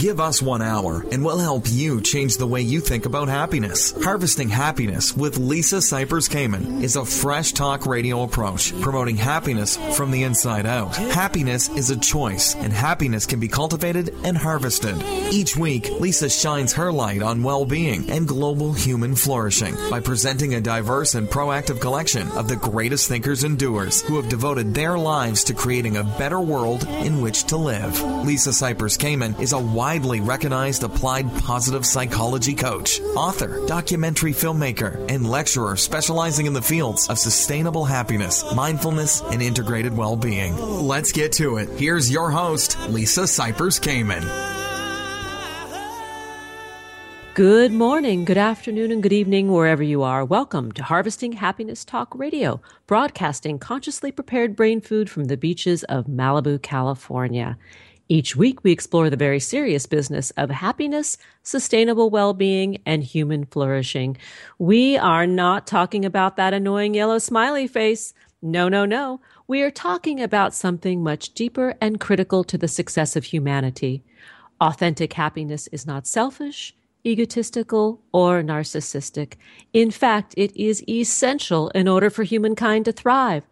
Give 0.00 0.18
us 0.18 0.40
one 0.40 0.62
hour 0.62 1.04
and 1.12 1.22
we'll 1.22 1.36
help 1.36 1.64
you 1.68 2.00
change 2.00 2.38
the 2.38 2.46
way 2.46 2.62
you 2.62 2.80
think 2.80 3.04
about 3.04 3.28
happiness. 3.28 3.92
Harvesting 4.02 4.48
Happiness 4.48 5.14
with 5.14 5.36
Lisa 5.36 5.76
Cypers 5.76 6.26
Kamen 6.26 6.82
is 6.82 6.96
a 6.96 7.04
fresh 7.04 7.52
talk 7.52 7.84
radio 7.84 8.22
approach 8.22 8.72
promoting 8.80 9.18
happiness 9.18 9.76
from 9.94 10.10
the 10.10 10.22
inside 10.22 10.64
out. 10.64 10.96
Happiness 10.96 11.68
is 11.68 11.90
a 11.90 12.00
choice 12.00 12.54
and 12.54 12.72
happiness 12.72 13.26
can 13.26 13.40
be 13.40 13.48
cultivated 13.48 14.14
and 14.24 14.38
harvested. 14.38 14.96
Each 15.34 15.54
week, 15.54 15.90
Lisa 16.00 16.30
shines 16.30 16.72
her 16.72 16.90
light 16.90 17.20
on 17.20 17.42
well 17.42 17.66
being 17.66 18.08
and 18.08 18.26
global 18.26 18.72
human 18.72 19.14
flourishing 19.14 19.74
by 19.90 20.00
presenting 20.00 20.54
a 20.54 20.62
diverse 20.62 21.14
and 21.14 21.28
proactive 21.28 21.78
collection 21.78 22.26
of 22.28 22.48
the 22.48 22.56
greatest 22.56 23.06
thinkers 23.06 23.44
and 23.44 23.58
doers 23.58 24.00
who 24.00 24.16
have 24.16 24.30
devoted 24.30 24.72
their 24.72 24.96
lives 24.96 25.44
to 25.44 25.52
creating 25.52 25.98
a 25.98 26.04
better 26.04 26.40
world 26.40 26.84
in 26.88 27.20
which 27.20 27.44
to 27.44 27.58
live. 27.58 28.00
Lisa 28.24 28.48
Cypers 28.48 28.96
Kamen 28.96 29.38
is 29.38 29.52
a 29.52 29.58
widely 29.90 30.20
recognized 30.20 30.84
applied 30.84 31.28
positive 31.38 31.84
psychology 31.84 32.54
coach, 32.54 33.00
author, 33.16 33.66
documentary 33.66 34.32
filmmaker, 34.32 35.04
and 35.10 35.28
lecturer 35.28 35.76
specializing 35.76 36.46
in 36.46 36.52
the 36.52 36.62
fields 36.62 37.08
of 37.08 37.18
sustainable 37.18 37.84
happiness, 37.84 38.54
mindfulness, 38.54 39.20
and 39.20 39.42
integrated 39.42 39.96
well 39.96 40.14
being. 40.14 40.56
Let's 40.56 41.10
get 41.10 41.32
to 41.32 41.56
it. 41.56 41.68
Here's 41.70 42.08
your 42.08 42.30
host, 42.30 42.78
Lisa 42.88 43.22
Cypers 43.22 43.80
Kamen. 43.80 44.22
Good 47.34 47.72
morning, 47.72 48.24
good 48.24 48.38
afternoon, 48.38 48.92
and 48.92 49.02
good 49.02 49.12
evening, 49.12 49.50
wherever 49.50 49.82
you 49.82 50.04
are. 50.04 50.24
Welcome 50.24 50.70
to 50.72 50.84
Harvesting 50.84 51.32
Happiness 51.32 51.84
Talk 51.84 52.14
Radio, 52.14 52.60
broadcasting 52.86 53.58
consciously 53.58 54.12
prepared 54.12 54.54
brain 54.54 54.80
food 54.80 55.10
from 55.10 55.24
the 55.24 55.36
beaches 55.36 55.82
of 55.84 56.06
Malibu, 56.06 56.62
California. 56.62 57.58
Each 58.10 58.34
week, 58.34 58.64
we 58.64 58.72
explore 58.72 59.08
the 59.08 59.16
very 59.16 59.38
serious 59.38 59.86
business 59.86 60.32
of 60.32 60.50
happiness, 60.50 61.16
sustainable 61.44 62.10
well 62.10 62.34
being, 62.34 62.82
and 62.84 63.04
human 63.04 63.46
flourishing. 63.46 64.16
We 64.58 64.98
are 64.98 65.28
not 65.28 65.68
talking 65.68 66.04
about 66.04 66.34
that 66.34 66.52
annoying 66.52 66.94
yellow 66.94 67.18
smiley 67.18 67.68
face. 67.68 68.12
No, 68.42 68.68
no, 68.68 68.84
no. 68.84 69.20
We 69.46 69.62
are 69.62 69.70
talking 69.70 70.20
about 70.20 70.54
something 70.54 71.04
much 71.04 71.34
deeper 71.34 71.76
and 71.80 72.00
critical 72.00 72.42
to 72.42 72.58
the 72.58 72.66
success 72.66 73.14
of 73.14 73.26
humanity. 73.26 74.02
Authentic 74.60 75.12
happiness 75.12 75.68
is 75.68 75.86
not 75.86 76.04
selfish, 76.04 76.74
egotistical, 77.06 78.02
or 78.12 78.42
narcissistic. 78.42 79.34
In 79.72 79.92
fact, 79.92 80.34
it 80.36 80.56
is 80.56 80.82
essential 80.88 81.68
in 81.76 81.86
order 81.86 82.10
for 82.10 82.24
humankind 82.24 82.86
to 82.86 82.92
thrive. 82.92 83.46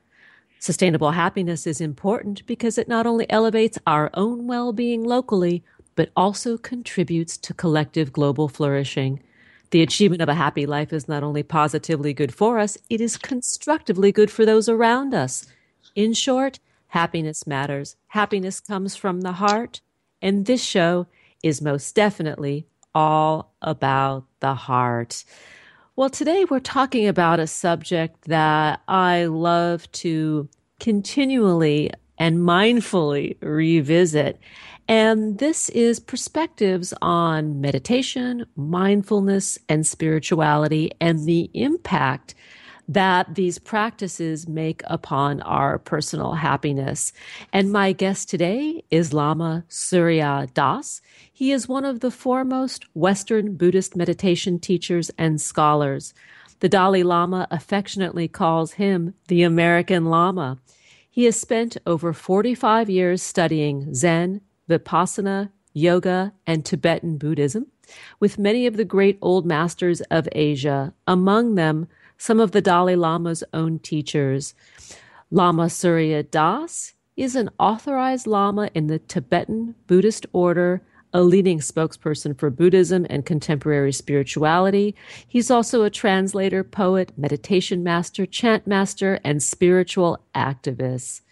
Sustainable 0.61 1.13
happiness 1.13 1.67
is 1.67 1.81
important 1.81 2.45
because 2.47 2.79
it 2.79 2.89
not 2.89 3.07
only 3.07 3.31
elevates 3.31 3.79
our 3.87 4.11
own 4.15 4.47
well 4.47 4.73
being 4.73 5.05
locally, 5.05 5.63
but 5.95 6.11
also 6.17 6.59
contributes 6.59 7.37
to 7.37 7.55
collective 7.55 8.13
global 8.13 8.49
flourishing. 8.49 9.23
The 9.71 9.83
achievement 9.83 10.23
of 10.23 10.29
a 10.29 10.35
happy 10.35 10.67
life 10.67 10.93
is 10.93 11.09
not 11.09 11.23
only 11.23 11.43
positively 11.43 12.13
good 12.13 12.35
for 12.35 12.59
us, 12.59 12.79
it 12.89 13.01
is 13.01 13.17
constructively 13.17 14.13
good 14.13 14.31
for 14.31 14.47
those 14.47 14.69
around 14.69 15.15
us. 15.15 15.47
In 15.95 16.13
short, 16.13 16.59
happiness 16.89 17.47
matters. 17.47 17.97
Happiness 18.09 18.61
comes 18.61 18.97
from 18.97 19.21
the 19.21 19.33
heart, 19.33 19.81
and 20.23 20.47
this 20.47 20.63
show 20.63 21.07
is 21.43 21.63
most 21.63 21.95
definitely 21.95 22.67
all 22.95 23.53
about 23.63 24.25
the 24.41 24.55
heart. 24.55 25.25
Well, 25.99 26.11
today 26.11 26.45
we're 26.45 26.61
talking 26.61 27.09
about 27.09 27.41
a 27.41 27.49
subject 27.49 28.29
that 28.29 28.83
I 28.87 29.25
love 29.25 29.91
to 29.91 30.49
continually 30.79 31.91
and 32.17 32.39
mindfully 32.39 33.37
revisit. 33.43 34.39
And 34.87 35.39
this 35.39 35.69
is 35.71 35.99
perspectives 35.99 36.95
on 37.03 37.61
meditation, 37.61 38.47
mindfulness, 38.55 39.59
and 39.69 39.85
spirituality 39.85 40.93
and 41.01 41.27
the 41.27 41.51
impact 41.53 42.37
that 42.89 43.35
these 43.35 43.59
practices 43.59 44.49
make 44.49 44.83
upon 44.87 45.43
our 45.43 45.79
personal 45.79 46.33
happiness. 46.33 47.13
And 47.53 47.71
my 47.71 47.93
guest 47.93 48.31
today 48.31 48.83
is 48.91 49.13
Lama 49.13 49.65
Surya 49.69 50.49
Das. 50.55 51.03
He 51.31 51.53
is 51.53 51.69
one 51.69 51.85
of 51.85 52.01
the 52.01 52.11
foremost 52.11 52.87
Western 52.95 53.57
Buddhist 53.57 53.95
meditation 53.95 54.59
teachers 54.59 55.11
and 55.19 55.39
scholars. 55.39 56.15
The 56.61 56.69
Dalai 56.69 57.03
Lama 57.03 57.47
affectionately 57.51 58.27
calls 58.27 58.73
him 58.73 59.15
the 59.29 59.43
American 59.43 60.07
Lama. 60.07 60.59
He 61.11 61.25
has 61.25 61.39
spent 61.39 61.77
over 61.87 62.13
45 62.13 62.89
years 62.89 63.23
studying 63.23 63.95
Zen, 63.95 64.41
Vipassana, 64.69 65.51
yoga, 65.73 66.33
and 66.47 66.65
Tibetan 66.65 67.19
Buddhism 67.19 67.67
with 68.21 68.39
many 68.39 68.67
of 68.67 68.77
the 68.77 68.85
great 68.85 69.19
old 69.23 69.47
masters 69.47 70.01
of 70.11 70.29
Asia, 70.33 70.95
among 71.07 71.55
them 71.55 71.89
some 72.19 72.41
of 72.41 72.51
the 72.53 72.61
Dalai 72.61 72.97
Lama's 72.97 73.43
own 73.55 73.79
teachers. 73.79 74.55
Lama 75.31 75.71
Surya 75.71 76.23
Das 76.23 76.95
is 77.17 77.35
an 77.35 77.51
authorized 77.59 78.27
Lama 78.27 78.71
in 78.75 78.89
the 78.89 78.99
Tibetan 78.99 79.75
Buddhist 79.87 80.27
order 80.33 80.83
a 81.13 81.23
leading 81.23 81.59
spokesperson 81.59 82.39
for 82.39 82.51
Buddhism 82.51 83.07
and 83.09 83.25
contemporary 83.25 83.93
spirituality. 83.93 84.95
He's 85.27 85.51
also 85.51 85.83
a 85.83 85.91
translator, 85.91 86.63
poet, 86.63 87.13
meditation 87.17 87.83
master, 87.83 88.27
chant 88.27 88.67
master, 88.67 89.19
and 89.25 89.43
spiritual 89.43 90.21
activist. 90.35 91.23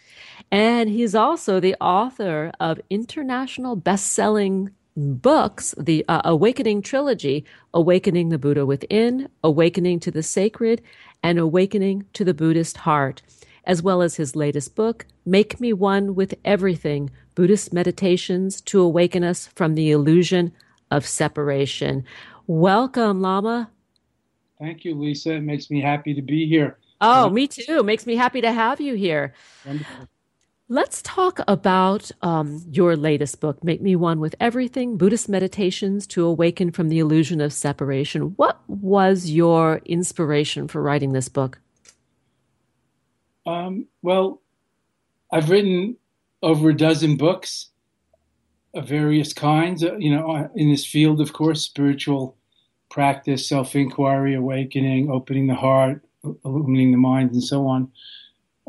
And 0.50 0.88
he's 0.88 1.14
also 1.14 1.60
the 1.60 1.76
author 1.80 2.52
of 2.58 2.80
international 2.88 3.76
best-selling 3.76 4.70
books, 4.96 5.74
the 5.78 6.04
uh, 6.08 6.22
Awakening 6.24 6.82
Trilogy, 6.82 7.44
Awakening 7.74 8.30
the 8.30 8.38
Buddha 8.38 8.64
Within, 8.64 9.28
Awakening 9.44 10.00
to 10.00 10.10
the 10.10 10.22
Sacred, 10.22 10.82
and 11.22 11.38
Awakening 11.38 12.06
to 12.14 12.24
the 12.24 12.34
Buddhist 12.34 12.78
Heart, 12.78 13.22
as 13.64 13.82
well 13.82 14.00
as 14.00 14.16
his 14.16 14.34
latest 14.34 14.74
book, 14.74 15.06
Make 15.24 15.60
Me 15.60 15.72
One 15.72 16.14
with 16.14 16.34
Everything 16.44 17.10
Buddhist 17.34 17.72
meditations 17.72 18.60
to 18.62 18.80
awaken 18.80 19.22
us 19.22 19.48
from 19.48 19.74
the 19.74 19.90
illusion 19.90 20.52
of 20.90 21.06
separation. 21.06 22.04
Welcome, 22.46 23.20
Lama. 23.20 23.70
Thank 24.58 24.84
you, 24.84 24.94
Lisa. 24.94 25.34
It 25.34 25.42
makes 25.42 25.70
me 25.70 25.82
happy 25.82 26.14
to 26.14 26.22
be 26.22 26.48
here. 26.48 26.78
Oh, 27.00 27.28
me 27.28 27.46
too. 27.46 27.82
Makes 27.82 28.06
me 28.06 28.16
happy 28.16 28.40
to 28.40 28.50
have 28.50 28.80
you 28.80 28.94
here. 28.94 29.34
Wonderful. 29.66 30.08
Let's 30.68 31.00
talk 31.02 31.38
about 31.46 32.10
um, 32.22 32.64
your 32.68 32.96
latest 32.96 33.40
book, 33.40 33.62
Make 33.62 33.80
Me 33.80 33.94
One 33.94 34.18
with 34.18 34.34
Everything 34.40 34.96
Buddhist 34.96 35.28
Meditations 35.28 36.08
to 36.08 36.24
Awaken 36.24 36.72
from 36.72 36.88
the 36.88 36.98
Illusion 36.98 37.40
of 37.40 37.52
Separation. 37.52 38.32
What 38.34 38.60
was 38.66 39.30
your 39.30 39.80
inspiration 39.84 40.66
for 40.66 40.82
writing 40.82 41.12
this 41.12 41.28
book? 41.28 41.60
Um, 43.46 43.86
well, 44.02 44.42
I've 45.30 45.50
written 45.50 45.98
over 46.42 46.70
a 46.70 46.76
dozen 46.76 47.16
books 47.16 47.68
of 48.74 48.88
various 48.88 49.32
kinds, 49.32 49.84
uh, 49.84 49.94
you 49.98 50.10
know, 50.10 50.32
uh, 50.32 50.48
in 50.56 50.72
this 50.72 50.84
field, 50.84 51.20
of 51.20 51.32
course, 51.32 51.62
spiritual 51.62 52.36
practice, 52.90 53.48
self 53.48 53.76
inquiry, 53.76 54.34
awakening, 54.34 55.12
opening 55.12 55.46
the 55.46 55.54
heart, 55.54 56.04
illuminating 56.44 56.90
the 56.90 56.98
mind, 56.98 57.30
and 57.30 57.44
so 57.44 57.68
on. 57.68 57.92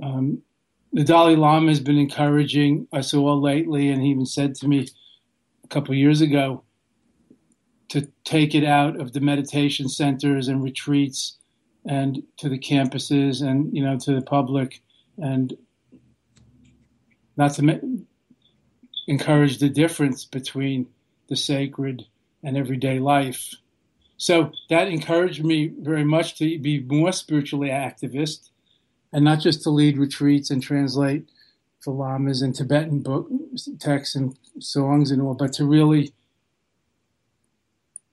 Um, 0.04 0.44
the 0.98 1.04
Dalai 1.04 1.36
Lama 1.36 1.68
has 1.68 1.80
been 1.80 2.00
encouraging 2.00 2.88
us 2.92 3.14
all 3.14 3.40
lately, 3.40 3.92
and 3.92 4.02
he 4.02 4.10
even 4.10 4.26
said 4.26 4.56
to 4.56 4.68
me 4.68 4.88
a 5.64 5.68
couple 5.68 5.94
years 5.94 6.22
ago 6.22 6.64
to 7.90 8.12
take 8.24 8.56
it 8.56 8.64
out 8.64 9.00
of 9.00 9.14
the 9.14 9.20
meditation 9.20 9.90
centers 9.90 10.48
and 10.48 10.64
retreats 10.64 11.38
and 11.86 12.24
to 12.38 12.50
the 12.50 12.58
campuses 12.58 13.48
and 13.48 13.72
you 13.78 13.84
know 13.84 14.00
to 14.00 14.16
the 14.16 14.24
public 14.24 14.82
and 15.20 15.56
not 17.38 17.54
to 17.54 17.64
ma- 17.64 17.88
encourage 19.08 19.60
the 19.60 19.70
difference 19.70 20.26
between 20.26 20.88
the 21.30 21.36
sacred 21.36 22.08
and 22.44 22.58
everyday 22.58 22.98
life. 22.98 23.54
So 24.18 24.52
that 24.72 24.88
encouraged 24.88 25.46
me 25.46 25.74
very 25.80 26.04
much 26.04 26.40
to 26.40 26.58
be 26.58 26.80
more 26.80 27.12
spiritually 27.12 27.70
activist 27.70 28.50
and 29.18 29.26
not 29.26 29.40
just 29.40 29.64
to 29.64 29.72
lead 29.72 29.98
retreats 29.98 30.52
and 30.52 30.62
translate 30.62 31.28
the 31.84 31.90
lamas 31.90 32.44
and 32.44 32.54
Tibetan 32.54 33.00
book 33.00 33.28
texts 33.80 34.16
and 34.16 34.38
songs 34.60 35.10
and 35.10 35.24
all, 35.24 35.34
but 35.34 35.54
to 35.54 35.66
really 35.66 36.14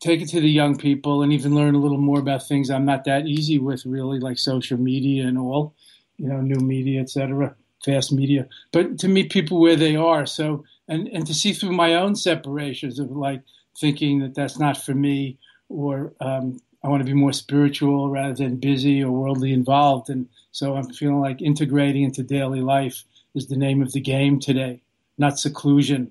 take 0.00 0.22
it 0.22 0.30
to 0.30 0.40
the 0.40 0.50
young 0.50 0.78
people 0.78 1.22
and 1.22 1.30
even 1.30 1.54
learn 1.54 1.74
a 1.74 1.78
little 1.78 1.98
more 1.98 2.20
about 2.20 2.48
things 2.48 2.70
I'm 2.70 2.86
not 2.86 3.04
that 3.04 3.26
easy 3.26 3.58
with, 3.58 3.84
really, 3.84 4.18
like 4.18 4.38
social 4.38 4.78
media 4.78 5.26
and 5.26 5.36
all, 5.36 5.74
you 6.16 6.26
know, 6.26 6.40
new 6.40 6.60
media, 6.60 7.02
etc 7.02 7.54
fast 7.84 8.12
media, 8.12 8.48
but 8.72 8.98
to 8.98 9.08
meet 9.08 9.30
people 9.30 9.60
where 9.60 9.76
they 9.76 9.94
are. 9.94 10.24
So, 10.24 10.64
and, 10.88 11.06
and 11.08 11.26
to 11.26 11.34
see 11.34 11.52
through 11.52 11.72
my 11.72 11.96
own 11.96 12.16
separations 12.16 12.98
of 12.98 13.10
like 13.10 13.42
thinking 13.78 14.20
that 14.20 14.34
that's 14.34 14.58
not 14.58 14.82
for 14.82 14.94
me 14.94 15.38
or 15.68 16.14
um, 16.20 16.60
I 16.84 16.88
want 16.88 17.00
to 17.00 17.06
be 17.06 17.14
more 17.14 17.32
spiritual 17.32 18.10
rather 18.10 18.34
than 18.34 18.56
busy 18.56 19.02
or 19.02 19.10
worldly 19.10 19.54
involved. 19.54 20.10
And 20.10 20.28
so 20.52 20.76
I'm 20.76 20.92
feeling 20.92 21.20
like 21.20 21.40
integrating 21.40 22.02
into 22.02 22.22
daily 22.22 22.60
life 22.60 23.04
is 23.34 23.46
the 23.46 23.56
name 23.56 23.80
of 23.80 23.92
the 23.92 24.00
game 24.00 24.38
today, 24.38 24.82
not 25.16 25.38
seclusion 25.38 26.10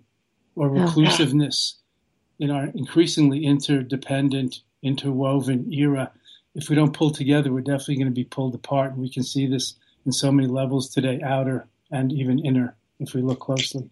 or 0.55 0.69
reclusiveness. 0.69 1.75
in 2.39 2.49
our 2.49 2.65
increasingly 2.75 3.45
interdependent, 3.45 4.61
interwoven 4.81 5.71
era, 5.71 6.11
if 6.55 6.69
we 6.69 6.75
don't 6.75 6.93
pull 6.93 7.11
together, 7.11 7.53
we're 7.53 7.61
definitely 7.61 7.95
going 7.95 8.07
to 8.07 8.11
be 8.11 8.23
pulled 8.25 8.55
apart. 8.55 8.91
And 8.91 9.01
we 9.01 9.09
can 9.09 9.23
see 9.23 9.45
this 9.47 9.75
in 10.05 10.11
so 10.11 10.31
many 10.31 10.47
levels 10.47 10.89
today, 10.89 11.21
outer 11.23 11.67
and 11.91 12.11
even 12.11 12.39
inner, 12.39 12.75
if 12.99 13.13
we 13.13 13.21
look 13.21 13.39
closely. 13.39 13.89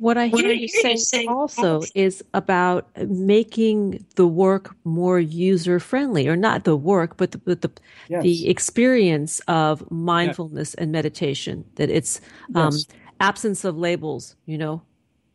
What 0.00 0.16
I 0.16 0.28
hear, 0.28 0.50
you, 0.50 0.66
saying, 0.66 0.96
saying 0.96 1.28
also 1.28 1.82
is 1.94 2.24
about 2.32 2.88
making 3.06 4.02
the 4.16 4.26
work 4.26 4.74
more 4.84 5.20
user 5.20 5.78
friendly, 5.78 6.26
or 6.26 6.36
not 6.36 6.64
the 6.64 6.74
work, 6.74 7.18
but 7.18 7.32
the 7.32 7.38
but 7.38 7.60
the, 7.60 7.70
yes. 8.08 8.22
the 8.22 8.48
experience 8.48 9.40
of 9.40 9.88
mindfulness 9.90 10.70
yes. 10.70 10.74
and 10.76 10.90
meditation. 10.90 11.66
That 11.74 11.90
it's 11.90 12.18
um, 12.54 12.72
yes. 12.72 12.86
absence 13.20 13.62
of 13.62 13.76
labels, 13.76 14.36
you 14.46 14.56
know. 14.56 14.80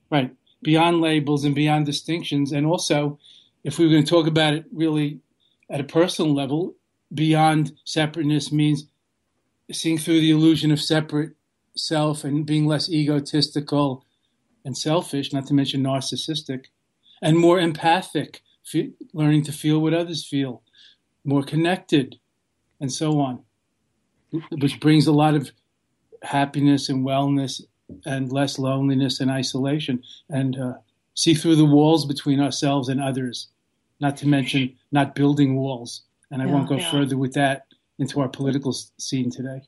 Right, 0.09 0.33
beyond 0.63 0.99
labels 0.99 1.45
and 1.45 1.53
beyond 1.53 1.85
distinctions, 1.85 2.51
and 2.51 2.65
also, 2.65 3.19
if 3.63 3.77
we 3.77 3.85
were 3.85 3.91
going 3.91 4.03
to 4.03 4.09
talk 4.09 4.25
about 4.25 4.55
it 4.55 4.65
really 4.73 5.19
at 5.69 5.79
a 5.79 5.83
personal 5.83 6.33
level, 6.33 6.73
beyond 7.13 7.73
separateness 7.83 8.51
means 8.51 8.87
seeing 9.71 9.99
through 9.99 10.21
the 10.21 10.31
illusion 10.31 10.71
of 10.71 10.81
separate 10.81 11.33
self 11.75 12.23
and 12.23 12.47
being 12.47 12.65
less 12.65 12.89
egotistical 12.89 14.04
and 14.65 14.77
selfish, 14.77 15.31
not 15.31 15.45
to 15.47 15.53
mention 15.53 15.83
narcissistic, 15.83 16.65
and 17.21 17.37
more 17.37 17.59
empathic, 17.59 18.41
fe- 18.65 18.93
learning 19.13 19.43
to 19.43 19.51
feel 19.51 19.79
what 19.79 19.93
others 19.93 20.25
feel, 20.25 20.63
more 21.23 21.43
connected, 21.43 22.17
and 22.81 22.91
so 22.91 23.19
on, 23.19 23.43
which 24.51 24.79
brings 24.79 25.07
a 25.07 25.13
lot 25.13 25.35
of 25.35 25.51
happiness 26.23 26.89
and 26.89 27.05
wellness 27.05 27.61
and 28.05 28.31
less 28.31 28.57
loneliness 28.57 29.19
and 29.19 29.29
isolation, 29.31 30.03
and 30.29 30.59
uh, 30.59 30.73
see 31.13 31.35
through 31.35 31.55
the 31.55 31.65
walls 31.65 32.05
between 32.05 32.39
ourselves 32.39 32.89
and 32.89 32.99
others, 32.99 33.47
not 33.99 34.17
to 34.17 34.27
mention 34.27 34.75
not 34.91 35.15
building 35.15 35.55
walls. 35.55 36.01
And 36.31 36.41
I 36.41 36.45
yeah, 36.45 36.51
won't 36.51 36.67
go 36.67 36.77
yeah. 36.77 36.91
further 36.91 37.17
with 37.17 37.33
that 37.33 37.67
into 37.99 38.19
our 38.19 38.27
political 38.27 38.73
scene 38.97 39.29
today. 39.29 39.61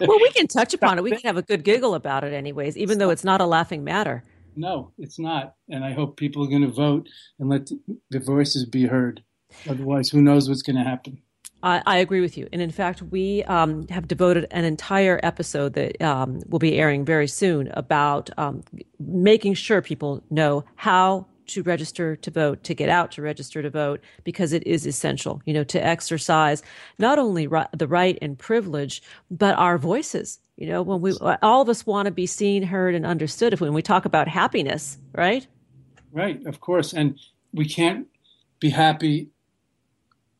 Well, 0.00 0.18
we 0.20 0.30
can 0.32 0.46
touch 0.46 0.74
upon 0.78 0.98
it. 0.98 1.04
We 1.04 1.10
can 1.10 1.20
have 1.24 1.36
a 1.36 1.42
good 1.42 1.64
giggle 1.64 1.94
about 1.94 2.24
it, 2.24 2.32
anyways, 2.32 2.76
even 2.76 2.98
though 2.98 3.10
it's 3.10 3.24
not 3.24 3.40
a 3.40 3.46
laughing 3.46 3.84
matter. 3.84 4.22
No, 4.56 4.92
it's 4.98 5.18
not. 5.18 5.54
And 5.68 5.84
I 5.84 5.92
hope 5.92 6.16
people 6.16 6.44
are 6.44 6.48
going 6.48 6.62
to 6.62 6.68
vote 6.68 7.08
and 7.38 7.48
let 7.48 7.70
the 8.10 8.20
voices 8.20 8.64
be 8.64 8.86
heard. 8.86 9.22
Otherwise, 9.68 10.08
who 10.10 10.20
knows 10.20 10.48
what's 10.48 10.62
going 10.62 10.76
to 10.76 10.82
happen? 10.82 11.18
I, 11.62 11.82
I, 11.86 11.98
agree 11.98 12.20
with 12.20 12.36
you. 12.36 12.46
And 12.52 12.60
in 12.60 12.70
fact, 12.70 13.00
we 13.00 13.42
um, 13.44 13.88
have 13.88 14.06
devoted 14.06 14.46
an 14.50 14.64
entire 14.64 15.18
episode 15.22 15.72
that 15.74 16.00
um, 16.02 16.40
will 16.48 16.58
be 16.58 16.78
airing 16.78 17.04
very 17.06 17.26
soon 17.26 17.68
about 17.72 18.28
um, 18.36 18.62
making 19.00 19.54
sure 19.54 19.80
people 19.80 20.22
know 20.28 20.64
how 20.76 21.26
to 21.46 21.62
register 21.62 22.16
to 22.16 22.30
vote, 22.30 22.62
to 22.64 22.74
get 22.74 22.88
out 22.88 23.12
to 23.12 23.22
register 23.22 23.62
to 23.62 23.70
vote, 23.70 24.00
because 24.24 24.52
it 24.52 24.66
is 24.66 24.86
essential, 24.86 25.40
you 25.44 25.54
know, 25.54 25.64
to 25.64 25.84
exercise 25.84 26.62
not 26.98 27.18
only 27.18 27.46
ri- 27.46 27.66
the 27.72 27.88
right 27.88 28.18
and 28.22 28.38
privilege, 28.38 29.02
but 29.30 29.56
our 29.56 29.78
voices. 29.78 30.38
You 30.56 30.68
know, 30.68 30.82
when 30.82 31.00
we, 31.00 31.12
all 31.42 31.62
of 31.62 31.68
us 31.68 31.84
want 31.84 32.06
to 32.06 32.12
be 32.12 32.26
seen, 32.26 32.62
heard, 32.62 32.94
and 32.94 33.04
understood 33.04 33.52
if 33.52 33.60
when 33.60 33.74
we 33.74 33.82
talk 33.82 34.04
about 34.04 34.28
happiness, 34.28 34.98
right? 35.12 35.46
Right, 36.12 36.44
of 36.46 36.60
course. 36.60 36.92
And 36.92 37.18
we 37.52 37.68
can't 37.68 38.06
be 38.60 38.70
happy 38.70 39.30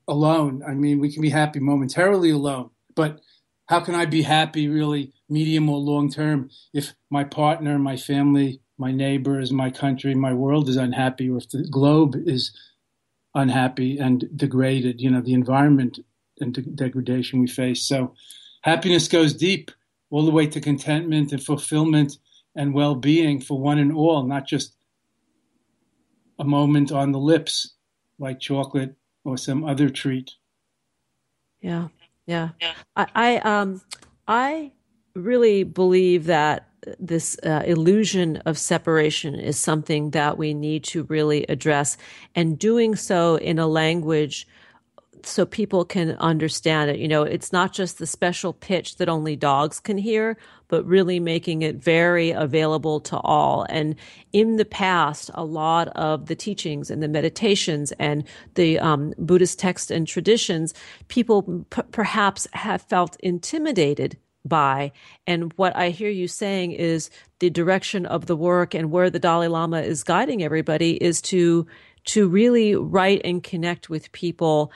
alone. 0.07 0.63
I 0.67 0.75
mean, 0.75 1.01
we 1.01 1.13
can 1.13 1.23
be 1.23 1.31
happy 1.31 1.61
momentarily 1.61 2.31
alone, 2.31 2.71
but 2.95 3.21
how 3.67 3.81
can 3.81 3.95
I 3.95 4.05
be 4.05 4.23
happy 4.23 4.69
really 4.69 5.13
medium 5.29 5.69
or 5.69 5.79
long 5.79 6.11
term 6.11 6.51
if 6.73 6.95
my 7.11 7.25
partner, 7.25 7.79
my 7.79 7.97
family, 7.97 8.61
my 8.79 8.91
neighbor 8.91 9.39
is 9.39 9.53
my 9.53 9.71
country, 9.71 10.15
my 10.15 10.33
world 10.33 10.69
is 10.69 10.77
unhappy, 10.77 11.31
or 11.31 11.39
if 11.39 11.49
the 11.51 11.67
globe 11.71 12.17
is 12.27 12.53
unhappy 13.35 13.99
and 13.99 14.25
degraded, 14.37 15.01
you 15.01 15.11
know, 15.11 15.21
the 15.21 15.35
environment 15.35 15.99
and 16.41 16.55
de- 16.55 16.63
degradation 16.63 17.41
we 17.41 17.47
face. 17.47 17.83
So 17.83 18.15
happiness 18.63 19.09
goes 19.09 19.35
deep 19.35 19.71
all 20.11 20.25
the 20.25 20.31
way 20.31 20.47
to 20.47 20.61
contentment 20.61 21.33
and 21.33 21.43
fulfillment 21.43 22.19
and 22.57 22.75
well 22.75 22.95
being 22.95 23.41
for 23.41 23.59
one 23.59 23.79
and 23.79 23.93
all, 23.93 24.25
not 24.25 24.47
just 24.47 24.77
a 26.39 26.45
moment 26.45 26.93
on 26.93 27.13
the 27.13 27.19
lips 27.19 27.75
like 28.19 28.41
chocolate 28.41 28.95
or 29.25 29.37
some 29.37 29.65
other 29.65 29.89
treat. 29.89 30.33
Yeah. 31.61 31.89
Yeah. 32.27 32.51
I, 32.97 33.07
I 33.15 33.37
um 33.39 33.81
I 34.27 34.73
really 35.15 35.63
believe 35.65 36.27
that 36.27 36.69
this 36.99 37.37
uh, 37.45 37.63
illusion 37.67 38.39
of 38.47 38.59
separation 38.59 39.35
is 39.35 39.59
something 39.59 40.11
that 40.11 40.39
we 40.39 40.55
need 40.55 40.85
to 40.85 41.05
really 41.05 41.45
address 41.49 41.97
and 42.35 42.59
doing 42.59 42.95
so 42.97 43.37
in 43.37 43.59
a 43.59 43.67
language 43.67 44.47
so 45.27 45.47
people 45.47 45.85
can 45.85 46.13
understand 46.13 46.91
it. 46.91 46.99
You 46.99 47.09
know, 47.09 47.23
it's 47.23 47.53
not 47.53 47.73
just 47.73 47.99
the 47.99 48.07
special 48.07 48.53
pitch 48.53 48.97
that 48.97 49.09
only 49.09 49.37
dogs 49.37 49.81
can 49.81 49.99
hear, 49.99 50.37
but 50.69 50.85
really 50.87 51.21
making 51.21 51.63
it 51.63 51.77
very 51.77 52.31
available 52.31 53.01
to 53.01 53.19
all. 53.19 53.67
And 53.69 53.97
in 54.33 54.57
the 54.57 54.65
past, 54.65 55.31
a 55.35 55.45
lot 55.45 55.89
of 55.89 56.27
the 56.27 56.37
teachings 56.37 56.91
and 56.91 57.03
the 57.03 57.09
meditations 57.09 57.93
and 57.93 58.25
the 58.55 58.79
um, 58.79 59.15
Buddhist 59.19 59.59
texts 59.59 59.91
and 59.91 60.07
traditions, 60.07 60.75
people 61.09 61.65
p- 61.71 61.83
perhaps 61.91 62.47
have 62.53 62.83
felt 62.83 63.17
intimidated 63.21 64.17
by. 64.45 64.93
And 65.27 65.53
what 65.55 65.75
I 65.77 65.91
hear 65.91 66.11
you 66.11 66.29
saying 66.29 66.73
is 66.73 67.11
the 67.39 67.51
direction 67.51 68.07
of 68.07 68.27
the 68.27 68.37
work 68.37 68.75
and 68.75 68.91
where 68.91 69.11
the 69.11 69.19
Dalai 69.19 69.49
Lama 69.49 69.81
is 69.81 70.05
guiding 70.05 70.43
everybody 70.43 71.03
is 71.03 71.21
to 71.23 71.67
to 72.07 72.29
really 72.29 72.75
write 72.75 73.23
and 73.25 73.43
connect 73.43 73.89
with 73.89 74.13
people 74.13 74.71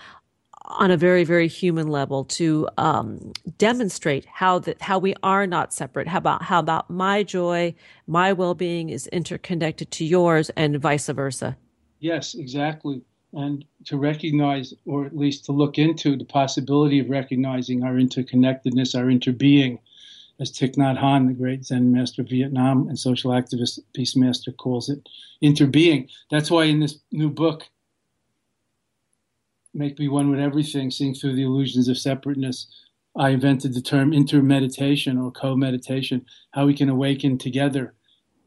on 0.65 0.91
a 0.91 0.97
very 0.97 1.25
very 1.25 1.49
human 1.49 1.89
level 1.89 2.25
to 2.25 2.69
um, 2.77 3.33
demonstrate 3.57 4.27
how 4.27 4.59
that 4.59 4.81
how 4.83 4.99
we 4.99 5.15
are 5.23 5.47
not 5.47 5.73
separate 5.73 6.07
how 6.07 6.19
about 6.19 6.43
how 6.43 6.59
about 6.59 6.91
my 6.91 7.23
joy 7.23 7.75
my 8.07 8.33
well-being 8.33 8.91
is 8.91 9.07
interconnected 9.09 9.91
to 9.91 10.05
yours 10.05 10.51
and 10.51 10.79
vice 10.79 11.07
versa 11.09 11.57
yes 12.01 12.35
exactly 12.35 13.01
and 13.33 13.65
to 13.89 13.97
recognize, 13.97 14.75
or 14.85 15.07
at 15.07 15.17
least 15.17 15.47
to 15.47 15.53
look 15.53 15.79
into, 15.79 16.17
the 16.17 16.25
possibility 16.25 16.99
of 16.99 17.09
recognizing 17.09 17.83
our 17.83 17.95
interconnectedness, 17.95 18.95
our 18.95 19.07
interbeing, 19.07 19.79
as 20.39 20.53
Thich 20.53 20.77
Nhat 20.77 20.99
Hanh, 20.99 21.27
the 21.27 21.33
great 21.33 21.65
Zen 21.65 21.91
master 21.91 22.23
of 22.23 22.29
Vietnam 22.29 22.87
and 22.89 22.99
social 22.99 23.33
activist 23.33 23.81
peace 23.95 24.15
master, 24.15 24.53
calls 24.53 24.91
it, 24.91 25.09
interbeing. 25.43 26.09
That's 26.31 26.51
why 26.51 26.65
in 26.65 26.81
this 26.81 26.99
new 27.13 27.31
book, 27.31 27.65
Make 29.73 29.99
Me 29.99 30.09
One 30.09 30.31
with 30.31 30.39
Everything, 30.39 30.91
Seeing 30.91 31.15
Through 31.15 31.37
the 31.37 31.45
Illusions 31.45 31.89
of 31.89 31.97
Separateness, 31.97 32.67
I 33.17 33.31
invented 33.31 33.75
the 33.75 33.81
term 33.81 34.13
intermeditation 34.13 35.19
or 35.19 35.33
co-meditation, 35.33 36.27
how 36.51 36.67
we 36.67 36.75
can 36.75 36.89
awaken 36.89 37.39
together 37.39 37.95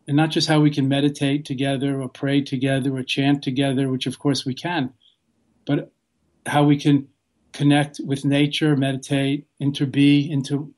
and 0.07 0.17
not 0.17 0.29
just 0.29 0.47
how 0.47 0.59
we 0.59 0.71
can 0.71 0.87
meditate 0.87 1.45
together 1.45 2.01
or 2.01 2.09
pray 2.09 2.41
together 2.41 2.95
or 2.95 3.03
chant 3.03 3.43
together, 3.43 3.89
which 3.89 4.07
of 4.07 4.19
course 4.19 4.45
we 4.45 4.53
can, 4.53 4.93
but 5.65 5.91
how 6.45 6.63
we 6.63 6.77
can 6.77 7.07
connect 7.53 7.99
with 8.05 8.25
nature, 8.25 8.75
meditate, 8.75 9.47
interbe, 9.61 10.29
into 10.29 10.73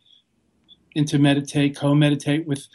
into 0.95 1.17
meditate, 1.17 1.75
co-meditate 1.75 2.45
with 2.45 2.67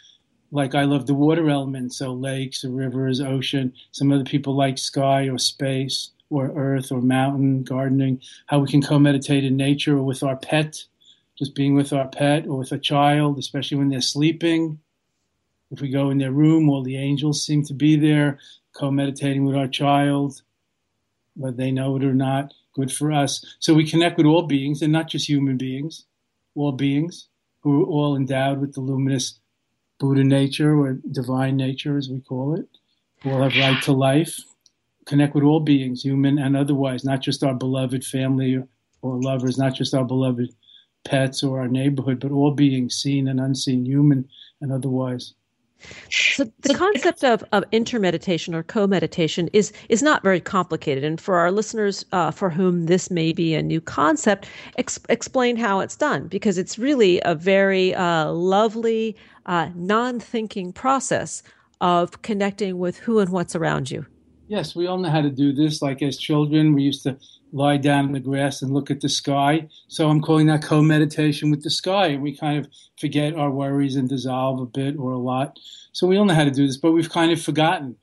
like 0.51 0.75
I 0.75 0.83
love 0.83 1.05
the 1.05 1.13
water 1.13 1.49
element, 1.49 1.93
so 1.93 2.11
lakes 2.11 2.63
rivers, 2.63 3.21
ocean. 3.21 3.73
Some 3.91 4.11
other 4.11 4.23
people 4.23 4.55
like 4.55 4.77
sky 4.77 5.29
or 5.29 5.37
space 5.37 6.11
or 6.29 6.51
earth 6.55 6.91
or 6.91 7.01
mountain, 7.01 7.63
gardening. 7.63 8.21
How 8.47 8.59
we 8.59 8.67
can 8.67 8.81
co-meditate 8.81 9.43
in 9.43 9.55
nature 9.55 9.97
or 9.97 10.03
with 10.03 10.23
our 10.23 10.35
pet, 10.35 10.83
just 11.37 11.55
being 11.55 11.75
with 11.75 11.93
our 11.93 12.07
pet 12.07 12.47
or 12.47 12.57
with 12.57 12.71
a 12.71 12.79
child, 12.79 13.37
especially 13.37 13.77
when 13.77 13.89
they're 13.89 14.01
sleeping 14.01 14.79
if 15.71 15.81
we 15.81 15.89
go 15.89 16.09
in 16.09 16.17
their 16.17 16.31
room, 16.31 16.69
all 16.69 16.83
the 16.83 16.97
angels 16.97 17.45
seem 17.45 17.63
to 17.65 17.73
be 17.73 17.95
there, 17.95 18.39
co 18.73 18.91
meditating 18.91 19.45
with 19.45 19.55
our 19.55 19.67
child, 19.67 20.41
whether 21.39 21.55
they 21.55 21.71
know 21.71 21.95
it 21.95 22.03
or 22.03 22.13
not. 22.13 22.53
Good 22.73 22.91
for 22.91 23.11
us. 23.11 23.43
So 23.59 23.73
we 23.73 23.89
connect 23.89 24.17
with 24.17 24.25
all 24.25 24.43
beings, 24.43 24.81
and 24.81 24.93
not 24.93 25.09
just 25.09 25.27
human 25.27 25.57
beings, 25.57 26.05
all 26.55 26.71
beings 26.73 27.27
who 27.61 27.83
are 27.83 27.87
all 27.87 28.15
endowed 28.15 28.59
with 28.59 28.73
the 28.73 28.81
luminous 28.81 29.39
Buddha 29.99 30.23
nature 30.23 30.77
or 30.77 30.99
divine 31.11 31.57
nature, 31.57 31.97
as 31.97 32.09
we 32.09 32.21
call 32.21 32.55
it, 32.55 32.67
who 33.21 33.31
all 33.31 33.43
have 33.43 33.55
right 33.55 33.81
to 33.83 33.91
life. 33.91 34.39
Connect 35.05 35.33
with 35.33 35.43
all 35.43 35.59
beings, 35.59 36.03
human 36.03 36.37
and 36.37 36.55
otherwise, 36.55 37.03
not 37.03 37.21
just 37.21 37.43
our 37.43 37.55
beloved 37.55 38.05
family 38.05 38.61
or 39.01 39.21
lovers, 39.21 39.57
not 39.57 39.73
just 39.75 39.93
our 39.93 40.05
beloved 40.05 40.53
pets 41.03 41.41
or 41.43 41.59
our 41.59 41.67
neighborhood, 41.67 42.19
but 42.19 42.31
all 42.31 42.51
beings, 42.51 42.95
seen 42.95 43.27
and 43.27 43.39
unseen, 43.39 43.85
human 43.85 44.29
and 44.61 44.71
otherwise. 44.71 45.33
So 46.09 46.45
the 46.61 46.73
concept 46.73 47.23
of, 47.23 47.43
of 47.51 47.63
intermeditation 47.71 48.53
or 48.53 48.63
co-meditation 48.63 49.49
is 49.53 49.71
is 49.89 50.01
not 50.01 50.23
very 50.23 50.39
complicated, 50.39 51.03
and 51.03 51.19
for 51.19 51.35
our 51.35 51.51
listeners 51.51 52.05
uh, 52.11 52.31
for 52.31 52.49
whom 52.49 52.85
this 52.85 53.09
may 53.09 53.31
be 53.31 53.55
a 53.55 53.61
new 53.61 53.81
concept, 53.81 54.47
ex- 54.77 54.99
explain 55.09 55.55
how 55.57 55.79
it's 55.79 55.95
done 55.95 56.27
because 56.27 56.57
it's 56.57 56.77
really 56.77 57.21
a 57.25 57.35
very 57.35 57.95
uh, 57.95 58.31
lovely, 58.31 59.15
uh, 59.45 59.69
non-thinking 59.75 60.73
process 60.73 61.43
of 61.81 62.21
connecting 62.21 62.77
with 62.77 62.97
who 62.97 63.19
and 63.19 63.29
what's 63.29 63.55
around 63.55 63.89
you. 63.89 64.05
Yes, 64.47 64.75
we 64.75 64.87
all 64.87 64.97
know 64.97 65.09
how 65.09 65.21
to 65.21 65.29
do 65.29 65.53
this. 65.53 65.81
Like 65.81 66.01
as 66.01 66.17
children, 66.17 66.73
we 66.73 66.83
used 66.83 67.03
to 67.03 67.17
lie 67.51 67.77
down 67.77 68.05
in 68.05 68.11
the 68.11 68.19
grass 68.19 68.61
and 68.61 68.73
look 68.73 68.91
at 68.91 69.01
the 69.01 69.09
sky. 69.09 69.67
So 69.87 70.09
I'm 70.09 70.21
calling 70.21 70.47
that 70.47 70.63
co-meditation 70.63 71.51
with 71.51 71.63
the 71.63 71.69
sky. 71.69 72.15
We 72.15 72.35
kind 72.35 72.57
of 72.57 72.71
forget 72.99 73.35
our 73.35 73.49
worries 73.51 73.95
and 73.95 74.07
dissolve 74.07 74.59
a 74.59 74.65
bit 74.65 74.97
or 74.97 75.11
a 75.11 75.17
lot. 75.17 75.59
So 75.91 76.07
we 76.07 76.17
all 76.17 76.25
know 76.25 76.33
how 76.33 76.43
to 76.45 76.51
do 76.51 76.67
this, 76.67 76.77
but 76.77 76.91
we've 76.91 77.09
kind 77.09 77.31
of 77.31 77.41
forgotten. 77.41 77.95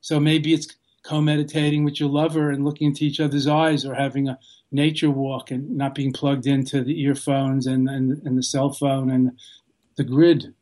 So 0.00 0.18
maybe 0.18 0.54
it's 0.54 0.74
co-meditating 1.02 1.84
with 1.84 2.00
your 2.00 2.08
lover 2.08 2.50
and 2.50 2.64
looking 2.64 2.88
into 2.88 3.04
each 3.04 3.20
other's 3.20 3.46
eyes 3.46 3.84
or 3.84 3.94
having 3.94 4.28
a 4.28 4.38
nature 4.72 5.10
walk 5.10 5.50
and 5.50 5.76
not 5.76 5.94
being 5.94 6.12
plugged 6.12 6.46
into 6.46 6.82
the 6.82 7.00
earphones 7.02 7.66
and, 7.66 7.88
and, 7.88 8.22
and 8.26 8.36
the 8.38 8.42
cell 8.42 8.72
phone 8.72 9.10
and 9.10 9.32
the 9.96 10.04
grid 10.04 10.52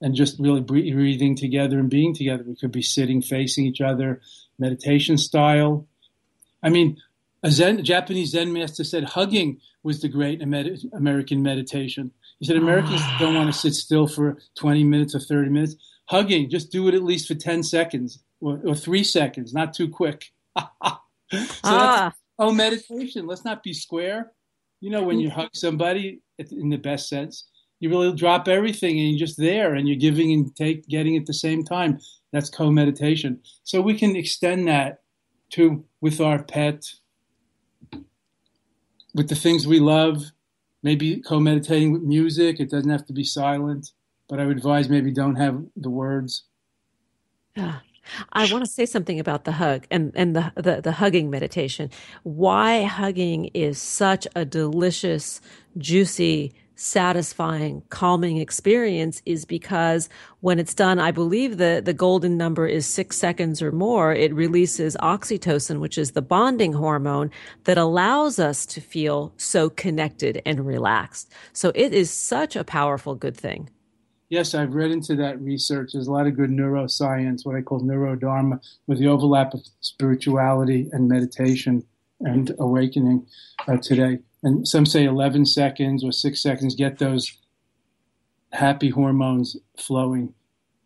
and 0.00 0.14
just 0.14 0.38
really 0.38 0.60
breathing 0.60 1.34
together 1.34 1.78
and 1.78 1.88
being 1.88 2.14
together. 2.14 2.44
We 2.46 2.56
could 2.56 2.72
be 2.72 2.82
sitting 2.82 3.22
facing 3.22 3.64
each 3.64 3.80
other, 3.80 4.20
meditation 4.58 5.16
style. 5.16 5.86
I 6.62 6.68
mean, 6.68 6.98
a 7.44 7.50
Zen, 7.50 7.78
a 7.78 7.82
Japanese 7.82 8.30
Zen 8.30 8.52
master 8.52 8.82
said 8.82 9.04
hugging 9.04 9.60
was 9.82 10.00
the 10.00 10.08
great 10.08 10.42
American 10.42 11.42
meditation. 11.42 12.10
He 12.40 12.46
said 12.46 12.56
Americans 12.56 13.02
don't 13.18 13.34
want 13.34 13.52
to 13.52 13.58
sit 13.58 13.74
still 13.74 14.06
for 14.06 14.38
20 14.56 14.82
minutes 14.82 15.14
or 15.14 15.20
30 15.20 15.50
minutes. 15.50 15.76
Hugging, 16.06 16.48
just 16.48 16.72
do 16.72 16.88
it 16.88 16.94
at 16.94 17.04
least 17.04 17.28
for 17.28 17.34
10 17.34 17.62
seconds 17.62 18.18
or, 18.40 18.60
or 18.64 18.74
three 18.74 19.04
seconds, 19.04 19.52
not 19.52 19.74
too 19.74 19.88
quick. 19.88 20.32
so 20.56 20.64
ah. 21.64 22.12
oh, 22.38 22.50
meditation. 22.50 23.26
Let's 23.26 23.44
not 23.44 23.62
be 23.62 23.74
square. 23.74 24.32
You 24.80 24.90
know, 24.90 25.02
when 25.02 25.20
you 25.20 25.30
hug 25.30 25.50
somebody 25.54 26.22
in 26.38 26.70
the 26.70 26.76
best 26.76 27.08
sense, 27.08 27.48
you 27.78 27.90
really 27.90 28.14
drop 28.14 28.48
everything 28.48 28.98
and 28.98 29.10
you're 29.10 29.26
just 29.26 29.38
there 29.38 29.74
and 29.74 29.86
you're 29.86 29.98
giving 29.98 30.32
and 30.32 30.54
take, 30.56 30.88
getting 30.88 31.16
at 31.16 31.26
the 31.26 31.34
same 31.34 31.62
time. 31.62 31.98
That's 32.32 32.48
co-meditation. 32.48 33.40
So 33.64 33.82
we 33.82 33.98
can 33.98 34.16
extend 34.16 34.66
that 34.68 35.02
to 35.50 35.84
with 36.00 36.20
our 36.20 36.42
pet, 36.42 36.86
with 39.14 39.28
the 39.28 39.34
things 39.34 39.66
we 39.66 39.80
love, 39.80 40.32
maybe 40.82 41.20
co-meditating 41.20 41.92
with 41.92 42.02
music. 42.02 42.60
It 42.60 42.70
doesn't 42.70 42.90
have 42.90 43.06
to 43.06 43.12
be 43.12 43.24
silent, 43.24 43.92
but 44.28 44.40
I 44.40 44.46
would 44.46 44.56
advise 44.56 44.88
maybe 44.88 45.12
don't 45.12 45.36
have 45.36 45.64
the 45.76 45.90
words. 45.90 46.44
Yeah. 47.56 47.78
I 48.32 48.52
want 48.52 48.64
to 48.64 48.70
say 48.70 48.84
something 48.84 49.18
about 49.18 49.44
the 49.44 49.52
hug 49.52 49.86
and, 49.90 50.12
and 50.14 50.36
the, 50.36 50.52
the, 50.56 50.80
the 50.82 50.92
hugging 50.92 51.30
meditation. 51.30 51.90
Why 52.22 52.82
hugging 52.82 53.46
is 53.54 53.80
such 53.80 54.26
a 54.36 54.44
delicious, 54.44 55.40
juicy, 55.78 56.52
satisfying, 56.76 57.82
calming 57.88 58.38
experience 58.38 59.22
is 59.24 59.44
because 59.44 60.08
when 60.40 60.58
it's 60.58 60.74
done, 60.74 60.98
I 60.98 61.10
believe 61.10 61.56
the, 61.56 61.80
the 61.84 61.92
golden 61.92 62.36
number 62.36 62.66
is 62.66 62.86
six 62.86 63.16
seconds 63.16 63.62
or 63.62 63.72
more, 63.72 64.12
it 64.12 64.34
releases 64.34 64.96
oxytocin, 64.96 65.80
which 65.80 65.98
is 65.98 66.12
the 66.12 66.22
bonding 66.22 66.72
hormone 66.72 67.30
that 67.64 67.78
allows 67.78 68.38
us 68.38 68.66
to 68.66 68.80
feel 68.80 69.32
so 69.36 69.70
connected 69.70 70.42
and 70.44 70.66
relaxed. 70.66 71.32
So 71.52 71.72
it 71.74 71.92
is 71.92 72.10
such 72.10 72.56
a 72.56 72.64
powerful 72.64 73.14
good 73.14 73.36
thing. 73.36 73.70
Yes, 74.30 74.54
I've 74.54 74.74
read 74.74 74.90
into 74.90 75.14
that 75.16 75.40
research. 75.40 75.90
There's 75.92 76.08
a 76.08 76.12
lot 76.12 76.26
of 76.26 76.34
good 76.34 76.50
neuroscience, 76.50 77.44
what 77.44 77.56
I 77.56 77.60
call 77.60 77.80
neurodharma, 77.80 78.58
with 78.86 78.98
the 78.98 79.08
overlap 79.08 79.54
of 79.54 79.60
spirituality 79.80 80.88
and 80.92 81.08
meditation 81.08 81.84
and 82.20 82.54
awakening 82.58 83.26
uh, 83.68 83.76
today 83.76 84.18
and 84.44 84.68
some 84.68 84.86
say 84.86 85.04
11 85.04 85.46
seconds 85.46 86.04
or 86.04 86.12
six 86.12 86.40
seconds 86.40 86.74
get 86.74 86.98
those 86.98 87.38
happy 88.52 88.90
hormones 88.90 89.56
flowing 89.76 90.34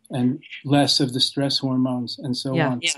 and 0.09 0.41
less 0.65 0.99
of 0.99 1.13
the 1.13 1.19
stress 1.19 1.59
hormones 1.59 2.17
and 2.17 2.35
so 2.35 2.55
yeah. 2.55 2.69
on. 2.69 2.79
Yeah. 2.81 2.91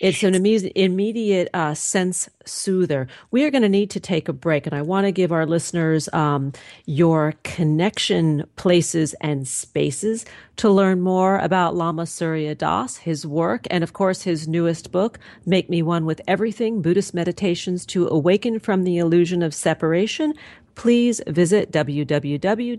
It's 0.00 0.22
an 0.22 0.34
immediate 0.34 1.50
uh, 1.52 1.74
sense 1.74 2.30
soother. 2.46 3.06
We 3.30 3.44
are 3.44 3.50
going 3.50 3.62
to 3.62 3.68
need 3.68 3.90
to 3.90 4.00
take 4.00 4.28
a 4.28 4.32
break, 4.32 4.66
and 4.66 4.74
I 4.74 4.80
want 4.80 5.04
to 5.04 5.12
give 5.12 5.30
our 5.30 5.44
listeners 5.44 6.08
um, 6.14 6.54
your 6.86 7.34
connection 7.42 8.46
places 8.56 9.14
and 9.20 9.46
spaces 9.46 10.24
to 10.56 10.70
learn 10.70 11.02
more 11.02 11.36
about 11.38 11.76
Lama 11.76 12.06
Surya 12.06 12.54
Das, 12.54 12.96
his 12.96 13.26
work, 13.26 13.66
and 13.70 13.84
of 13.84 13.92
course 13.92 14.22
his 14.22 14.48
newest 14.48 14.90
book, 14.90 15.18
Make 15.44 15.68
Me 15.68 15.82
One 15.82 16.06
with 16.06 16.22
Everything: 16.26 16.80
Buddhist 16.80 17.12
Meditations 17.12 17.84
to 17.86 18.08
Awaken 18.08 18.58
from 18.58 18.84
the 18.84 18.96
Illusion 18.96 19.42
of 19.42 19.52
Separation 19.52 20.32
please 20.76 21.20
visit 21.26 21.70
www.surya.org. 21.72 22.78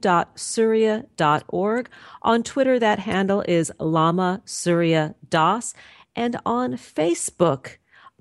On 2.23 2.41
Twitter, 2.41 2.79
that 2.79 2.97
handle 2.97 3.43
is 3.47 3.71
Lama 3.77 4.41
Surya 4.43 5.13
Das. 5.29 5.75
And 6.15 6.38
on 6.46 6.74
Facebook, 6.74 7.77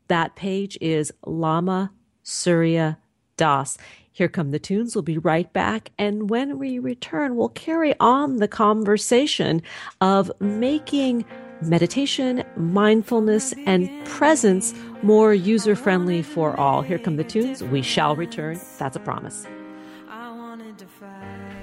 that 0.08 0.36
page 0.36 0.78
is 0.80 1.12
Lama 1.24 1.92
Surya 2.22 2.98
Das. 3.36 3.78
Here 4.12 4.28
come 4.28 4.50
the 4.50 4.58
tunes. 4.58 4.94
We'll 4.94 5.02
be 5.02 5.18
right 5.18 5.50
back. 5.52 5.92
And 5.98 6.28
when 6.28 6.58
we 6.58 6.78
return, 6.78 7.36
we'll 7.36 7.48
carry 7.48 7.94
on 8.00 8.36
the 8.36 8.48
conversation 8.48 9.62
of 10.00 10.30
making 10.40 11.24
meditation, 11.62 12.44
mindfulness, 12.56 13.54
and 13.66 13.88
presence 14.04 14.74
more 15.02 15.32
user 15.32 15.76
friendly 15.76 16.22
for 16.22 16.58
all. 16.58 16.82
Here 16.82 16.98
come 16.98 17.16
the 17.16 17.24
tunes. 17.24 17.62
We 17.62 17.82
shall 17.82 18.16
return. 18.16 18.60
That's 18.78 18.96
a 18.96 19.00
promise. 19.00 19.46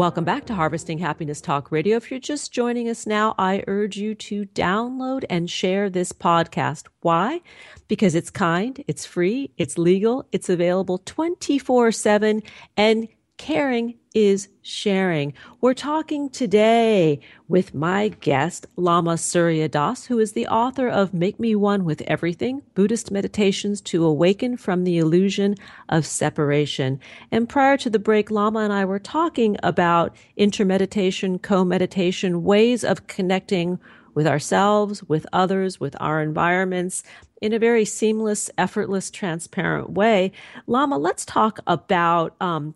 Welcome 0.00 0.24
back 0.24 0.46
to 0.46 0.54
Harvesting 0.54 0.96
Happiness 0.96 1.42
Talk 1.42 1.70
Radio. 1.70 1.98
If 1.98 2.10
you're 2.10 2.18
just 2.18 2.54
joining 2.54 2.88
us 2.88 3.06
now, 3.06 3.34
I 3.38 3.62
urge 3.66 3.98
you 3.98 4.14
to 4.14 4.46
download 4.46 5.24
and 5.28 5.50
share 5.50 5.90
this 5.90 6.10
podcast. 6.10 6.86
Why? 7.02 7.42
Because 7.86 8.14
it's 8.14 8.30
kind, 8.30 8.82
it's 8.88 9.04
free, 9.04 9.50
it's 9.58 9.76
legal, 9.76 10.26
it's 10.32 10.48
available 10.48 10.96
24 11.04 11.92
7, 11.92 12.42
and 12.78 13.08
caring 13.36 13.98
is 14.14 14.48
sharing. 14.62 15.32
We're 15.60 15.74
talking 15.74 16.30
today 16.30 17.20
with 17.48 17.74
my 17.74 18.08
guest, 18.08 18.66
Lama 18.76 19.16
Surya 19.16 19.68
Das, 19.68 20.06
who 20.06 20.18
is 20.18 20.32
the 20.32 20.48
author 20.48 20.88
of 20.88 21.14
Make 21.14 21.38
Me 21.38 21.54
One 21.54 21.84
with 21.84 22.02
Everything 22.02 22.62
Buddhist 22.74 23.12
Meditations 23.12 23.80
to 23.82 24.04
Awaken 24.04 24.56
from 24.56 24.82
the 24.82 24.98
Illusion 24.98 25.54
of 25.88 26.04
Separation. 26.04 26.98
And 27.30 27.48
prior 27.48 27.76
to 27.76 27.90
the 27.90 28.00
break, 28.00 28.30
Lama 28.30 28.60
and 28.60 28.72
I 28.72 28.84
were 28.84 28.98
talking 28.98 29.56
about 29.62 30.16
intermeditation, 30.36 31.38
co 31.38 31.64
meditation, 31.64 32.42
ways 32.42 32.82
of 32.82 33.06
connecting 33.06 33.78
with 34.14 34.26
ourselves, 34.26 35.04
with 35.04 35.24
others, 35.32 35.78
with 35.78 35.94
our 36.00 36.20
environments 36.20 37.04
in 37.40 37.52
a 37.52 37.58
very 37.58 37.84
seamless, 37.84 38.50
effortless, 38.58 39.10
transparent 39.10 39.90
way. 39.90 40.32
Lama, 40.66 40.98
let's 40.98 41.24
talk 41.24 41.60
about 41.66 42.34
um, 42.40 42.74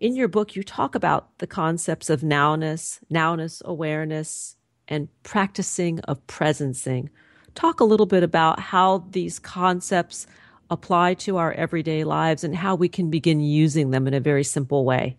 in 0.00 0.16
your 0.16 0.28
book, 0.28 0.56
you 0.56 0.62
talk 0.62 0.94
about 0.94 1.38
the 1.38 1.46
concepts 1.46 2.10
of 2.10 2.20
nowness, 2.20 3.00
nowness 3.12 3.62
awareness, 3.64 4.56
and 4.86 5.08
practicing 5.22 6.00
of 6.00 6.24
presencing. 6.26 7.08
Talk 7.54 7.80
a 7.80 7.84
little 7.84 8.06
bit 8.06 8.22
about 8.22 8.60
how 8.60 9.06
these 9.10 9.38
concepts 9.38 10.26
apply 10.70 11.14
to 11.14 11.36
our 11.36 11.52
everyday 11.52 12.04
lives 12.04 12.44
and 12.44 12.54
how 12.54 12.74
we 12.74 12.88
can 12.88 13.10
begin 13.10 13.40
using 13.40 13.90
them 13.90 14.06
in 14.06 14.14
a 14.14 14.20
very 14.20 14.44
simple 14.44 14.84
way. 14.84 15.16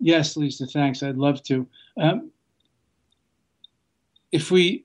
Yes, 0.00 0.36
Lisa, 0.36 0.66
thanks. 0.66 1.02
I'd 1.02 1.16
love 1.16 1.42
to. 1.44 1.66
Um, 1.98 2.30
if 4.32 4.50
we 4.50 4.84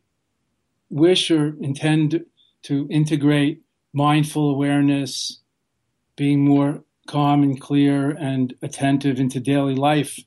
wish 0.89 1.31
or 1.31 1.55
intend 1.61 2.25
to 2.63 2.87
integrate 2.89 3.61
mindful 3.93 4.51
awareness, 4.51 5.39
being 6.15 6.45
more 6.45 6.83
calm 7.07 7.43
and 7.43 7.59
clear 7.59 8.11
and 8.11 8.53
attentive 8.61 9.19
into 9.19 9.39
daily 9.39 9.75
life, 9.75 10.19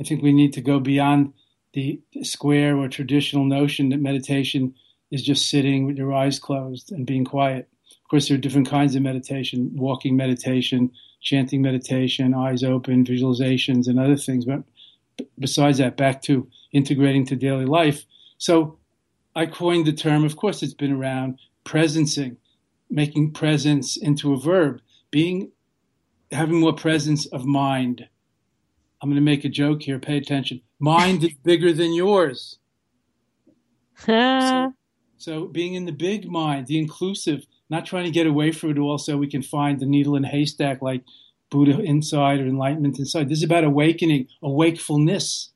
I 0.00 0.04
think 0.04 0.22
we 0.22 0.32
need 0.32 0.52
to 0.54 0.60
go 0.60 0.80
beyond 0.80 1.32
the 1.74 2.00
square 2.22 2.76
or 2.76 2.88
traditional 2.88 3.44
notion 3.44 3.88
that 3.90 4.00
meditation 4.00 4.74
is 5.10 5.22
just 5.22 5.48
sitting 5.48 5.86
with 5.86 5.96
your 5.96 6.12
eyes 6.12 6.38
closed 6.38 6.92
and 6.92 7.06
being 7.06 7.24
quiet. 7.24 7.68
Of 7.90 8.08
course, 8.10 8.28
there 8.28 8.36
are 8.36 8.40
different 8.40 8.68
kinds 8.68 8.94
of 8.94 9.02
meditation 9.02 9.70
walking 9.74 10.16
meditation, 10.16 10.90
chanting 11.20 11.62
meditation, 11.62 12.34
eyes 12.34 12.62
open, 12.62 13.04
visualizations, 13.04 13.86
and 13.86 13.98
other 13.98 14.16
things. 14.16 14.44
But 14.44 14.64
besides 15.38 15.78
that, 15.78 15.96
back 15.96 16.22
to 16.22 16.48
integrating 16.72 17.26
to 17.26 17.36
daily 17.36 17.66
life. 17.66 18.04
So 18.38 18.78
I 19.34 19.46
coined 19.46 19.86
the 19.86 19.92
term, 19.92 20.24
of 20.24 20.36
course, 20.36 20.62
it's 20.62 20.74
been 20.74 20.92
around, 20.92 21.38
presencing, 21.64 22.36
making 22.90 23.32
presence 23.32 23.96
into 23.96 24.32
a 24.32 24.40
verb, 24.40 24.80
being 25.10 25.52
having 26.32 26.60
more 26.60 26.72
presence 26.72 27.26
of 27.26 27.44
mind. 27.44 28.08
I'm 29.00 29.08
going 29.08 29.16
to 29.16 29.22
make 29.22 29.44
a 29.44 29.48
joke 29.48 29.82
here. 29.82 29.98
Pay 29.98 30.16
attention. 30.16 30.60
Mind 30.78 31.24
is 31.24 31.34
bigger 31.42 31.72
than 31.72 31.92
yours. 31.92 32.58
so, 33.96 34.72
so, 35.18 35.46
being 35.46 35.74
in 35.74 35.84
the 35.84 35.92
big 35.92 36.28
mind, 36.28 36.66
the 36.66 36.78
inclusive, 36.78 37.46
not 37.70 37.86
trying 37.86 38.04
to 38.04 38.10
get 38.10 38.26
away 38.26 38.52
from 38.52 38.70
it 38.70 38.78
all 38.78 38.98
so 38.98 39.16
we 39.16 39.28
can 39.28 39.42
find 39.42 39.78
the 39.78 39.86
needle 39.86 40.16
in 40.16 40.24
a 40.24 40.28
haystack 40.28 40.82
like 40.82 41.02
Buddha 41.50 41.80
inside 41.80 42.40
or 42.40 42.46
enlightenment 42.46 42.98
inside. 42.98 43.28
This 43.28 43.38
is 43.38 43.44
about 43.44 43.64
awakening, 43.64 44.28
awakefulness. 44.42 45.50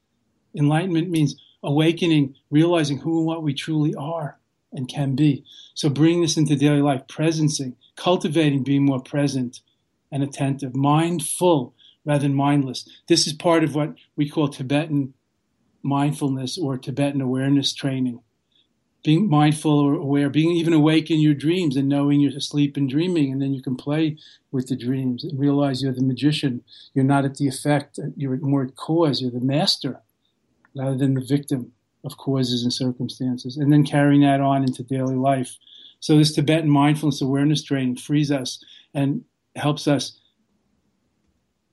Enlightenment 0.54 1.10
means 1.10 1.36
awakening, 1.62 2.34
realizing 2.50 2.98
who 2.98 3.18
and 3.18 3.26
what 3.26 3.42
we 3.42 3.54
truly 3.54 3.94
are 3.94 4.38
and 4.72 4.88
can 4.88 5.16
be. 5.16 5.44
So 5.74 5.88
bringing 5.88 6.22
this 6.22 6.36
into 6.36 6.54
daily 6.54 6.82
life, 6.82 7.02
presencing, 7.08 7.74
cultivating 7.96 8.62
being 8.62 8.84
more 8.84 9.02
present, 9.02 9.60
and 10.10 10.22
attentive, 10.22 10.74
mindful 10.74 11.74
rather 12.04 12.22
than 12.22 12.34
mindless. 12.34 12.88
This 13.08 13.26
is 13.26 13.32
part 13.32 13.64
of 13.64 13.74
what 13.74 13.94
we 14.14 14.28
call 14.28 14.48
Tibetan 14.48 15.14
mindfulness 15.82 16.58
or 16.58 16.76
Tibetan 16.76 17.20
awareness 17.20 17.74
training. 17.74 18.20
Being 19.04 19.28
mindful 19.28 19.78
or 19.78 19.94
aware, 19.94 20.28
being 20.28 20.50
even 20.50 20.72
awake 20.72 21.10
in 21.12 21.20
your 21.20 21.34
dreams 21.34 21.76
and 21.76 21.88
knowing 21.88 22.18
you're 22.20 22.36
asleep 22.36 22.76
and 22.76 22.90
dreaming, 22.90 23.30
and 23.30 23.40
then 23.40 23.54
you 23.54 23.62
can 23.62 23.76
play 23.76 24.16
with 24.50 24.66
the 24.66 24.74
dreams 24.74 25.22
and 25.22 25.38
realize 25.38 25.80
you're 25.80 25.92
the 25.92 26.02
magician. 26.02 26.64
You're 26.92 27.04
not 27.04 27.24
at 27.24 27.36
the 27.36 27.46
effect, 27.46 28.00
you're 28.16 28.36
more 28.38 28.64
at 28.64 28.74
cause, 28.74 29.20
you're 29.20 29.30
the 29.30 29.40
master 29.40 30.00
rather 30.74 30.96
than 30.96 31.14
the 31.14 31.20
victim 31.20 31.72
of 32.04 32.16
causes 32.16 32.62
and 32.62 32.72
circumstances. 32.72 33.56
And 33.56 33.72
then 33.72 33.84
carrying 33.84 34.22
that 34.22 34.40
on 34.40 34.62
into 34.62 34.82
daily 34.82 35.14
life. 35.16 35.56
So 36.00 36.18
this 36.18 36.34
Tibetan 36.34 36.70
mindfulness 36.70 37.20
awareness 37.20 37.62
training 37.62 37.96
frees 37.96 38.30
us 38.30 38.62
and 38.92 39.24
helps 39.56 39.88
us 39.88 40.18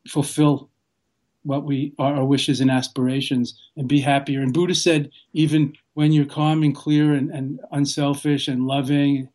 fulfill 0.07 0.69
what 1.43 1.65
we 1.65 1.93
our 1.99 2.25
wishes 2.25 2.61
and 2.61 2.71
aspirations 2.71 3.59
and 3.75 3.87
be 3.87 3.99
happier. 3.99 4.41
And 4.41 4.53
Buddha 4.53 4.75
said, 4.75 5.11
even 5.33 5.73
when 5.93 6.11
you're 6.11 6.25
calm 6.25 6.63
and 6.63 6.75
clear 6.75 7.13
and, 7.13 7.29
and 7.31 7.59
unselfish 7.71 8.47
and 8.47 8.65
loving, 8.65 9.29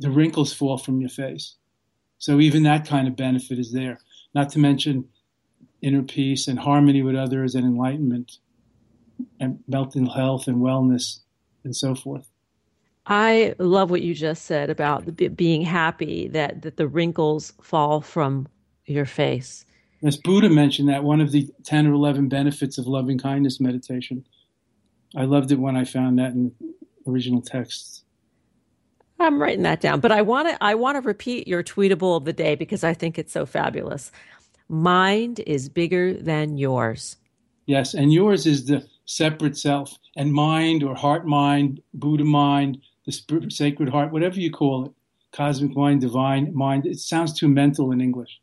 the 0.00 0.10
wrinkles 0.10 0.52
fall 0.52 0.78
from 0.78 1.00
your 1.00 1.10
face. 1.10 1.56
So 2.18 2.40
even 2.40 2.62
that 2.62 2.86
kind 2.86 3.06
of 3.06 3.16
benefit 3.16 3.58
is 3.58 3.72
there. 3.72 4.00
Not 4.34 4.50
to 4.50 4.58
mention 4.58 5.08
inner 5.82 6.02
peace 6.02 6.48
and 6.48 6.58
harmony 6.58 7.02
with 7.02 7.14
others 7.14 7.54
and 7.54 7.66
enlightenment 7.66 8.38
and 9.38 9.62
mental 9.68 10.10
health 10.10 10.48
and 10.48 10.56
wellness 10.58 11.20
and 11.62 11.76
so 11.76 11.94
forth. 11.94 12.28
I 13.06 13.54
love 13.58 13.90
what 13.90 14.02
you 14.02 14.14
just 14.14 14.44
said 14.46 14.70
about 14.70 15.16
being 15.36 15.62
happy 15.62 16.28
that, 16.28 16.62
that 16.62 16.76
the 16.76 16.88
wrinkles 16.88 17.52
fall 17.60 18.00
from 18.00 18.48
your 18.86 19.04
face. 19.04 19.66
As 20.02 20.16
Buddha 20.16 20.48
mentioned 20.48 20.88
that 20.88 21.04
one 21.04 21.20
of 21.20 21.32
the 21.32 21.48
10 21.64 21.86
or 21.86 21.92
11 21.92 22.28
benefits 22.28 22.78
of 22.78 22.86
loving 22.86 23.18
kindness 23.18 23.60
meditation. 23.60 24.24
I 25.16 25.24
loved 25.24 25.52
it 25.52 25.58
when 25.58 25.76
I 25.76 25.84
found 25.84 26.18
that 26.18 26.32
in 26.32 26.52
original 27.06 27.40
texts. 27.40 28.02
I'm 29.20 29.40
writing 29.40 29.62
that 29.62 29.80
down, 29.80 30.00
but 30.00 30.10
I 30.10 30.22
want 30.22 30.48
to 30.48 30.62
I 30.62 30.74
want 30.74 30.96
to 30.96 31.00
repeat 31.00 31.46
your 31.46 31.62
tweetable 31.62 32.16
of 32.16 32.24
the 32.24 32.32
day 32.32 32.56
because 32.56 32.82
I 32.82 32.94
think 32.94 33.18
it's 33.18 33.32
so 33.32 33.46
fabulous. 33.46 34.10
Mind 34.68 35.40
is 35.46 35.68
bigger 35.68 36.14
than 36.14 36.58
yours. 36.58 37.16
Yes, 37.66 37.94
and 37.94 38.12
yours 38.12 38.44
is 38.44 38.66
the 38.66 38.86
separate 39.06 39.56
self, 39.56 39.96
and 40.16 40.32
mind 40.32 40.82
or 40.82 40.94
heart 40.94 41.26
mind, 41.26 41.80
Buddha 41.94 42.24
mind, 42.24 42.78
the 43.04 43.46
sacred 43.50 43.88
heart, 43.88 44.12
whatever 44.12 44.40
you 44.40 44.50
call 44.50 44.86
it, 44.86 44.92
cosmic 45.32 45.76
mind, 45.76 46.00
divine 46.00 46.54
mind. 46.54 46.86
It 46.86 46.98
sounds 46.98 47.32
too 47.32 47.48
mental 47.48 47.92
in 47.92 48.00
English. 48.00 48.40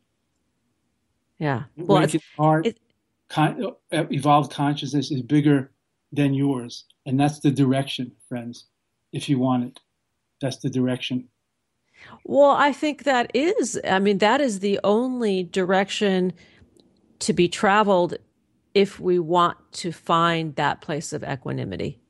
Yeah. 1.38 1.64
Well, 1.76 2.06
heart, 2.36 2.66
it, 2.66 2.78
con, 3.28 3.64
uh, 3.92 4.04
evolved 4.10 4.52
consciousness 4.52 5.10
is 5.10 5.22
bigger 5.22 5.72
than 6.12 6.34
yours. 6.34 6.84
And 7.06 7.18
that's 7.18 7.40
the 7.40 7.50
direction, 7.50 8.12
friends, 8.28 8.66
if 9.12 9.28
you 9.28 9.38
want 9.38 9.64
it. 9.64 9.80
That's 10.40 10.58
the 10.58 10.70
direction. 10.70 11.28
Well, 12.24 12.50
I 12.50 12.72
think 12.72 13.04
that 13.04 13.30
is, 13.34 13.80
I 13.88 13.98
mean, 13.98 14.18
that 14.18 14.40
is 14.40 14.60
the 14.60 14.78
only 14.84 15.44
direction 15.44 16.32
to 17.20 17.32
be 17.32 17.48
traveled 17.48 18.16
if 18.74 18.98
we 18.98 19.18
want 19.18 19.56
to 19.72 19.92
find 19.92 20.54
that 20.56 20.80
place 20.80 21.12
of 21.12 21.22
equanimity. 21.22 22.00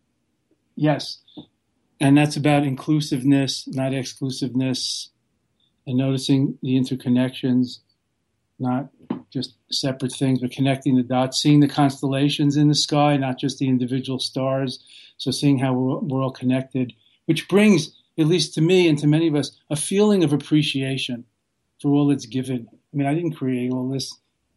Yes 0.77 1.19
and 2.03 2.19
that's 2.19 2.37
about 2.37 2.65
inclusiveness, 2.65 3.65
not 3.69 3.95
exclusiveness, 3.95 5.11
and 5.87 5.97
noticing 5.97 6.59
the 6.61 6.75
interconnections, 6.75 7.79
not 8.59 8.89
just 9.33 9.55
separate 9.71 10.13
things, 10.13 10.41
but 10.41 10.51
connecting 10.51 10.97
the 10.97 11.05
dots, 11.05 11.41
seeing 11.41 11.61
the 11.61 11.69
constellations 11.69 12.57
in 12.57 12.67
the 12.67 12.75
sky, 12.75 13.17
not 13.17 13.39
just 13.39 13.59
the 13.59 13.69
individual 13.69 14.19
stars. 14.19 14.83
So 15.17 15.31
seeing 15.31 15.61
how 15.61 15.75
we're, 15.75 16.01
we're 16.01 16.23
all 16.25 16.33
connected, 16.33 16.93
which 17.27 17.49
brings, 17.49 17.97
at 18.19 18.27
least 18.27 18.53
to 18.55 18.61
me 18.61 18.89
and 18.89 18.99
to 18.99 19.07
many 19.07 19.29
of 19.29 19.37
us, 19.37 19.57
a 19.71 19.77
feeling 19.77 20.25
of 20.25 20.33
appreciation 20.33 21.25
for 21.81 21.93
all 21.93 22.09
that's 22.09 22.27
given. 22.27 22.67
I 22.93 22.97
mean, 22.97 23.07
I 23.07 23.15
didn't 23.15 23.37
create 23.37 23.73
all 23.73 23.89
this, 23.89 24.13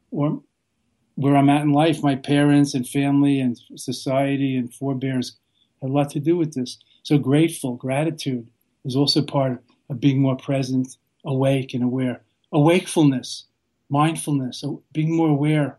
or 0.09 0.41
where 1.13 1.35
I'm 1.35 1.51
at 1.51 1.61
in 1.61 1.73
life, 1.73 2.01
my 2.01 2.15
parents 2.15 2.73
and 2.73 2.89
family 2.89 3.39
and 3.39 3.55
society 3.75 4.57
and 4.57 4.73
forebears 4.73 5.37
had 5.79 5.91
a 5.91 5.93
lot 5.93 6.09
to 6.09 6.19
do 6.19 6.37
with 6.37 6.55
this. 6.55 6.79
So 7.05 7.19
grateful, 7.19 7.75
gratitude 7.75 8.47
is 8.83 8.95
also 8.95 9.21
part 9.21 9.63
of 9.91 9.99
being 9.99 10.19
more 10.19 10.35
present, 10.35 10.97
awake, 11.23 11.75
and 11.75 11.83
aware. 11.83 12.23
Awakefulness, 12.51 13.43
mindfulness, 13.89 14.63
being 14.91 15.15
more 15.15 15.29
aware 15.29 15.77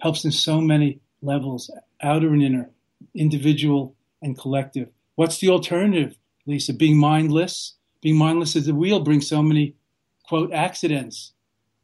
helps 0.00 0.24
in 0.24 0.32
so 0.32 0.62
many 0.62 1.00
levels, 1.20 1.70
outer 2.02 2.32
and 2.32 2.42
inner, 2.42 2.70
individual 3.14 3.96
and 4.22 4.38
collective. 4.38 4.88
What's 5.16 5.40
the 5.40 5.50
alternative, 5.50 6.16
Lisa? 6.46 6.72
Being 6.72 6.96
mindless? 6.96 7.74
Being 8.00 8.16
mindless 8.16 8.56
as 8.56 8.64
the 8.64 8.74
wheel 8.74 9.00
brings 9.00 9.28
so 9.28 9.42
many, 9.42 9.76
quote, 10.26 10.54
accidents. 10.54 11.34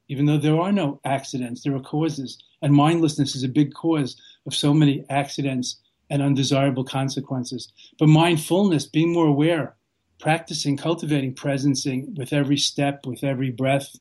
Even 0.08 0.24
though 0.24 0.38
there 0.38 0.58
are 0.58 0.72
no 0.72 0.98
accidents, 1.04 1.62
there 1.62 1.76
are 1.76 1.80
causes. 1.80 2.42
And 2.62 2.72
mindlessness 2.72 3.36
is 3.36 3.44
a 3.44 3.48
big 3.48 3.74
cause 3.74 4.18
of 4.46 4.54
so 4.54 4.72
many 4.72 5.04
accidents 5.10 5.76
and 6.10 6.22
undesirable 6.22 6.84
consequences. 6.84 7.72
But 7.98 8.08
mindfulness, 8.08 8.86
being 8.86 9.12
more 9.12 9.26
aware, 9.26 9.76
practicing, 10.18 10.76
cultivating 10.76 11.34
presencing 11.34 12.16
with 12.16 12.32
every 12.32 12.58
step, 12.58 13.06
with 13.06 13.24
every 13.24 13.50
breath, 13.50 13.96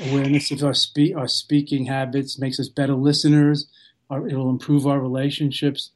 awareness 0.00 0.50
of 0.50 0.62
our, 0.64 0.74
spe- 0.74 1.14
our 1.16 1.28
speaking 1.28 1.86
habits 1.86 2.38
makes 2.38 2.58
us 2.58 2.68
better 2.68 2.94
listeners. 2.94 3.68
Our, 4.10 4.26
it'll 4.26 4.50
improve 4.50 4.86
our 4.86 5.00
relationships. 5.00 5.92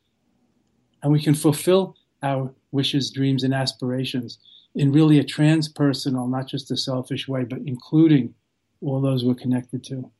And 1.02 1.10
we 1.10 1.22
can 1.22 1.34
fulfill 1.34 1.96
our 2.22 2.54
wishes, 2.70 3.10
dreams, 3.10 3.42
and 3.42 3.54
aspirations 3.54 4.38
in 4.74 4.92
really 4.92 5.18
a 5.18 5.24
transpersonal, 5.24 6.30
not 6.30 6.46
just 6.46 6.70
a 6.70 6.76
selfish 6.76 7.26
way, 7.26 7.44
but 7.44 7.60
including 7.66 8.34
all 8.82 9.00
those 9.00 9.24
we're 9.24 9.34
connected 9.34 9.82
to. 9.84 10.10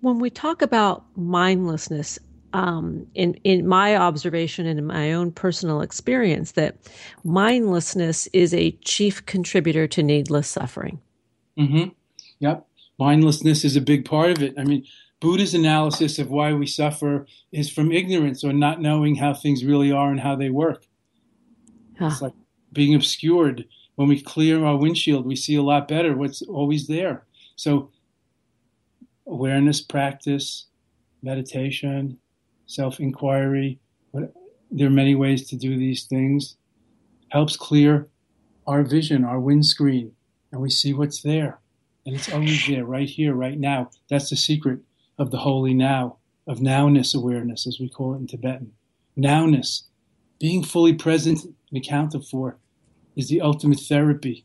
When 0.00 0.18
we 0.18 0.30
talk 0.30 0.62
about 0.62 1.04
mindlessness, 1.16 2.18
um, 2.56 3.06
in 3.14 3.34
in 3.44 3.68
my 3.68 3.96
observation 3.96 4.64
and 4.64 4.78
in 4.78 4.86
my 4.86 5.12
own 5.12 5.30
personal 5.30 5.82
experience, 5.82 6.52
that 6.52 6.76
mindlessness 7.22 8.28
is 8.28 8.54
a 8.54 8.70
chief 8.82 9.24
contributor 9.26 9.86
to 9.88 10.02
needless 10.02 10.48
suffering. 10.48 10.98
Mm-hmm. 11.58 11.90
Yep, 12.38 12.66
mindlessness 12.98 13.62
is 13.62 13.76
a 13.76 13.82
big 13.82 14.06
part 14.06 14.30
of 14.30 14.42
it. 14.42 14.54
I 14.56 14.64
mean, 14.64 14.86
Buddha's 15.20 15.52
analysis 15.52 16.18
of 16.18 16.30
why 16.30 16.54
we 16.54 16.66
suffer 16.66 17.26
is 17.52 17.68
from 17.68 17.92
ignorance 17.92 18.42
or 18.42 18.54
not 18.54 18.80
knowing 18.80 19.16
how 19.16 19.34
things 19.34 19.62
really 19.62 19.92
are 19.92 20.10
and 20.10 20.20
how 20.20 20.34
they 20.34 20.48
work. 20.48 20.86
Huh. 21.98 22.06
It's 22.06 22.22
like 22.22 22.34
being 22.72 22.94
obscured. 22.94 23.66
When 23.96 24.08
we 24.08 24.22
clear 24.22 24.64
our 24.64 24.78
windshield, 24.78 25.26
we 25.26 25.36
see 25.36 25.56
a 25.56 25.62
lot 25.62 25.88
better 25.88 26.16
what's 26.16 26.40
always 26.40 26.86
there. 26.86 27.26
So, 27.54 27.90
awareness 29.26 29.82
practice, 29.82 30.68
meditation, 31.22 32.18
self 32.66 33.00
inquiry, 33.00 33.78
there 34.70 34.88
are 34.88 34.90
many 34.90 35.14
ways 35.14 35.48
to 35.48 35.56
do 35.56 35.76
these 35.76 36.04
things, 36.04 36.56
helps 37.28 37.56
clear 37.56 38.08
our 38.66 38.82
vision, 38.82 39.24
our 39.24 39.40
windscreen, 39.40 40.12
and 40.50 40.60
we 40.60 40.70
see 40.70 40.92
what's 40.92 41.22
there. 41.22 41.60
And 42.04 42.14
it's 42.14 42.32
always 42.32 42.66
there, 42.66 42.84
right 42.84 43.08
here, 43.08 43.34
right 43.34 43.58
now. 43.58 43.90
That's 44.08 44.30
the 44.30 44.36
secret 44.36 44.80
of 45.18 45.30
the 45.30 45.38
holy 45.38 45.74
now, 45.74 46.18
of 46.46 46.58
nowness 46.58 47.14
awareness, 47.14 47.66
as 47.66 47.80
we 47.80 47.88
call 47.88 48.14
it 48.14 48.18
in 48.18 48.26
Tibetan. 48.26 48.72
Nowness, 49.16 49.82
being 50.38 50.62
fully 50.62 50.92
present 50.94 51.44
and 51.44 51.76
accounted 51.76 52.24
for, 52.24 52.58
is 53.16 53.28
the 53.28 53.40
ultimate 53.40 53.80
therapy, 53.80 54.44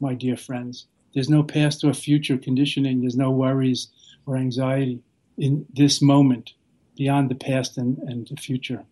my 0.00 0.14
dear 0.14 0.36
friends. 0.36 0.86
There's 1.12 1.28
no 1.28 1.42
past 1.42 1.84
or 1.84 1.92
future 1.92 2.38
conditioning, 2.38 3.00
there's 3.00 3.16
no 3.16 3.30
worries 3.30 3.88
or 4.26 4.36
anxiety 4.36 5.02
in 5.36 5.66
this 5.72 6.00
moment 6.00 6.54
beyond 6.96 7.30
the 7.30 7.34
past 7.34 7.78
and, 7.78 7.98
and 7.98 8.26
the 8.28 8.36
future. 8.36 8.84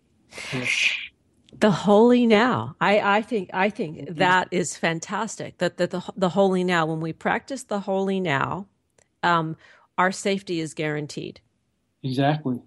Yes. 0.51 0.91
The 1.59 1.71
holy 1.71 2.25
now. 2.25 2.75
I, 2.81 3.17
I 3.17 3.21
think 3.21 3.51
I 3.53 3.69
think 3.69 4.15
that 4.15 4.47
is 4.51 4.75
fantastic. 4.75 5.59
That, 5.59 5.77
that 5.77 5.91
the 5.91 6.03
the 6.17 6.29
holy 6.29 6.63
now. 6.63 6.87
When 6.87 6.99
we 6.99 7.13
practice 7.13 7.63
the 7.63 7.81
holy 7.81 8.19
now, 8.19 8.67
um, 9.21 9.55
our 9.97 10.11
safety 10.11 10.59
is 10.59 10.73
guaranteed. 10.73 11.41
Exactly, 12.01 12.59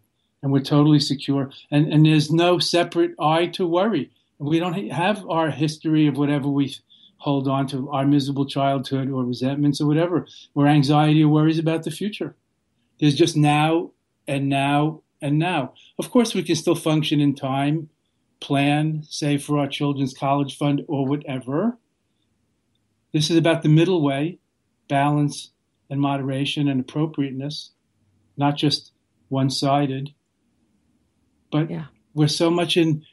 and 0.42 0.52
we're 0.52 0.60
totally 0.60 1.00
secure. 1.00 1.50
And 1.70 1.92
and 1.92 2.06
there's 2.06 2.30
no 2.30 2.60
separate 2.60 3.14
I 3.18 3.46
to 3.46 3.66
worry. 3.66 4.12
We 4.38 4.60
don't 4.60 4.90
have 4.90 5.28
our 5.28 5.50
history 5.50 6.06
of 6.06 6.16
whatever 6.16 6.48
we 6.48 6.76
hold 7.18 7.48
on 7.48 7.66
to, 7.66 7.90
our 7.90 8.06
miserable 8.06 8.46
childhood 8.46 9.10
or 9.10 9.24
resentments 9.24 9.80
or 9.80 9.86
whatever, 9.86 10.26
or 10.54 10.68
anxiety 10.68 11.24
or 11.24 11.28
worries 11.28 11.58
about 11.58 11.82
the 11.82 11.90
future. 11.90 12.36
There's 13.00 13.16
just 13.16 13.36
now 13.36 13.90
and 14.28 14.48
now 14.48 15.02
and 15.20 15.38
now. 15.38 15.74
Of 15.98 16.10
course, 16.10 16.34
we 16.34 16.42
can 16.42 16.56
still 16.56 16.74
function 16.74 17.20
in 17.20 17.34
time, 17.34 17.88
plan, 18.40 19.02
save 19.08 19.42
for 19.42 19.58
our 19.58 19.68
children's 19.68 20.14
college 20.14 20.56
fund 20.56 20.82
or 20.88 21.06
whatever. 21.06 21.78
This 23.12 23.30
is 23.30 23.36
about 23.36 23.62
the 23.62 23.68
middle 23.68 24.02
way, 24.02 24.38
balance 24.88 25.50
and 25.88 26.00
moderation 26.00 26.68
and 26.68 26.80
appropriateness, 26.80 27.70
not 28.36 28.56
just 28.56 28.92
one 29.28 29.50
sided. 29.50 30.10
But 31.50 31.70
yeah. 31.70 31.86
we're 32.14 32.28
so 32.28 32.50
much 32.50 32.76
in 32.76 33.04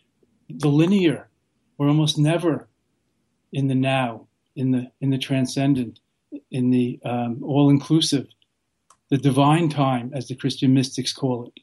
the 0.49 0.67
linear. 0.67 1.29
We're 1.77 1.87
almost 1.87 2.17
never 2.17 2.67
in 3.51 3.67
the 3.67 3.75
now, 3.75 4.27
in 4.55 4.71
the 4.71 4.91
in 4.99 5.09
the 5.09 5.17
transcendent, 5.17 5.99
in 6.51 6.69
the 6.71 6.99
um, 7.05 7.43
all 7.43 7.69
inclusive, 7.69 8.27
the 9.09 9.17
divine 9.17 9.69
time, 9.69 10.11
as 10.13 10.27
the 10.27 10.35
Christian 10.35 10.73
mystics 10.73 11.13
call 11.13 11.45
it 11.47 11.62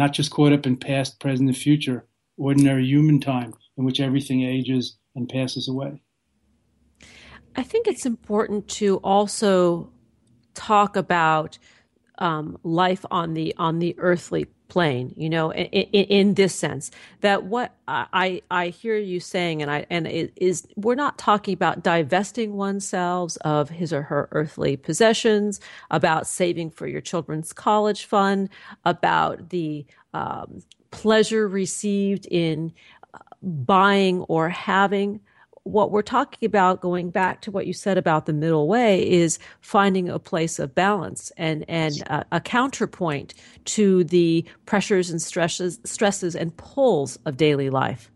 not 0.00 0.14
just 0.14 0.30
caught 0.30 0.52
up 0.52 0.66
in 0.66 0.78
past, 0.78 1.20
present, 1.20 1.46
and 1.48 1.56
future, 1.56 2.06
ordinary 2.38 2.86
human 2.86 3.20
time 3.20 3.52
in 3.76 3.84
which 3.84 4.00
everything 4.00 4.42
ages 4.42 4.96
and 5.14 5.28
passes 5.28 5.68
away. 5.68 6.00
I 7.54 7.62
think 7.62 7.86
it's 7.86 8.06
important 8.06 8.66
to 8.68 8.96
also 8.98 9.92
talk 10.54 10.96
about 10.96 11.58
um, 12.20 12.58
life 12.62 13.04
on 13.10 13.34
the 13.34 13.54
on 13.56 13.78
the 13.78 13.94
earthly 13.98 14.46
plane 14.68 15.12
you 15.16 15.28
know 15.28 15.50
in, 15.52 15.64
in, 15.66 16.34
this 16.34 16.54
sense 16.54 16.92
that 17.22 17.42
what 17.42 17.74
i 17.88 18.40
i 18.52 18.68
hear 18.68 18.96
you 18.96 19.18
saying 19.18 19.60
and 19.60 19.68
i 19.68 19.84
and 19.90 20.06
it 20.06 20.32
is 20.36 20.64
we're 20.76 20.94
not 20.94 21.18
talking 21.18 21.52
about 21.52 21.82
divesting 21.82 22.54
oneself 22.54 23.36
of 23.40 23.68
his 23.68 23.92
or 23.92 24.02
her 24.02 24.28
earthly 24.30 24.76
possessions 24.76 25.60
about 25.90 26.24
saving 26.24 26.70
for 26.70 26.86
your 26.86 27.00
children's 27.00 27.52
college 27.52 28.04
fund 28.04 28.48
about 28.84 29.50
the 29.50 29.84
um, 30.14 30.62
pleasure 30.92 31.48
received 31.48 32.26
in 32.30 32.72
uh, 33.12 33.18
buying 33.42 34.20
or 34.22 34.48
having 34.48 35.20
what 35.64 35.90
we're 35.90 36.02
talking 36.02 36.46
about, 36.46 36.80
going 36.80 37.10
back 37.10 37.42
to 37.42 37.50
what 37.50 37.66
you 37.66 37.72
said 37.72 37.98
about 37.98 38.26
the 38.26 38.32
middle 38.32 38.66
way, 38.66 39.08
is 39.08 39.38
finding 39.60 40.08
a 40.08 40.18
place 40.18 40.58
of 40.58 40.74
balance 40.74 41.30
and 41.36 41.64
and 41.68 42.02
a, 42.32 42.40
counterpoint 42.40 43.34
to 43.66 44.04
the 44.04 44.44
pressures 44.66 45.10
and 45.10 45.20
stresses, 45.20 45.78
stresses 45.84 46.34
and 46.34 46.56
pulls 46.56 47.16
of 47.26 47.36
daily 47.36 47.70
life. 47.70 48.10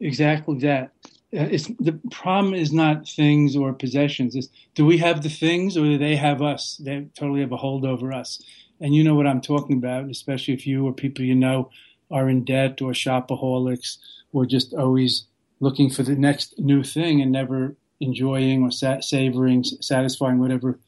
Exactly 0.00 0.58
that. 0.60 0.92
Uh, 1.36 1.44
it's, 1.50 1.66
the 1.80 1.98
problem 2.10 2.54
is 2.54 2.72
not 2.72 3.06
things 3.06 3.56
or 3.56 3.72
possessions. 3.72 4.36
It's 4.36 4.48
do 4.74 4.86
we 4.86 4.98
have 4.98 5.22
the 5.22 5.28
things 5.28 5.76
or 5.76 5.84
do 5.84 5.98
they 5.98 6.16
have 6.16 6.40
us? 6.40 6.80
They 6.82 7.06
totally 7.14 7.40
have 7.40 7.52
a 7.52 7.56
hold 7.56 7.84
over 7.84 8.12
us. 8.12 8.40
And 8.80 8.94
you 8.94 9.02
know 9.02 9.16
what 9.16 9.26
I'm 9.26 9.40
talking 9.40 9.76
about, 9.76 10.08
especially 10.08 10.54
if 10.54 10.66
you 10.66 10.86
or 10.86 10.92
people 10.92 11.24
you 11.24 11.34
know 11.34 11.70
are 12.10 12.28
in 12.28 12.44
debt 12.44 12.80
or 12.80 12.92
shopaholics 12.92 13.98
or 14.32 14.46
just 14.46 14.72
always 14.72 15.24
looking 15.60 15.90
for 15.90 16.02
the 16.02 16.16
next 16.16 16.58
new 16.58 16.82
thing 16.82 17.20
and 17.20 17.32
never 17.32 17.76
enjoying 18.00 18.62
or 18.62 18.70
sat- 18.70 19.04
savoring, 19.04 19.64
satisfying 19.64 20.38
whatever 20.38 20.78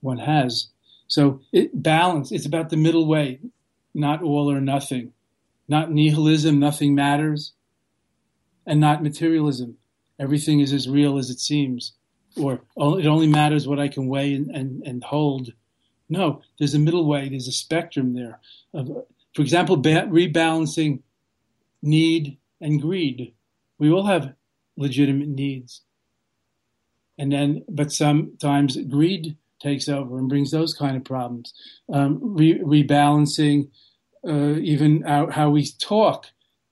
one 0.00 0.18
has. 0.18 0.68
So 1.06 1.40
it 1.52 1.82
balance. 1.82 2.30
It's 2.32 2.46
about 2.46 2.70
the 2.70 2.76
middle 2.76 3.06
way, 3.06 3.40
not 3.94 4.22
all 4.22 4.50
or 4.50 4.60
nothing, 4.60 5.12
not 5.66 5.90
nihilism. 5.90 6.58
Nothing 6.58 6.94
matters, 6.94 7.52
and 8.66 8.80
not 8.80 9.02
materialism. 9.02 9.76
Everything 10.18 10.60
is 10.60 10.72
as 10.72 10.88
real 10.88 11.16
as 11.16 11.30
it 11.30 11.40
seems, 11.40 11.92
or 12.36 12.60
it 12.76 13.06
only 13.06 13.26
matters 13.26 13.66
what 13.66 13.80
I 13.80 13.88
can 13.88 14.08
weigh 14.08 14.34
and, 14.34 14.50
and, 14.50 14.82
and 14.86 15.02
hold. 15.04 15.52
No, 16.10 16.42
there's 16.58 16.74
a 16.74 16.78
middle 16.78 17.06
way. 17.06 17.28
There's 17.28 17.48
a 17.48 17.52
spectrum 17.52 18.14
there. 18.14 18.40
Of, 18.74 18.88
for 19.34 19.42
example, 19.42 19.76
ba- 19.76 20.08
rebalancing 20.10 21.00
need 21.82 22.38
and 22.60 22.82
greed 22.82 23.32
we 23.78 23.90
all 23.90 24.06
have 24.06 24.34
legitimate 24.76 25.28
needs. 25.28 25.82
And 27.18 27.32
then, 27.32 27.64
but 27.68 27.92
sometimes 27.92 28.76
greed 28.76 29.36
takes 29.60 29.88
over 29.88 30.18
and 30.18 30.28
brings 30.28 30.50
those 30.50 30.72
kind 30.72 30.96
of 30.96 31.04
problems. 31.04 31.52
Um, 31.92 32.18
re- 32.22 32.60
rebalancing, 32.60 33.70
uh, 34.26 34.58
even 34.60 35.04
our, 35.04 35.30
how 35.30 35.50
we 35.50 35.66
talk. 35.80 36.26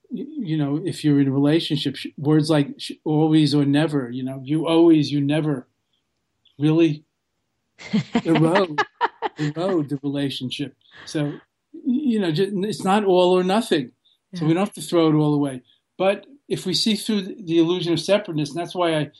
You 0.09 0.57
know, 0.57 0.81
if 0.85 1.03
you're 1.03 1.19
in 1.19 1.27
a 1.27 1.31
relationship, 1.31 1.97
words 2.17 2.49
like 2.49 2.69
always 3.03 3.53
or 3.53 3.65
never, 3.65 4.09
you 4.09 4.23
know, 4.23 4.41
you 4.41 4.65
always, 4.65 5.11
you 5.11 5.19
never, 5.19 5.67
really 6.57 7.03
erode, 8.23 8.81
erode 9.37 9.89
the 9.89 9.99
relationship. 10.01 10.75
So, 11.05 11.33
you 11.85 12.19
know, 12.19 12.31
just, 12.31 12.53
it's 12.55 12.83
not 12.83 13.03
all 13.03 13.37
or 13.37 13.43
nothing. 13.43 13.91
So 14.33 14.45
we 14.45 14.53
don't 14.53 14.65
have 14.65 14.75
to 14.75 14.81
throw 14.81 15.09
it 15.09 15.15
all 15.15 15.33
away. 15.33 15.61
But 15.97 16.25
if 16.47 16.65
we 16.65 16.73
see 16.73 16.95
through 16.95 17.21
the 17.21 17.59
illusion 17.59 17.93
of 17.93 17.99
separateness, 17.99 18.49
and 18.49 18.59
that's 18.59 18.75
why 18.75 18.95
I 18.95 19.11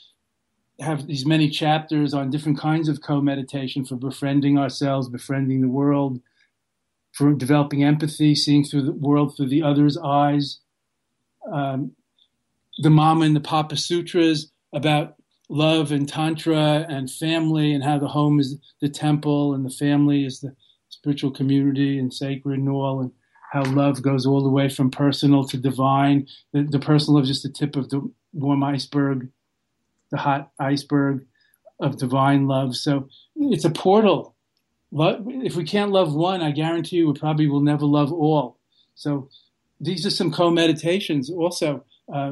have 0.79 1.07
these 1.07 1.25
many 1.25 1.49
chapters 1.49 2.13
on 2.13 2.29
different 2.29 2.59
kinds 2.59 2.87
of 2.87 3.01
co-meditation 3.01 3.83
for 3.83 3.95
befriending 3.95 4.57
ourselves, 4.57 5.09
befriending 5.09 5.61
the 5.61 5.67
world, 5.67 6.21
for 7.13 7.33
developing 7.33 7.83
empathy, 7.83 8.35
seeing 8.35 8.63
through 8.63 8.83
the 8.83 8.91
world 8.91 9.35
through 9.35 9.47
the 9.47 9.63
other's 9.63 9.97
eyes. 9.97 10.59
Um, 11.51 11.93
the 12.77 12.91
Mama 12.91 13.25
and 13.25 13.35
the 13.35 13.41
Papa 13.41 13.75
Sutras 13.75 14.51
about 14.71 15.15
love 15.49 15.91
and 15.91 16.07
tantra 16.07 16.85
and 16.87 17.09
family 17.09 17.73
and 17.73 17.83
how 17.83 17.97
the 17.97 18.07
home 18.07 18.39
is 18.39 18.57
the 18.81 18.89
temple 18.89 19.53
and 19.53 19.65
the 19.65 19.69
family 19.69 20.25
is 20.25 20.41
the 20.41 20.55
spiritual 20.89 21.31
community 21.31 21.97
and 21.97 22.13
sacred 22.13 22.59
and 22.59 22.69
all, 22.69 23.01
and 23.01 23.11
how 23.51 23.63
love 23.63 24.01
goes 24.01 24.25
all 24.25 24.43
the 24.43 24.49
way 24.49 24.69
from 24.69 24.91
personal 24.91 25.45
to 25.45 25.57
divine. 25.57 26.27
The, 26.53 26.63
the 26.63 26.79
personal 26.79 27.21
is 27.21 27.29
just 27.29 27.43
the 27.43 27.49
tip 27.49 27.75
of 27.75 27.89
the 27.89 28.09
warm 28.33 28.63
iceberg, 28.63 29.29
the 30.11 30.17
hot 30.17 30.51
iceberg 30.59 31.25
of 31.79 31.97
divine 31.97 32.47
love. 32.47 32.75
So 32.75 33.07
it's 33.35 33.65
a 33.65 33.69
portal. 33.69 34.35
If 34.91 35.55
we 35.55 35.63
can't 35.63 35.91
love 35.91 36.13
one, 36.13 36.41
I 36.41 36.51
guarantee 36.51 36.97
you 36.97 37.07
we 37.07 37.19
probably 37.19 37.47
will 37.47 37.61
never 37.61 37.85
love 37.85 38.11
all. 38.11 38.57
So 38.95 39.29
these 39.79 40.05
are 40.05 40.11
some 40.11 40.31
co-meditations 40.31 41.29
also. 41.29 41.83
Uh, 42.11 42.31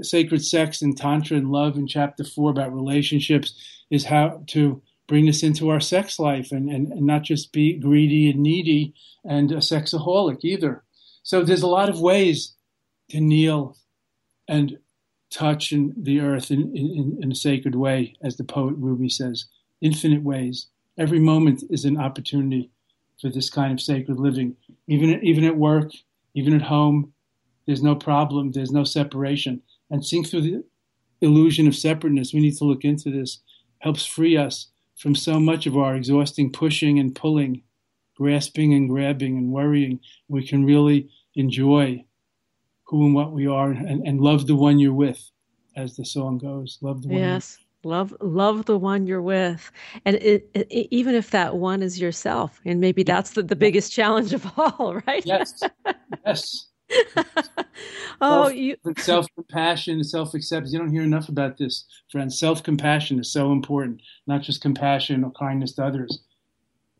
sacred 0.00 0.42
sex 0.42 0.80
and 0.80 0.96
tantra 0.96 1.36
and 1.36 1.52
love 1.52 1.76
in 1.76 1.86
chapter 1.86 2.24
four 2.24 2.50
about 2.50 2.74
relationships 2.74 3.54
is 3.90 4.06
how 4.06 4.42
to 4.46 4.80
bring 5.06 5.26
this 5.26 5.42
into 5.42 5.68
our 5.68 5.80
sex 5.80 6.18
life 6.18 6.50
and, 6.52 6.70
and, 6.70 6.92
and 6.92 7.06
not 7.06 7.22
just 7.22 7.52
be 7.52 7.74
greedy 7.74 8.30
and 8.30 8.40
needy 8.40 8.94
and 9.24 9.52
a 9.52 9.56
sexaholic 9.56 10.38
either. 10.42 10.82
So 11.22 11.42
there's 11.42 11.62
a 11.62 11.66
lot 11.66 11.88
of 11.88 12.00
ways 12.00 12.54
to 13.10 13.20
kneel 13.20 13.76
and 14.48 14.78
touch 15.30 15.72
in 15.72 15.94
the 15.96 16.20
earth 16.20 16.50
in, 16.50 16.74
in, 16.76 17.18
in 17.20 17.32
a 17.32 17.34
sacred 17.34 17.74
way, 17.74 18.14
as 18.22 18.36
the 18.36 18.44
poet 18.44 18.74
Rumi 18.78 19.08
says, 19.08 19.46
infinite 19.80 20.22
ways. 20.22 20.68
Every 20.96 21.18
moment 21.18 21.64
is 21.70 21.84
an 21.84 21.98
opportunity 21.98 22.70
for 23.20 23.30
this 23.30 23.50
kind 23.50 23.72
of 23.72 23.80
sacred 23.80 24.18
living. 24.18 24.56
Even, 24.86 25.22
even 25.24 25.44
at 25.44 25.56
work, 25.56 25.90
even 26.34 26.54
at 26.54 26.62
home, 26.62 27.12
there's 27.66 27.82
no 27.82 27.94
problem, 27.94 28.52
there's 28.52 28.70
no 28.70 28.84
separation. 28.84 29.62
And 29.90 30.04
seeing 30.04 30.24
through 30.24 30.42
the 30.42 30.64
illusion 31.20 31.66
of 31.66 31.74
separateness, 31.74 32.32
we 32.32 32.40
need 32.40 32.56
to 32.58 32.64
look 32.64 32.84
into 32.84 33.10
this, 33.10 33.40
helps 33.78 34.04
free 34.04 34.36
us 34.36 34.68
from 34.96 35.14
so 35.14 35.40
much 35.40 35.66
of 35.66 35.76
our 35.76 35.96
exhausting 35.96 36.50
pushing 36.50 36.98
and 36.98 37.14
pulling, 37.14 37.62
grasping 38.16 38.74
and 38.74 38.88
grabbing 38.88 39.36
and 39.36 39.52
worrying. 39.52 40.00
We 40.28 40.46
can 40.46 40.64
really 40.64 41.10
enjoy 41.34 42.04
who 42.84 43.06
and 43.06 43.14
what 43.14 43.32
we 43.32 43.46
are 43.46 43.70
and, 43.70 44.06
and 44.06 44.20
love 44.20 44.46
the 44.46 44.54
one 44.54 44.78
you're 44.78 44.92
with, 44.92 45.30
as 45.76 45.96
the 45.96 46.04
song 46.04 46.38
goes. 46.38 46.78
Love 46.80 47.02
the 47.02 47.08
one. 47.08 47.18
Yes. 47.18 47.58
Love, 47.82 48.14
love 48.22 48.64
the 48.64 48.78
one 48.78 49.06
you're 49.06 49.20
with, 49.20 49.70
and 50.06 50.16
it, 50.16 50.48
it, 50.54 50.88
even 50.90 51.14
if 51.14 51.32
that 51.32 51.56
one 51.56 51.82
is 51.82 52.00
yourself, 52.00 52.58
and 52.64 52.80
maybe 52.80 53.02
that's 53.02 53.32
the, 53.32 53.42
the 53.42 53.54
biggest 53.54 53.92
challenge 53.92 54.32
of 54.32 54.50
all, 54.56 55.02
right? 55.06 55.22
Yes, 55.26 55.62
yes. 56.24 56.68
oh, 58.20 58.44
self, 58.44 58.54
you 58.54 58.76
self 58.98 59.26
compassion, 59.34 60.02
self 60.04 60.34
acceptance. 60.34 60.72
You 60.72 60.78
don't 60.78 60.92
hear 60.92 61.02
enough 61.02 61.28
about 61.28 61.58
this, 61.58 61.84
friends. 62.10 62.38
Self 62.38 62.62
compassion 62.62 63.18
is 63.18 63.32
so 63.32 63.52
important, 63.52 64.02
not 64.26 64.42
just 64.42 64.60
compassion 64.60 65.24
or 65.24 65.30
kindness 65.32 65.72
to 65.72 65.84
others. 65.84 66.20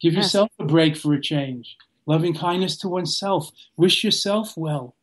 Give 0.00 0.14
yes. 0.14 0.24
yourself 0.24 0.50
a 0.59 0.64
break 0.64 0.96
for 0.96 1.14
a 1.14 1.20
change. 1.20 1.76
Loving 2.07 2.35
kindness 2.35 2.76
to 2.78 2.88
oneself. 2.88 3.50
Wish 3.76 4.04
yourself 4.04 4.54
well, 4.57 4.94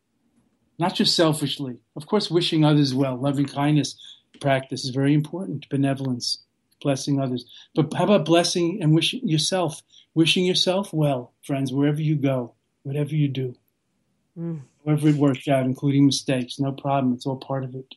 not 0.78 0.96
just 0.96 1.16
selfishly. 1.16 1.80
Of 1.96 2.06
course, 2.06 2.30
wishing 2.30 2.64
others 2.64 2.94
well. 2.94 3.18
Loving 3.18 3.46
kindness 3.46 3.96
practice 4.40 4.84
is 4.84 4.92
very 4.92 5.14
important. 5.14 5.70
Benevolence, 5.70 6.40
blessing 6.82 7.20
others. 7.20 7.46
But 7.74 7.94
how 7.94 8.04
about 8.04 8.26
blessing 8.26 8.80
and 8.82 8.94
wishing 8.94 9.28
yourself? 9.28 9.82
Wishing 10.14 10.46
yourself 10.46 10.94
well, 10.94 11.32
friends, 11.42 11.72
wherever 11.72 12.02
you 12.02 12.16
go, 12.16 12.54
whatever 12.84 13.16
you 13.16 13.30
do. 13.30 13.56
Mm. 14.38 14.62
However 14.86 15.10
it 15.10 15.16
works 15.16 15.48
out, 15.48 15.66
including 15.66 16.06
mistakes, 16.06 16.60
no 16.60 16.72
problem. 16.72 17.14
It's 17.14 17.26
all 17.26 17.38
part 17.38 17.64
of 17.64 17.76
it. 17.76 17.96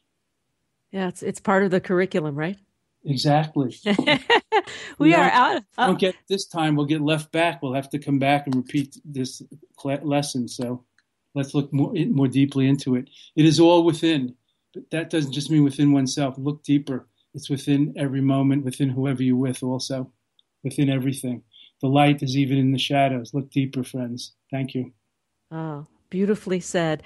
Yeah, 0.93 1.09
it's 1.09 1.23
it's 1.23 1.41
part 1.41 1.65
of 1.65 1.71
the 1.71 1.81
curriculum, 1.81 2.35
right? 2.37 2.57
Exactly. 3.05 3.77
we 4.99 5.15
are 5.15 5.31
out. 5.31 5.63
Uh, 5.77 5.89
don't 5.89 5.99
get 5.99 6.15
this 6.29 6.47
time. 6.47 6.77
We'll 6.77 6.87
get 6.87 7.01
left 7.01 7.33
back. 7.33 7.63
We'll 7.63 7.75
have 7.75 7.91
to 7.91 7.99
come 7.99 8.19
back 8.19 8.47
and 8.47 8.55
repeat 8.55 8.97
this 9.05 9.43
lesson. 9.85 10.49
So 10.49 10.85
let's 11.35 11.55
look 11.55 11.73
more 11.73 11.93
more 12.11 12.29
deeply 12.29 12.69
into 12.69 12.97
it. 12.97 13.11
It 13.37 13.45
is 13.45 13.61
all 13.61 13.85
within, 13.85 14.35
but 14.73 14.91
that 14.91 15.11
doesn't 15.11 15.33
just 15.33 15.51
mean 15.51 15.65
within 15.65 15.93
oneself. 15.93 16.37
Look 16.39 16.63
deeper. 16.63 17.07
It's 17.35 17.51
within 17.51 17.93
every 17.97 18.21
moment, 18.21 18.65
within 18.65 18.91
whoever 18.91 19.23
you're 19.23 19.37
with, 19.37 19.63
also 19.63 20.11
within 20.63 20.89
everything. 20.89 21.43
The 21.81 21.89
light 21.89 22.23
is 22.23 22.37
even 22.37 22.57
in 22.59 22.73
the 22.73 22.79
shadows. 22.79 23.35
Look 23.35 23.51
deeper, 23.51 23.83
friends. 23.83 24.33
Thank 24.51 24.75
you. 24.75 24.93
Oh, 25.51 25.87
beautifully 26.15 26.61
said. 26.61 27.03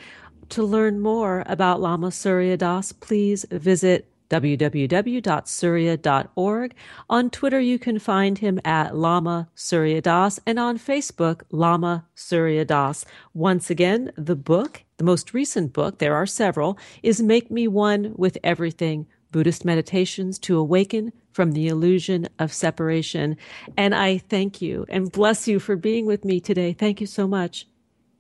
To 0.51 0.62
learn 0.62 1.01
more 1.01 1.42
about 1.47 1.81
Lama 1.81 2.11
Surya 2.11 2.59
Das, 2.59 2.92
please 2.92 3.47
visit 3.51 4.07
www.surya.org. 4.29 6.75
On 7.09 7.31
Twitter, 7.31 7.59
you 7.59 7.79
can 7.79 7.99
find 7.99 8.37
him 8.37 8.61
at 8.66 8.94
Lama 8.94 9.49
Surya 9.55 10.03
Das, 10.03 10.38
and 10.44 10.59
on 10.59 10.79
Facebook, 10.79 11.40
Lama 11.51 12.05
Surya 12.14 12.66
Das. 12.66 13.07
Once 13.33 13.71
again, 13.71 14.12
the 14.14 14.37
book, 14.37 14.85
the 14.99 15.05
most 15.05 15.33
recent 15.33 15.73
book, 15.73 15.97
there 15.97 16.14
are 16.14 16.27
several, 16.27 16.79
is 17.03 17.23
Make 17.23 17.51
Me 17.51 17.66
One 17.66 18.12
with 18.14 18.37
Everything 18.44 19.07
Buddhist 19.33 19.64
Meditations 19.64 20.38
to 20.40 20.59
Awaken 20.59 21.12
from 21.33 21.53
the 21.53 21.68
Illusion 21.68 22.29
of 22.38 22.53
Separation. 22.53 23.38
And 23.75 23.94
I 23.94 24.18
thank 24.18 24.61
you 24.61 24.85
and 24.90 25.11
bless 25.11 25.49
you 25.49 25.59
for 25.59 25.77
being 25.77 26.05
with 26.05 26.27
me 26.27 26.40
today. 26.40 26.75
Thank 26.75 27.01
you 27.01 27.07
so 27.07 27.27
much. 27.27 27.66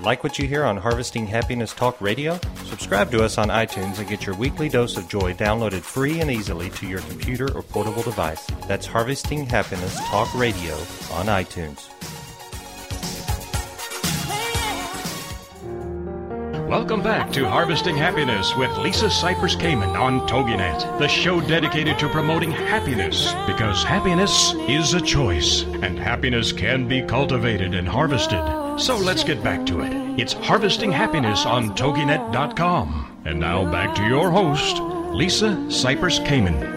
Like 0.00 0.22
what 0.22 0.38
you 0.38 0.46
hear 0.46 0.64
on 0.64 0.76
Harvesting 0.76 1.26
Happiness 1.26 1.74
Talk 1.74 2.00
Radio? 2.00 2.38
Subscribe 2.64 3.10
to 3.10 3.24
us 3.24 3.36
on 3.36 3.48
iTunes 3.48 3.98
and 3.98 4.08
get 4.08 4.24
your 4.24 4.36
weekly 4.36 4.68
dose 4.68 4.96
of 4.96 5.08
joy 5.08 5.34
downloaded 5.34 5.82
free 5.82 6.20
and 6.20 6.30
easily 6.30 6.70
to 6.70 6.86
your 6.86 7.00
computer 7.00 7.52
or 7.54 7.62
portable 7.62 8.02
device. 8.02 8.46
That's 8.68 8.86
Harvesting 8.86 9.46
Happiness 9.46 9.98
Talk 10.08 10.32
Radio 10.34 10.74
on 11.12 11.26
iTunes. 11.26 11.90
Welcome 16.68 17.02
back 17.02 17.32
to 17.32 17.48
Harvesting 17.48 17.96
Happiness 17.96 18.54
with 18.54 18.76
Lisa 18.76 19.06
Cypers 19.06 19.56
Kamen 19.56 19.98
on 19.98 20.20
TogiNet, 20.28 20.98
the 20.98 21.08
show 21.08 21.40
dedicated 21.40 21.98
to 21.98 22.10
promoting 22.10 22.50
happiness 22.50 23.32
because 23.46 23.82
happiness 23.82 24.52
is 24.68 24.92
a 24.92 25.00
choice 25.00 25.62
and 25.62 25.98
happiness 25.98 26.52
can 26.52 26.86
be 26.86 27.00
cultivated 27.00 27.74
and 27.74 27.88
harvested. 27.88 28.42
So 28.78 28.98
let's 28.98 29.24
get 29.24 29.42
back 29.42 29.64
to 29.64 29.80
it. 29.80 30.20
It's 30.20 30.34
Harvesting 30.34 30.92
Happiness 30.92 31.46
on 31.46 31.74
TogiNet.com. 31.74 33.22
And 33.24 33.40
now 33.40 33.64
back 33.72 33.94
to 33.94 34.06
your 34.06 34.30
host, 34.30 34.76
Lisa 35.14 35.56
Cypers 35.70 36.22
Kamen. 36.26 36.76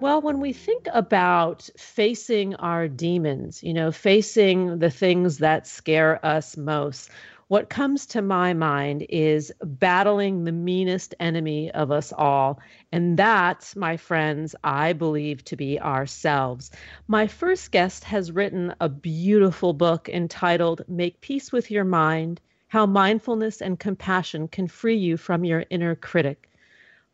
Well, 0.00 0.20
when 0.20 0.38
we 0.38 0.52
think 0.52 0.86
about 0.92 1.68
facing 1.78 2.54
our 2.56 2.86
demons, 2.88 3.62
you 3.62 3.72
know, 3.72 3.90
facing 3.90 4.78
the 4.78 4.90
things 4.90 5.38
that 5.38 5.66
scare 5.66 6.24
us 6.24 6.56
most, 6.56 7.10
what 7.54 7.70
comes 7.70 8.04
to 8.04 8.20
my 8.20 8.52
mind 8.52 9.06
is 9.08 9.52
battling 9.62 10.42
the 10.42 10.50
meanest 10.50 11.14
enemy 11.20 11.70
of 11.70 11.92
us 11.92 12.12
all. 12.12 12.58
And 12.90 13.16
that, 13.16 13.72
my 13.76 13.96
friends, 13.96 14.56
I 14.64 14.92
believe 14.92 15.44
to 15.44 15.54
be 15.54 15.78
ourselves. 15.78 16.72
My 17.06 17.28
first 17.28 17.70
guest 17.70 18.02
has 18.02 18.32
written 18.32 18.74
a 18.80 18.88
beautiful 18.88 19.72
book 19.72 20.08
entitled 20.08 20.82
Make 20.88 21.20
Peace 21.20 21.52
with 21.52 21.70
Your 21.70 21.84
Mind 21.84 22.40
How 22.66 22.86
Mindfulness 22.86 23.62
and 23.62 23.78
Compassion 23.78 24.48
Can 24.48 24.66
Free 24.66 24.96
You 24.96 25.16
from 25.16 25.44
Your 25.44 25.64
Inner 25.70 25.94
Critic. 25.94 26.50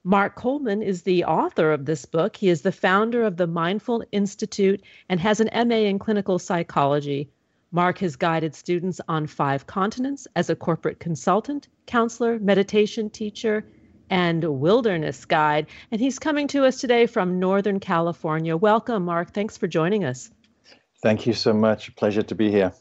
Mark 0.05 0.37
Coleman 0.37 0.81
is 0.81 1.03
the 1.03 1.25
author 1.25 1.71
of 1.71 1.85
this 1.85 2.07
book. 2.07 2.35
He 2.35 2.49
is 2.49 2.63
the 2.63 2.73
founder 2.73 3.25
of 3.25 3.37
the 3.37 3.47
Mindful 3.47 4.05
Institute 4.11 4.81
and 5.11 5.21
has 5.21 5.41
an 5.41 5.69
MA 5.69 5.81
in 5.85 5.99
clinical 5.99 6.39
psychology. 6.39 7.29
Mark 7.73 7.99
has 7.99 8.17
guided 8.17 8.55
students 8.55 9.01
on 9.07 9.27
five 9.27 9.67
continents 9.67 10.27
as 10.35 10.51
a 10.51 10.57
corporate 10.57 10.99
consultant, 10.99 11.69
counselor, 11.87 12.39
meditation 12.41 13.09
teacher, 13.09 13.65
and 14.11 14.43
wilderness 14.43 15.25
guide. 15.25 15.67
And 15.93 16.01
he's 16.01 16.19
coming 16.19 16.49
to 16.49 16.65
us 16.65 16.81
today 16.81 17.07
from 17.07 17.39
Northern 17.39 17.79
California. 17.79 18.57
Welcome, 18.57 19.05
Mark. 19.05 19.33
Thanks 19.33 19.57
for 19.57 19.69
joining 19.69 20.05
us. 20.05 20.33
Thank 21.01 21.27
you 21.27 21.33
so 21.33 21.53
much. 21.53 21.95
Pleasure 21.95 22.23
to 22.23 22.35
be 22.35 22.51
here. 22.51 22.73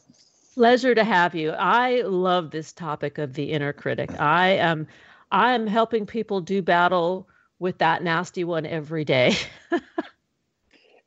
Pleasure 0.55 0.95
to 0.95 1.03
have 1.03 1.35
you. 1.35 1.51
I 1.51 2.01
love 2.01 2.49
this 2.49 2.73
topic 2.73 3.19
of 3.19 3.33
the 3.33 3.51
inner 3.51 3.71
critic. 3.71 4.19
I 4.19 4.49
am 4.53 4.87
I 5.31 5.53
am 5.53 5.67
helping 5.67 6.07
people 6.07 6.41
do 6.41 6.63
battle 6.63 7.29
with 7.59 7.77
that 7.77 8.01
nasty 8.01 8.43
one 8.43 8.65
every 8.65 9.05
day. 9.05 9.35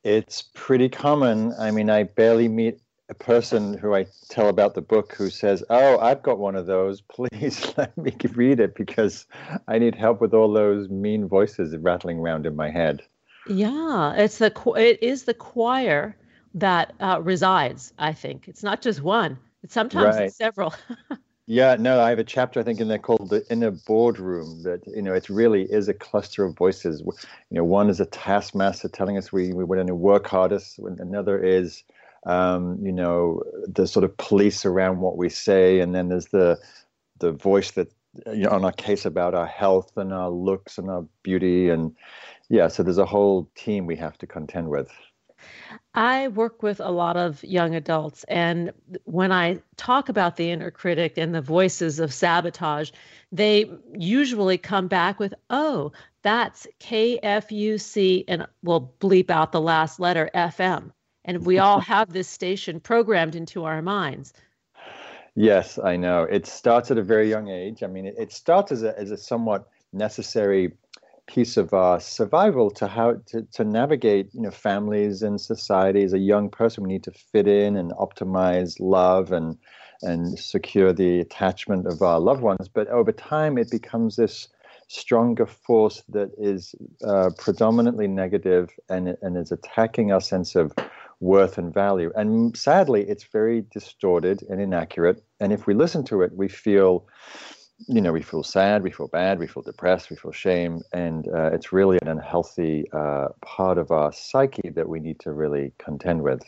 it's 0.04 0.42
pretty 0.54 0.88
common. 0.88 1.52
I 1.58 1.72
mean, 1.72 1.90
I 1.90 2.04
barely 2.04 2.48
meet 2.48 2.80
a 3.12 3.24
person 3.24 3.76
who 3.76 3.94
I 3.94 4.06
tell 4.30 4.48
about 4.48 4.74
the 4.74 4.80
book 4.80 5.14
who 5.14 5.28
says, 5.28 5.62
"Oh, 5.68 5.98
I've 5.98 6.22
got 6.22 6.38
one 6.38 6.56
of 6.56 6.64
those. 6.66 7.00
Please 7.16 7.74
let 7.76 7.96
me 7.96 8.16
read 8.34 8.58
it 8.58 8.74
because 8.74 9.26
I 9.68 9.78
need 9.78 9.94
help 9.94 10.20
with 10.20 10.32
all 10.32 10.50
those 10.50 10.88
mean 10.88 11.28
voices 11.28 11.76
rattling 11.76 12.18
around 12.18 12.46
in 12.46 12.56
my 12.56 12.70
head." 12.70 13.02
Yeah, 13.48 14.14
it's 14.14 14.38
the 14.38 14.50
it 14.76 15.02
is 15.02 15.24
the 15.24 15.34
choir 15.34 16.16
that 16.54 16.94
uh, 17.00 17.20
resides. 17.22 17.92
I 17.98 18.14
think 18.14 18.48
it's 18.48 18.62
not 18.62 18.80
just 18.80 19.02
one. 19.02 19.38
It's 19.62 19.74
sometimes 19.74 20.16
right. 20.16 20.26
it's 20.26 20.36
several. 20.36 20.74
Yeah, 21.46 21.74
no, 21.78 22.00
I 22.00 22.10
have 22.10 22.20
a 22.20 22.24
chapter 22.24 22.60
I 22.60 22.62
think 22.62 22.80
in 22.80 22.86
there 22.86 23.00
called 23.00 23.28
the 23.28 23.44
inner 23.50 23.72
boardroom. 23.72 24.62
That 24.62 24.80
you 24.86 25.02
know, 25.02 25.12
it 25.12 25.28
really 25.28 25.64
is 25.64 25.88
a 25.88 25.94
cluster 25.94 26.44
of 26.44 26.56
voices. 26.56 27.00
You 27.00 27.56
know, 27.56 27.64
one 27.64 27.90
is 27.90 27.98
a 27.98 28.06
taskmaster 28.06 28.88
telling 28.88 29.18
us 29.18 29.32
we 29.32 29.52
we 29.52 29.64
want 29.64 29.88
to 29.88 29.94
work 29.94 30.28
hardest. 30.28 30.78
Another 30.78 31.42
is, 31.42 31.82
um, 32.24 32.78
you 32.84 32.92
know, 32.92 33.42
the 33.66 33.86
sort 33.86 34.04
of 34.04 34.16
police 34.16 34.64
around 34.64 35.00
what 35.00 35.16
we 35.16 35.28
say, 35.28 35.80
and 35.80 35.94
then 35.94 36.08
there's 36.08 36.26
the 36.26 36.58
the 37.18 37.32
voice 37.32 37.72
that 37.72 37.92
you 38.26 38.44
know 38.44 38.50
on 38.50 38.64
our 38.64 38.72
case 38.72 39.04
about 39.04 39.34
our 39.34 39.46
health 39.46 39.96
and 39.96 40.12
our 40.12 40.30
looks 40.30 40.78
and 40.78 40.90
our 40.90 41.04
beauty, 41.22 41.68
and 41.68 41.96
yeah, 42.48 42.68
so 42.68 42.82
there's 42.82 42.98
a 42.98 43.06
whole 43.06 43.50
team 43.54 43.86
we 43.86 43.96
have 43.96 44.18
to 44.18 44.26
contend 44.26 44.68
with. 44.68 44.90
I 45.94 46.28
work 46.28 46.62
with 46.62 46.80
a 46.80 46.90
lot 46.90 47.16
of 47.16 47.42
young 47.42 47.74
adults, 47.74 48.24
and 48.28 48.72
when 49.04 49.32
I 49.32 49.60
talk 49.76 50.08
about 50.08 50.36
the 50.36 50.50
inner 50.50 50.70
critic 50.70 51.18
and 51.18 51.34
the 51.34 51.42
voices 51.42 51.98
of 51.98 52.14
sabotage, 52.14 52.90
they 53.32 53.70
usually 53.98 54.58
come 54.58 54.86
back 54.86 55.18
with, 55.18 55.34
oh, 55.50 55.90
that's 56.22 56.66
KFUC, 56.80 58.24
and 58.28 58.46
we'll 58.62 58.94
bleep 59.00 59.30
out 59.30 59.50
the 59.50 59.60
last 59.60 59.98
letter 59.98 60.30
FM. 60.34 60.92
And 61.24 61.46
we 61.46 61.58
all 61.58 61.80
have 61.80 62.12
this 62.12 62.28
station 62.28 62.80
programmed 62.80 63.34
into 63.34 63.64
our 63.64 63.82
minds. 63.82 64.32
Yes, 65.34 65.78
I 65.82 65.96
know. 65.96 66.24
It 66.24 66.46
starts 66.46 66.90
at 66.90 66.98
a 66.98 67.02
very 67.02 67.28
young 67.28 67.48
age. 67.48 67.82
I 67.82 67.86
mean, 67.86 68.06
it, 68.06 68.14
it 68.18 68.32
starts 68.32 68.70
as 68.72 68.82
a, 68.82 68.98
as 68.98 69.10
a 69.10 69.16
somewhat 69.16 69.68
necessary 69.92 70.72
piece 71.26 71.56
of 71.56 71.72
uh, 71.72 71.98
survival 71.98 72.70
to 72.70 72.86
how 72.86 73.14
to, 73.26 73.42
to 73.52 73.64
navigate 73.64 74.28
you 74.34 74.42
know 74.42 74.50
families 74.50 75.22
and 75.22 75.40
society 75.40 76.02
as 76.02 76.12
a 76.12 76.18
young 76.18 76.50
person 76.50 76.82
we 76.82 76.88
need 76.88 77.04
to 77.04 77.12
fit 77.12 77.46
in 77.46 77.76
and 77.76 77.92
optimize 77.92 78.76
love 78.80 79.32
and 79.32 79.56
and 80.02 80.36
secure 80.36 80.92
the 80.92 81.20
attachment 81.20 81.86
of 81.86 82.02
our 82.02 82.18
loved 82.18 82.42
ones 82.42 82.68
but 82.68 82.88
over 82.88 83.12
time 83.12 83.56
it 83.56 83.70
becomes 83.70 84.16
this 84.16 84.48
stronger 84.88 85.46
force 85.46 86.02
that 86.08 86.30
is 86.36 86.74
uh, 87.06 87.30
predominantly 87.38 88.08
negative 88.08 88.70
and 88.88 89.16
and 89.22 89.36
is 89.36 89.52
attacking 89.52 90.10
our 90.10 90.20
sense 90.20 90.56
of 90.56 90.72
worth 91.22 91.56
and 91.56 91.72
value 91.72 92.10
and 92.16 92.56
sadly 92.56 93.02
it's 93.08 93.24
very 93.24 93.64
distorted 93.72 94.42
and 94.50 94.60
inaccurate 94.60 95.22
and 95.40 95.52
if 95.52 95.66
we 95.66 95.72
listen 95.72 96.04
to 96.04 96.22
it 96.22 96.32
we 96.34 96.48
feel 96.48 97.06
you 97.88 98.00
know, 98.00 98.12
we 98.12 98.22
feel 98.22 98.42
sad, 98.42 98.82
we 98.82 98.90
feel 98.90 99.08
bad, 99.08 99.38
we 99.38 99.46
feel 99.46 99.62
depressed, 99.62 100.10
we 100.10 100.16
feel 100.16 100.32
shame, 100.32 100.82
and 100.92 101.28
uh, 101.28 101.50
it's 101.52 101.72
really 101.72 101.98
an 102.02 102.08
unhealthy 102.08 102.84
uh, 102.92 103.28
part 103.44 103.78
of 103.78 103.90
our 103.90 104.12
psyche 104.12 104.70
that 104.70 104.88
we 104.88 105.00
need 105.00 105.18
to 105.20 105.32
really 105.32 105.72
contend 105.78 106.22
with. 106.22 106.42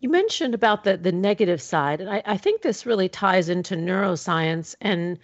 You 0.00 0.08
mentioned 0.08 0.54
about 0.54 0.84
the 0.84 0.96
the 0.96 1.12
negative 1.12 1.62
side, 1.62 2.00
and 2.00 2.10
I, 2.10 2.22
I 2.26 2.36
think 2.36 2.62
this 2.62 2.86
really 2.86 3.08
ties 3.08 3.48
into 3.48 3.76
neuroscience 3.76 4.74
and 4.80 5.18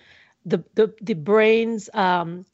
the 0.45 0.63
the 0.75 0.93
the 1.01 1.15
brain's 1.15 1.91
um, 1.95 2.47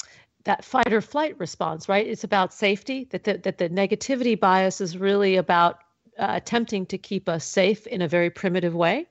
that 0.45 0.65
fight 0.65 0.93
or 0.93 1.01
flight 1.01 1.39
response. 1.39 1.89
Right? 1.89 2.07
It's 2.07 2.25
about 2.25 2.55
safety. 2.55 3.09
That 3.11 3.25
the, 3.25 3.39
that 3.39 3.59
the 3.59 3.69
negativity 3.69 4.39
bias 4.39 4.81
is 4.81 4.97
really 4.97 5.37
about 5.37 5.84
uh, 6.19 6.27
attempting 6.31 6.87
to 6.87 6.99
keep 6.99 7.29
us 7.29 7.45
safe 7.45 7.87
in 7.87 8.03
a 8.03 8.09
very 8.09 8.31
primitive 8.31 8.75
way. 8.75 9.07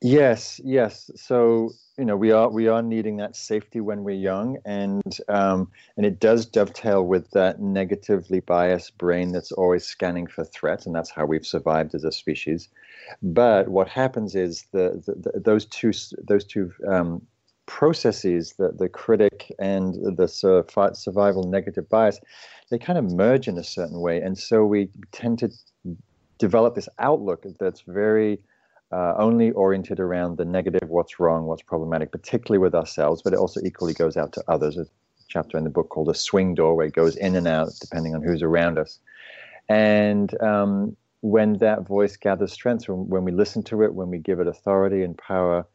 Yes, 0.00 0.60
yes. 0.62 1.10
So 1.16 1.72
you 1.98 2.04
know 2.04 2.16
we 2.16 2.30
are 2.30 2.48
we 2.48 2.68
are 2.68 2.82
needing 2.82 3.16
that 3.16 3.34
safety 3.34 3.80
when 3.80 4.04
we're 4.04 4.14
young, 4.14 4.58
and 4.64 5.18
um, 5.28 5.68
and 5.96 6.06
it 6.06 6.20
does 6.20 6.46
dovetail 6.46 7.04
with 7.04 7.28
that 7.32 7.60
negatively 7.60 8.38
biased 8.38 8.96
brain 8.96 9.32
that's 9.32 9.50
always 9.50 9.84
scanning 9.84 10.28
for 10.28 10.44
threats, 10.44 10.86
and 10.86 10.94
that's 10.94 11.10
how 11.10 11.26
we've 11.26 11.46
survived 11.46 11.96
as 11.96 12.04
a 12.04 12.12
species. 12.12 12.68
But 13.22 13.68
what 13.68 13.88
happens 13.88 14.36
is 14.36 14.66
the, 14.70 15.02
the, 15.04 15.32
the 15.32 15.40
those 15.40 15.66
two 15.66 15.90
those 16.22 16.44
two 16.44 16.72
um, 16.86 17.26
processes, 17.66 18.54
the 18.56 18.70
the 18.70 18.88
critic 18.88 19.52
and 19.58 19.94
the 20.16 20.28
survival 20.94 21.42
negative 21.42 21.88
bias, 21.88 22.20
they 22.70 22.78
kind 22.78 23.00
of 23.00 23.10
merge 23.10 23.48
in 23.48 23.58
a 23.58 23.64
certain 23.64 24.00
way, 24.00 24.20
and 24.20 24.38
so 24.38 24.64
we 24.64 24.90
tend 25.10 25.40
to 25.40 25.50
develop 26.38 26.74
this 26.74 26.88
outlook 26.98 27.44
that's 27.58 27.82
very 27.86 28.40
uh, 28.90 29.14
only 29.18 29.50
oriented 29.50 30.00
around 30.00 30.38
the 30.38 30.44
negative, 30.44 30.88
what's 30.88 31.20
wrong, 31.20 31.44
what's 31.44 31.62
problematic, 31.62 32.10
particularly 32.10 32.58
with 32.58 32.74
ourselves, 32.74 33.20
but 33.22 33.32
it 33.32 33.38
also 33.38 33.60
equally 33.64 33.92
goes 33.92 34.16
out 34.16 34.32
to 34.32 34.42
others. 34.48 34.78
A 34.78 34.86
chapter 35.28 35.58
in 35.58 35.64
the 35.64 35.70
book 35.70 35.90
called 35.90 36.08
A 36.08 36.14
Swing 36.14 36.54
Door, 36.54 36.76
where 36.76 36.86
it 36.86 36.94
goes 36.94 37.16
in 37.16 37.36
and 37.36 37.46
out 37.46 37.68
depending 37.80 38.14
on 38.14 38.22
who's 38.22 38.42
around 38.42 38.78
us. 38.78 38.98
And 39.68 40.40
um, 40.40 40.96
when 41.20 41.54
that 41.58 41.86
voice 41.86 42.16
gathers 42.16 42.52
strength, 42.52 42.88
when, 42.88 43.08
when, 43.08 43.24
we 43.24 43.32
listen 43.32 43.62
to 43.64 43.82
it, 43.82 43.94
when 43.94 44.08
we 44.08 44.18
give 44.18 44.40
it 44.40 44.46
authority 44.46 45.02
and 45.02 45.18
power, 45.18 45.66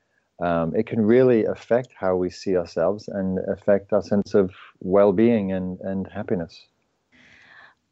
um, 0.41 0.76
it 0.76 0.88
can 0.88 1.02
really 1.02 1.45
affect 1.45 1.89
how 1.95 2.15
we 2.15 2.32
see 2.32 2.58
ourselves 2.58 3.08
and 3.08 3.38
affect 3.47 3.93
our 3.93 4.02
sense 4.02 4.34
of 4.34 4.52
well 4.80 5.13
being 5.13 5.52
and, 5.52 5.80
and 5.82 6.08
happiness. 6.08 6.65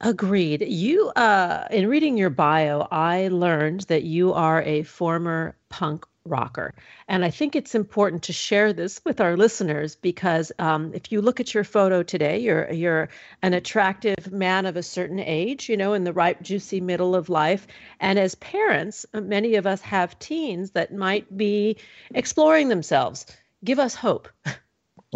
Agreed. 0.02 0.64
You, 0.68 1.10
uh, 1.10 1.68
in 1.70 1.88
reading 1.88 2.18
your 2.18 2.32
bio, 2.32 2.88
I 2.92 3.28
learned 3.28 3.82
that 3.82 4.02
you 4.04 4.34
are 4.34 4.64
a 4.64 4.82
former 4.82 5.56
punk 5.70 6.06
rocker. 6.26 6.74
And 7.08 7.24
I 7.24 7.30
think 7.30 7.56
it's 7.56 7.76
important 7.76 8.24
to 8.24 8.34
share 8.34 8.74
this 8.74 9.00
with 9.06 9.22
our 9.22 9.38
listeners 9.38 9.96
because 9.96 10.52
um, 10.58 10.92
if 10.96 11.12
you 11.12 11.22
look 11.22 11.40
at 11.40 11.54
your 11.54 11.64
photo 11.64 12.02
today, 12.02 12.40
you're 12.40 12.72
you're 12.72 13.10
an 13.44 13.54
attractive 13.54 14.32
man 14.32 14.66
of 14.66 14.76
a 14.76 14.84
certain 14.84 15.20
age, 15.20 15.70
you 15.70 15.78
know, 15.78 15.94
in 15.94 16.04
the 16.04 16.14
ripe, 16.14 16.42
juicy 16.42 16.82
middle 16.82 17.16
of 17.16 17.30
life. 17.30 17.68
And 18.00 18.18
as 18.18 18.34
parents, 18.36 19.06
many 19.14 19.56
of 19.56 19.68
us 19.68 19.82
have 19.82 20.18
teens 20.18 20.72
that 20.72 20.94
might 20.94 21.38
be 21.38 21.78
exploring 22.14 22.70
themselves. 22.70 23.26
Give 23.64 23.80
us 23.80 23.96
hope. 23.96 24.28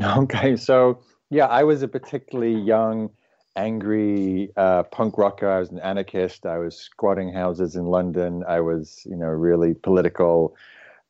Okay, 0.03 0.57
so 0.57 0.99
yeah, 1.29 1.45
I 1.45 1.63
was 1.63 1.81
a 1.81 1.87
particularly 1.87 2.59
young 2.59 3.11
angry 3.55 4.51
uh, 4.57 4.83
punk 4.83 5.17
rocker. 5.17 5.49
I 5.49 5.59
was 5.59 5.69
an 5.69 5.79
anarchist. 5.79 6.45
I 6.45 6.57
was 6.57 6.77
squatting 6.77 7.33
houses 7.33 7.75
in 7.75 7.85
London. 7.85 8.43
I 8.47 8.59
was, 8.59 9.01
you 9.05 9.15
know, 9.15 9.27
really 9.27 9.73
political, 9.73 10.55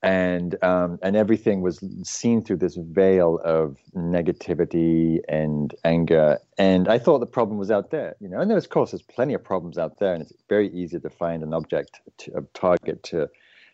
and 0.04 0.62
um, 0.64 1.00
and 1.02 1.16
everything 1.16 1.62
was 1.62 1.84
seen 2.04 2.43
through 2.43 2.58
this 2.58 2.76
veil 2.76 3.39
of 3.43 3.78
negativity 3.96 5.20
and 5.28 5.74
anger. 5.84 6.39
And 6.58 6.88
I 6.88 7.00
thought 7.00 7.20
the 7.20 7.26
problem 7.26 7.58
was 7.58 7.72
out 7.72 7.91
there, 7.91 8.16
you 8.20 8.30
know. 8.30 8.39
And 8.39 8.50
there's, 8.52 8.66
of 8.66 8.70
course, 8.70 8.91
there's 8.91 9.02
plenty 9.02 9.34
of 9.34 9.43
problems 9.43 9.78
out 9.78 10.00
there, 10.00 10.14
and 10.14 10.22
it's 10.22 10.34
very 10.48 10.70
easy 10.70 11.00
to 11.00 11.10
find 11.10 11.43
an 11.43 11.54
object, 11.54 12.02
to, 12.20 12.38
a 12.38 12.41
target 12.54 13.04
to 13.04 13.30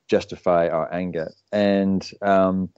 justify 0.08 0.68
our 0.68 0.94
anger. 0.94 1.34
And 1.52 2.10
um, 2.22 2.70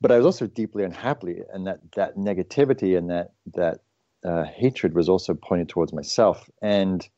but 0.00 0.10
I 0.10 0.16
was 0.16 0.26
also 0.26 0.46
deeply 0.46 0.84
unhappy, 0.84 1.42
and 1.52 1.66
that 1.66 1.80
that 1.92 2.16
negativity 2.16 2.96
and 2.96 3.08
that 3.10 3.32
that 3.54 3.80
uh, 4.24 4.44
hatred 4.44 4.94
was 4.94 5.08
also 5.08 5.34
pointed 5.34 5.68
towards 5.68 5.92
myself. 5.92 6.48
And 6.62 7.08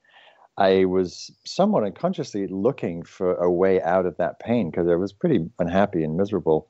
I 0.58 0.84
was 0.84 1.30
somewhat 1.44 1.84
unconsciously 1.84 2.46
looking 2.48 3.02
for 3.02 3.34
a 3.34 3.50
way 3.50 3.80
out 3.82 4.06
of 4.06 4.16
that 4.18 4.38
pain 4.38 4.70
because 4.70 4.88
I 4.88 4.96
was 4.96 5.12
pretty 5.12 5.48
unhappy 5.58 6.04
and 6.04 6.16
miserable. 6.16 6.68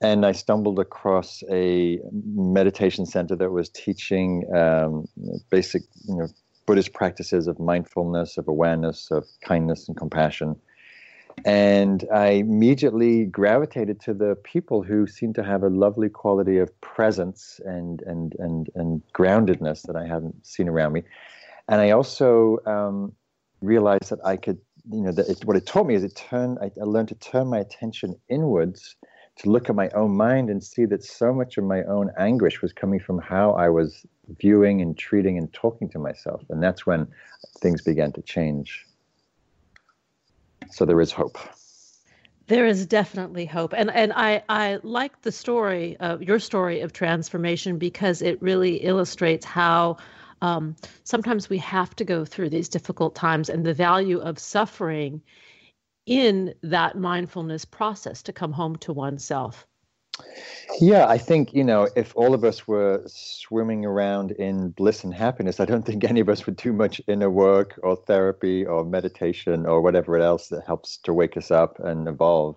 And 0.00 0.26
I 0.26 0.32
stumbled 0.32 0.78
across 0.80 1.42
a 1.50 2.00
meditation 2.34 3.06
center 3.06 3.36
that 3.36 3.50
was 3.50 3.68
teaching 3.68 4.44
um, 4.54 5.06
basic, 5.50 5.82
you 6.08 6.16
know, 6.16 6.26
Buddhist 6.66 6.92
practices 6.92 7.46
of 7.46 7.58
mindfulness, 7.58 8.36
of 8.36 8.48
awareness, 8.48 9.10
of 9.10 9.24
kindness 9.44 9.88
and 9.88 9.96
compassion. 9.96 10.56
And 11.44 12.04
I 12.12 12.28
immediately 12.30 13.24
gravitated 13.24 14.00
to 14.02 14.14
the 14.14 14.36
people 14.44 14.82
who 14.82 15.06
seemed 15.06 15.34
to 15.36 15.42
have 15.42 15.62
a 15.62 15.68
lovely 15.68 16.08
quality 16.08 16.58
of 16.58 16.78
presence 16.80 17.60
and, 17.64 18.02
and, 18.02 18.34
and, 18.38 18.68
and 18.74 19.02
groundedness 19.14 19.82
that 19.82 19.96
I 19.96 20.06
hadn't 20.06 20.46
seen 20.46 20.68
around 20.68 20.92
me. 20.92 21.02
And 21.68 21.80
I 21.80 21.90
also 21.90 22.58
um, 22.66 23.12
realized 23.60 24.10
that 24.10 24.24
I 24.24 24.36
could, 24.36 24.58
you 24.90 25.00
know, 25.00 25.12
that 25.12 25.28
it, 25.28 25.44
what 25.44 25.56
it 25.56 25.66
taught 25.66 25.86
me 25.86 25.94
is 25.94 26.04
it 26.04 26.16
turned, 26.16 26.58
I, 26.60 26.70
I 26.80 26.84
learned 26.84 27.08
to 27.08 27.14
turn 27.16 27.48
my 27.48 27.58
attention 27.58 28.16
inwards 28.28 28.96
to 29.36 29.50
look 29.50 29.70
at 29.70 29.74
my 29.74 29.88
own 29.90 30.16
mind 30.16 30.50
and 30.50 30.62
see 30.62 30.84
that 30.86 31.02
so 31.02 31.32
much 31.32 31.56
of 31.56 31.64
my 31.64 31.82
own 31.84 32.10
anguish 32.18 32.60
was 32.60 32.72
coming 32.72 33.00
from 33.00 33.18
how 33.18 33.52
I 33.52 33.68
was 33.68 34.04
viewing 34.40 34.82
and 34.82 34.96
treating 34.96 35.38
and 35.38 35.52
talking 35.52 35.88
to 35.90 35.98
myself. 35.98 36.42
And 36.50 36.62
that's 36.62 36.86
when 36.86 37.08
things 37.60 37.80
began 37.80 38.12
to 38.12 38.22
change. 38.22 38.86
So 40.72 40.84
there 40.84 41.00
is 41.00 41.12
hope. 41.12 41.38
There 42.46 42.66
is 42.66 42.86
definitely 42.86 43.46
hope, 43.46 43.72
and 43.72 43.90
and 43.90 44.12
I 44.12 44.42
I 44.48 44.80
like 44.82 45.22
the 45.22 45.30
story 45.30 45.96
of 46.00 46.22
your 46.22 46.38
story 46.38 46.80
of 46.80 46.92
transformation 46.92 47.78
because 47.78 48.20
it 48.20 48.42
really 48.42 48.76
illustrates 48.76 49.44
how 49.44 49.98
um, 50.40 50.74
sometimes 51.04 51.48
we 51.48 51.58
have 51.58 51.94
to 51.96 52.04
go 52.04 52.24
through 52.24 52.50
these 52.50 52.68
difficult 52.68 53.14
times 53.14 53.48
and 53.48 53.64
the 53.64 53.74
value 53.74 54.18
of 54.18 54.38
suffering 54.38 55.22
in 56.06 56.54
that 56.62 56.98
mindfulness 56.98 57.64
process 57.64 58.22
to 58.24 58.32
come 58.32 58.52
home 58.52 58.76
to 58.76 58.92
oneself. 58.92 59.66
Yeah, 60.80 61.06
I 61.06 61.18
think, 61.18 61.52
you 61.52 61.64
know, 61.64 61.88
if 61.96 62.12
all 62.16 62.34
of 62.34 62.44
us 62.44 62.66
were 62.66 63.02
swimming 63.06 63.84
around 63.84 64.32
in 64.32 64.70
bliss 64.70 65.04
and 65.04 65.12
happiness, 65.12 65.60
I 65.60 65.64
don't 65.64 65.84
think 65.84 66.04
any 66.08 66.20
of 66.20 66.28
us 66.28 66.46
would 66.46 66.56
do 66.56 66.72
much 66.72 67.00
inner 67.06 67.30
work 67.30 67.78
or 67.82 67.96
therapy 67.96 68.64
or 68.64 68.84
meditation 68.84 69.66
or 69.66 69.80
whatever 69.80 70.18
else 70.18 70.48
that 70.48 70.64
helps 70.66 70.96
to 70.98 71.12
wake 71.12 71.36
us 71.36 71.50
up 71.50 71.78
and 71.80 72.08
evolve. 72.08 72.56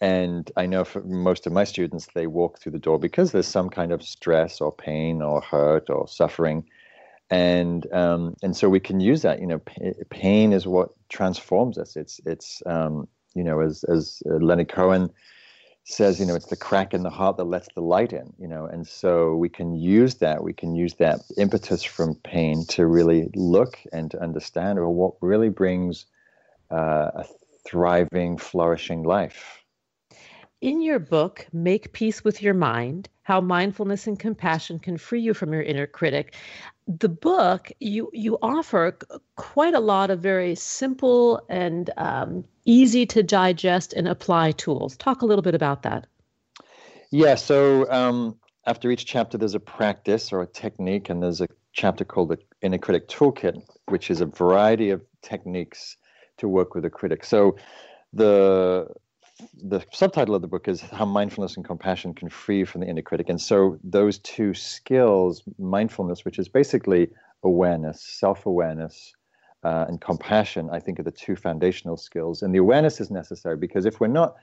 And 0.00 0.50
I 0.56 0.66
know 0.66 0.84
for 0.84 1.02
most 1.02 1.46
of 1.46 1.52
my 1.52 1.64
students, 1.64 2.08
they 2.14 2.26
walk 2.26 2.58
through 2.58 2.72
the 2.72 2.78
door 2.78 2.98
because 2.98 3.32
there's 3.32 3.46
some 3.46 3.70
kind 3.70 3.92
of 3.92 4.02
stress 4.02 4.60
or 4.60 4.70
pain 4.70 5.22
or 5.22 5.40
hurt 5.40 5.88
or 5.88 6.06
suffering 6.06 6.64
and 7.30 7.92
um, 7.92 8.36
and 8.42 8.56
so 8.56 8.68
we 8.68 8.80
can 8.80 9.00
use 9.00 9.22
that. 9.22 9.40
You 9.40 9.46
know, 9.46 9.60
pain 10.10 10.52
is 10.52 10.66
what 10.66 10.90
transforms 11.08 11.78
us. 11.78 11.96
It's 11.96 12.20
it's 12.24 12.62
um, 12.66 13.08
you 13.34 13.42
know 13.42 13.60
as 13.60 13.84
as 13.84 14.22
uh, 14.30 14.34
Leonard 14.34 14.68
Cohen 14.68 15.10
says, 15.88 16.18
you 16.18 16.26
know, 16.26 16.34
it's 16.34 16.46
the 16.46 16.56
crack 16.56 16.92
in 16.92 17.04
the 17.04 17.10
heart 17.10 17.36
that 17.36 17.44
lets 17.44 17.68
the 17.74 17.80
light 17.80 18.12
in. 18.12 18.32
You 18.38 18.48
know, 18.48 18.66
and 18.66 18.86
so 18.86 19.36
we 19.36 19.48
can 19.48 19.74
use 19.74 20.16
that. 20.16 20.42
We 20.42 20.52
can 20.52 20.74
use 20.74 20.94
that 20.94 21.20
impetus 21.38 21.82
from 21.82 22.16
pain 22.16 22.66
to 22.70 22.86
really 22.86 23.30
look 23.34 23.78
and 23.92 24.10
to 24.10 24.20
understand, 24.20 24.78
what 24.80 25.14
really 25.20 25.48
brings 25.48 26.06
uh, 26.70 27.10
a 27.14 27.24
thriving, 27.64 28.36
flourishing 28.36 29.04
life. 29.04 29.62
In 30.60 30.80
your 30.80 30.98
book, 30.98 31.46
Make 31.52 31.92
Peace 31.92 32.24
with 32.24 32.42
Your 32.42 32.54
Mind 32.54 33.08
How 33.22 33.40
Mindfulness 33.40 34.06
and 34.06 34.18
Compassion 34.18 34.78
Can 34.78 34.96
Free 34.96 35.20
You 35.20 35.34
from 35.34 35.52
Your 35.52 35.62
Inner 35.62 35.86
Critic, 35.86 36.34
the 36.88 37.08
book, 37.08 37.70
you, 37.78 38.10
you 38.12 38.38
offer 38.42 38.96
quite 39.36 39.74
a 39.74 39.80
lot 39.80 40.10
of 40.10 40.20
very 40.20 40.54
simple 40.54 41.44
and 41.48 41.90
um, 41.98 42.44
easy 42.66 43.06
to 43.06 43.22
digest 43.22 43.92
and 43.94 44.06
apply 44.06 44.52
tools. 44.52 44.96
Talk 44.96 45.22
a 45.22 45.26
little 45.26 45.42
bit 45.42 45.54
about 45.54 45.82
that. 45.82 46.06
Yeah, 47.10 47.36
so 47.36 47.90
um, 47.90 48.36
after 48.66 48.90
each 48.90 49.06
chapter, 49.06 49.38
there's 49.38 49.54
a 49.54 49.60
practice 49.60 50.32
or 50.32 50.42
a 50.42 50.46
technique, 50.46 51.08
and 51.08 51.22
there's 51.22 51.40
a 51.40 51.48
chapter 51.72 52.04
called 52.04 52.30
the 52.30 52.38
Inner 52.62 52.78
Critic 52.78 53.08
Toolkit, 53.08 53.62
which 53.86 54.10
is 54.10 54.20
a 54.20 54.26
variety 54.26 54.90
of 54.90 55.02
techniques 55.22 55.96
to 56.38 56.48
work 56.48 56.74
with 56.74 56.84
a 56.84 56.90
critic. 56.90 57.24
So 57.24 57.56
the 58.12 58.88
the 59.62 59.84
subtitle 59.92 60.34
of 60.34 60.40
the 60.40 60.48
book 60.48 60.66
is 60.66 60.80
How 60.80 61.04
Mindfulness 61.04 61.56
and 61.56 61.64
Compassion 61.64 62.14
Can 62.14 62.30
Free 62.30 62.64
from 62.64 62.80
the 62.80 62.86
Inner 62.86 63.02
Critic. 63.02 63.28
And 63.28 63.40
so 63.40 63.78
those 63.84 64.18
two 64.20 64.54
skills, 64.54 65.42
mindfulness, 65.58 66.24
which 66.24 66.38
is 66.38 66.48
basically 66.48 67.10
awareness, 67.42 68.00
self 68.00 68.46
awareness, 68.46 69.14
uh, 69.66 69.84
and 69.88 70.00
compassion, 70.00 70.68
I 70.70 70.78
think 70.78 71.00
are 71.00 71.02
the 71.02 71.10
two 71.10 71.34
foundational 71.34 71.96
skills. 71.96 72.40
And 72.42 72.54
the 72.54 72.58
awareness 72.58 73.00
is 73.00 73.10
necessary 73.10 73.56
because 73.56 73.84
if 73.84 73.98
we're 73.98 74.06
not 74.22 74.36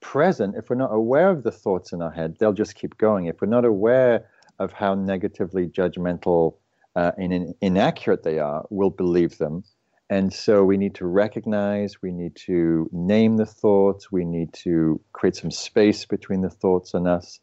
present, 0.00 0.56
if 0.56 0.70
we're 0.70 0.76
not 0.76 0.94
aware 0.94 1.28
of 1.28 1.42
the 1.42 1.52
thoughts 1.52 1.92
in 1.92 2.00
our 2.00 2.10
head, 2.10 2.36
they'll 2.38 2.54
just 2.54 2.76
keep 2.76 2.96
going. 2.96 3.26
If 3.26 3.42
we're 3.42 3.56
not 3.58 3.66
aware 3.66 4.24
of 4.58 4.72
how 4.72 4.94
negatively 4.94 5.66
judgmental 5.66 6.54
uh, 6.96 7.12
and 7.18 7.30
in, 7.30 7.54
inaccurate 7.60 8.22
they 8.22 8.38
are, 8.38 8.66
we'll 8.70 8.96
believe 9.04 9.36
them 9.36 9.64
and 10.10 10.32
so 10.32 10.64
we 10.64 10.76
need 10.76 10.96
to 10.96 11.06
recognize, 11.06 12.02
we 12.02 12.10
need 12.10 12.34
to 12.46 12.90
name 12.92 13.36
the 13.36 13.46
thoughts, 13.46 14.10
we 14.10 14.24
need 14.24 14.52
to 14.54 15.00
create 15.12 15.36
some 15.36 15.52
space 15.52 16.04
between 16.04 16.40
the 16.40 16.50
thoughts 16.50 16.94
and 16.94 17.06
us. 17.06 17.38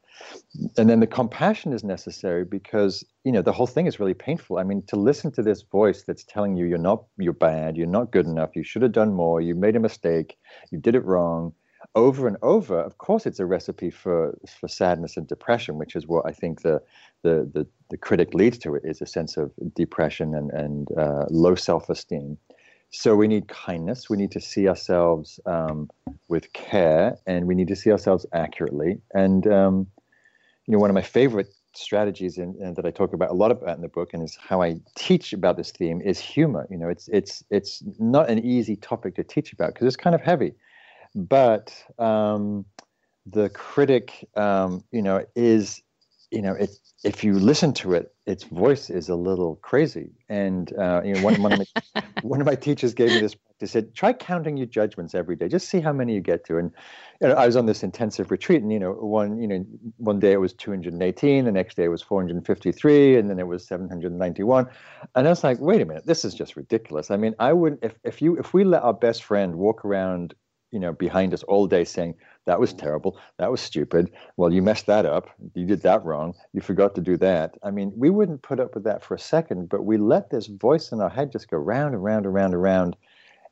And 0.77 0.89
then 0.89 0.99
the 0.99 1.07
compassion 1.07 1.71
is 1.71 1.83
necessary 1.83 2.43
because, 2.43 3.05
you 3.23 3.31
know, 3.31 3.41
the 3.41 3.53
whole 3.53 3.67
thing 3.67 3.85
is 3.87 4.01
really 4.01 4.13
painful. 4.13 4.57
I 4.57 4.63
mean, 4.63 4.83
to 4.87 4.97
listen 4.97 5.31
to 5.31 5.41
this 5.41 5.61
voice 5.61 6.03
that's 6.03 6.25
telling 6.25 6.57
you 6.57 6.65
you're 6.65 6.77
not 6.77 7.05
you're 7.17 7.31
bad, 7.31 7.77
you're 7.77 7.87
not 7.87 8.11
good 8.11 8.25
enough, 8.25 8.53
you 8.53 8.63
should 8.63 8.81
have 8.81 8.91
done 8.91 9.13
more, 9.13 9.39
you 9.39 9.55
made 9.55 9.77
a 9.77 9.79
mistake, 9.79 10.37
you 10.69 10.77
did 10.77 10.95
it 10.95 11.05
wrong, 11.05 11.53
over 11.95 12.27
and 12.27 12.37
over, 12.41 12.79
of 12.79 12.97
course 12.97 13.25
it's 13.25 13.39
a 13.39 13.45
recipe 13.45 13.89
for 13.89 14.37
for 14.59 14.67
sadness 14.67 15.17
and 15.17 15.27
depression, 15.27 15.77
which 15.77 15.95
is 15.95 16.07
what 16.07 16.25
I 16.27 16.31
think 16.31 16.61
the 16.61 16.81
the 17.23 17.49
the, 17.53 17.67
the 17.89 17.97
critic 17.97 18.33
leads 18.33 18.57
to 18.59 18.75
it 18.75 18.83
is 18.85 19.01
a 19.01 19.05
sense 19.05 19.37
of 19.37 19.51
depression 19.75 20.35
and, 20.35 20.51
and 20.51 20.87
uh, 20.97 21.25
low 21.29 21.55
self-esteem. 21.55 22.37
So 22.91 23.15
we 23.15 23.27
need 23.27 23.47
kindness. 23.47 24.09
We 24.09 24.17
need 24.17 24.31
to 24.31 24.41
see 24.41 24.67
ourselves 24.67 25.39
um, 25.45 25.89
with 26.29 26.51
care, 26.53 27.17
and 27.27 27.45
we 27.45 27.55
need 27.55 27.67
to 27.67 27.75
see 27.75 27.91
ourselves 27.91 28.25
accurately. 28.33 29.01
And 29.13 29.45
um, 29.47 29.87
you 30.65 30.73
know, 30.73 30.79
one 30.79 30.89
of 30.89 30.93
my 30.93 31.01
favorite 31.01 31.47
strategies 31.73 32.37
in, 32.37 32.55
in, 32.59 32.73
that 32.73 32.85
I 32.85 32.91
talk 32.91 33.13
about 33.13 33.29
a 33.29 33.33
lot 33.33 33.51
about 33.51 33.75
in 33.75 33.81
the 33.81 33.89
book, 33.89 34.13
and 34.13 34.23
is 34.23 34.37
how 34.37 34.61
I 34.61 34.77
teach 34.95 35.33
about 35.33 35.57
this 35.57 35.71
theme, 35.71 36.01
is 36.01 36.19
humor. 36.19 36.67
You 36.69 36.77
know, 36.77 36.89
it's 36.89 37.07
it's 37.09 37.43
it's 37.49 37.83
not 37.99 38.29
an 38.29 38.39
easy 38.39 38.75
topic 38.75 39.15
to 39.15 39.23
teach 39.23 39.53
about 39.53 39.73
because 39.73 39.87
it's 39.87 39.97
kind 39.97 40.15
of 40.15 40.21
heavy, 40.21 40.53
but 41.13 41.73
um, 41.99 42.65
the 43.25 43.49
critic, 43.49 44.27
um, 44.35 44.83
you 44.91 45.01
know, 45.01 45.25
is 45.35 45.81
you 46.31 46.41
know, 46.41 46.53
it, 46.53 46.71
if 47.03 47.23
you 47.23 47.33
listen 47.33 47.73
to 47.73 47.93
it, 47.93 48.13
its 48.25 48.43
voice 48.43 48.89
is 48.89 49.07
a 49.07 49.15
little 49.15 49.55
crazy. 49.57 50.11
And 50.27 50.75
uh, 50.77 51.01
you 51.03 51.13
know, 51.13 51.21
one, 51.21 51.41
one, 51.41 51.53
of 51.53 51.59
my, 51.59 52.03
one 52.21 52.41
of 52.41 52.45
my 52.45 52.55
teachers 52.55 52.93
gave 52.93 53.09
me 53.09 53.19
this 53.19 53.35
practice. 53.35 53.71
Said, 53.71 53.95
try 53.95 54.13
counting 54.13 54.57
your 54.57 54.67
judgments 54.67 55.15
every 55.15 55.35
day. 55.35 55.47
Just 55.47 55.69
see 55.69 55.79
how 55.79 55.93
many 55.93 56.13
you 56.13 56.21
get 56.21 56.45
to. 56.45 56.57
And 56.57 56.71
you 57.21 57.29
know, 57.29 57.35
I 57.35 57.45
was 57.45 57.55
on 57.55 57.65
this 57.65 57.81
intensive 57.81 58.29
retreat, 58.29 58.61
and 58.61 58.71
you 58.73 58.79
know, 58.79 58.91
one 58.91 59.39
you 59.39 59.47
know, 59.47 59.65
one 59.97 60.19
day 60.19 60.33
it 60.33 60.41
was 60.41 60.53
218, 60.53 61.45
the 61.45 61.51
next 61.51 61.77
day 61.77 61.85
it 61.85 61.89
was 61.89 62.01
453, 62.01 63.17
and 63.17 63.29
then 63.29 63.39
it 63.39 63.47
was 63.47 63.65
791. 63.65 64.67
And 65.15 65.27
I 65.27 65.29
was 65.29 65.43
like, 65.43 65.59
wait 65.59 65.81
a 65.81 65.85
minute, 65.85 66.05
this 66.05 66.25
is 66.25 66.33
just 66.33 66.57
ridiculous. 66.57 67.09
I 67.09 67.17
mean, 67.17 67.35
I 67.39 67.53
would 67.53 67.79
if 67.81 67.95
if 68.03 68.21
you 68.21 68.37
if 68.37 68.53
we 68.53 68.65
let 68.65 68.83
our 68.83 68.93
best 68.93 69.23
friend 69.23 69.55
walk 69.55 69.85
around, 69.85 70.33
you 70.71 70.79
know, 70.79 70.91
behind 70.91 71.33
us 71.33 71.43
all 71.43 71.67
day 71.67 71.85
saying 71.85 72.15
that 72.47 72.59
was 72.61 72.73
terrible. 72.73 73.19
That 73.37 73.51
was 73.51 73.61
stupid. 73.61 74.09
Well, 74.37 74.51
you 74.51 74.61
messed 74.61 74.85
that 74.87 75.05
up. 75.05 75.29
You 75.53 75.65
did 75.65 75.81
that 75.83 76.03
wrong. 76.03 76.33
You 76.53 76.61
forgot 76.61 76.95
to 76.95 77.01
do 77.01 77.17
that. 77.17 77.55
I 77.61 77.71
mean, 77.71 77.91
we 77.95 78.09
wouldn't 78.09 78.41
put 78.41 78.59
up 78.59 78.73
with 78.73 78.85
that 78.85 79.03
for 79.03 79.15
a 79.15 79.19
second, 79.19 79.67
but 79.67 79.83
we 79.83 79.97
let 79.97 80.29
this 80.29 80.47
voice 80.47 80.93
in 80.93 81.01
our 81.01 81.09
head 81.09 81.33
just 81.33 81.49
go 81.49 81.57
round 81.57 81.93
and 81.93 82.03
round 82.03 82.25
and 82.25 82.33
round 82.33 82.53
and 82.53 82.63
round. 82.63 82.95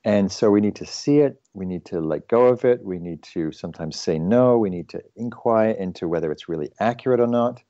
And 0.06 0.32
so 0.32 0.50
we 0.50 0.62
need 0.62 0.76
to 0.78 0.86
see 0.86 1.20
it. 1.20 1.42
We 1.54 1.66
need 1.66 1.84
to 1.86 2.00
let 2.00 2.30
go 2.30 2.46
of 2.46 2.64
it. 2.64 2.86
We 2.86 2.98
need 2.98 3.22
to 3.34 3.52
sometimes 3.52 4.00
say 4.00 4.18
no. 4.18 4.58
We 4.58 4.70
need 4.70 4.88
to 4.90 5.02
inquire 5.18 5.72
into 5.72 6.08
whether 6.08 6.32
it's 6.32 6.48
really 6.48 6.72
accurate 6.80 7.20
or 7.20 7.28
not. 7.28 7.62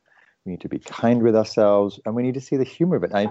We 0.45 0.51
need 0.51 0.61
to 0.61 0.69
be 0.69 0.80
kind 0.80 1.23
with 1.23 1.36
ourselves, 1.36 1.99
and 2.05 2.13
we 2.13 2.21
need 2.21 2.36
to 2.36 2.41
see 2.41 2.55
the 2.55 2.63
humor 2.63 2.97
of 2.97 3.03
it. 3.03 3.15
I, 3.15 3.30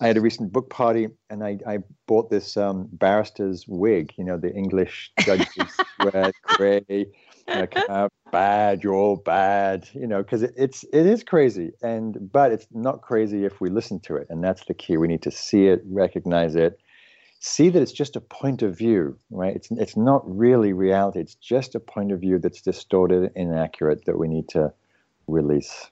I 0.00 0.06
had 0.06 0.16
a 0.16 0.20
recent 0.20 0.52
book 0.52 0.70
party, 0.70 1.08
and 1.28 1.42
I, 1.42 1.58
I 1.66 1.78
bought 2.06 2.30
this 2.30 2.56
um, 2.56 2.88
barrister's 2.92 3.66
wig. 3.66 4.12
You 4.16 4.24
know, 4.24 4.36
the 4.36 4.54
English 4.54 5.12
judges 5.20 5.48
wear 6.00 6.32
gray 6.44 7.06
like 7.48 7.76
uh, 7.88 8.08
bad, 8.30 8.82
you're 8.82 8.94
all 8.94 9.16
bad, 9.16 9.88
you 9.94 10.06
know, 10.06 10.22
because 10.22 10.42
it, 10.42 10.54
it's 10.56 10.84
it 10.92 11.06
is 11.06 11.22
crazy, 11.22 11.72
and 11.82 12.30
but 12.32 12.52
it's 12.52 12.66
not 12.72 13.02
crazy 13.02 13.44
if 13.44 13.60
we 13.60 13.70
listen 13.70 14.00
to 14.00 14.16
it, 14.16 14.26
and 14.30 14.42
that's 14.42 14.64
the 14.66 14.74
key. 14.74 14.96
We 14.96 15.08
need 15.08 15.22
to 15.22 15.30
see 15.30 15.66
it, 15.66 15.82
recognize 15.86 16.54
it, 16.56 16.78
see 17.40 17.68
that 17.70 17.80
it's 17.80 17.92
just 17.92 18.16
a 18.16 18.20
point 18.20 18.62
of 18.62 18.76
view, 18.76 19.18
right? 19.30 19.54
It's 19.54 19.70
it's 19.72 19.96
not 19.96 20.22
really 20.26 20.72
reality. 20.72 21.20
It's 21.20 21.34
just 21.34 21.74
a 21.74 21.80
point 21.80 22.12
of 22.12 22.20
view 22.20 22.38
that's 22.38 22.62
distorted, 22.62 23.32
inaccurate 23.34 24.04
that 24.06 24.18
we 24.18 24.28
need 24.28 24.48
to 24.50 24.72
release. 25.26 25.90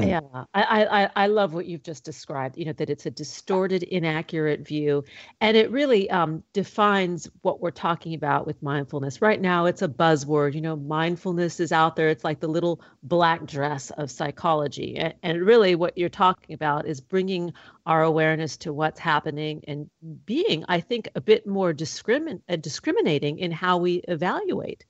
Yeah, 0.00 0.20
I, 0.54 0.84
I 0.84 1.10
I 1.16 1.26
love 1.28 1.54
what 1.54 1.66
you've 1.66 1.82
just 1.82 2.04
described. 2.04 2.58
You 2.58 2.66
know 2.66 2.72
that 2.74 2.90
it's 2.90 3.06
a 3.06 3.10
distorted, 3.10 3.82
inaccurate 3.82 4.60
view, 4.66 5.04
and 5.40 5.56
it 5.56 5.70
really 5.70 6.10
um, 6.10 6.42
defines 6.52 7.28
what 7.42 7.60
we're 7.60 7.70
talking 7.70 8.14
about 8.14 8.46
with 8.46 8.62
mindfulness. 8.62 9.22
Right 9.22 9.40
now, 9.40 9.66
it's 9.66 9.82
a 9.82 9.88
buzzword. 9.88 10.54
You 10.54 10.60
know, 10.60 10.76
mindfulness 10.76 11.60
is 11.60 11.72
out 11.72 11.96
there. 11.96 12.08
It's 12.08 12.24
like 12.24 12.40
the 12.40 12.48
little 12.48 12.80
black 13.02 13.46
dress 13.46 13.90
of 13.90 14.10
psychology, 14.10 14.96
and, 14.96 15.14
and 15.22 15.42
really, 15.44 15.74
what 15.74 15.96
you're 15.98 16.08
talking 16.08 16.54
about 16.54 16.86
is 16.86 17.00
bringing 17.00 17.52
our 17.86 18.02
awareness 18.02 18.56
to 18.58 18.72
what's 18.72 18.98
happening 19.00 19.62
and 19.68 19.88
being, 20.26 20.64
I 20.68 20.80
think, 20.80 21.08
a 21.14 21.20
bit 21.20 21.46
more 21.46 21.72
discrimin- 21.72 22.42
uh, 22.48 22.56
discriminating 22.56 23.38
in 23.38 23.52
how 23.52 23.78
we 23.78 24.02
evaluate. 24.08 24.84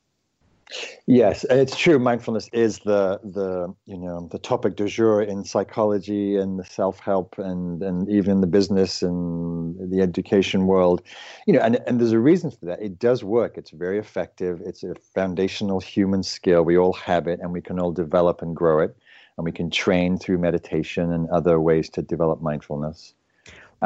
Yes, 1.06 1.44
it's 1.50 1.76
true. 1.76 1.98
Mindfulness 1.98 2.48
is 2.52 2.80
the 2.80 3.20
the 3.24 3.74
you 3.86 3.98
know 3.98 4.28
the 4.30 4.38
topic 4.38 4.76
du 4.76 4.88
jour 4.88 5.22
in 5.22 5.44
psychology 5.44 6.36
and 6.36 6.58
the 6.58 6.64
self 6.64 7.00
help 7.00 7.38
and 7.38 7.82
and 7.82 8.08
even 8.10 8.40
the 8.40 8.46
business 8.48 9.02
and 9.02 9.92
the 9.92 10.00
education 10.02 10.66
world. 10.66 11.02
You 11.46 11.54
know, 11.54 11.60
and 11.60 11.76
and 11.86 12.00
there's 12.00 12.12
a 12.12 12.20
reason 12.20 12.50
for 12.52 12.66
that. 12.66 12.82
It 12.82 12.98
does 12.98 13.24
work. 13.24 13.58
It's 13.58 13.70
very 13.72 13.98
effective. 13.98 14.60
It's 14.64 14.84
a 14.84 14.94
foundational 15.14 15.80
human 15.80 16.22
skill. 16.24 16.62
We 16.64 16.78
all 16.78 16.94
have 16.94 17.28
it, 17.28 17.40
and 17.40 17.52
we 17.52 17.62
can 17.62 17.80
all 17.80 17.92
develop 17.92 18.42
and 18.42 18.56
grow 18.56 18.80
it, 18.80 18.96
and 19.38 19.44
we 19.44 19.52
can 19.52 19.70
train 19.70 20.18
through 20.18 20.38
meditation 20.38 21.12
and 21.12 21.28
other 21.30 21.60
ways 21.60 21.90
to 21.90 22.02
develop 22.02 22.42
mindfulness. 22.42 23.14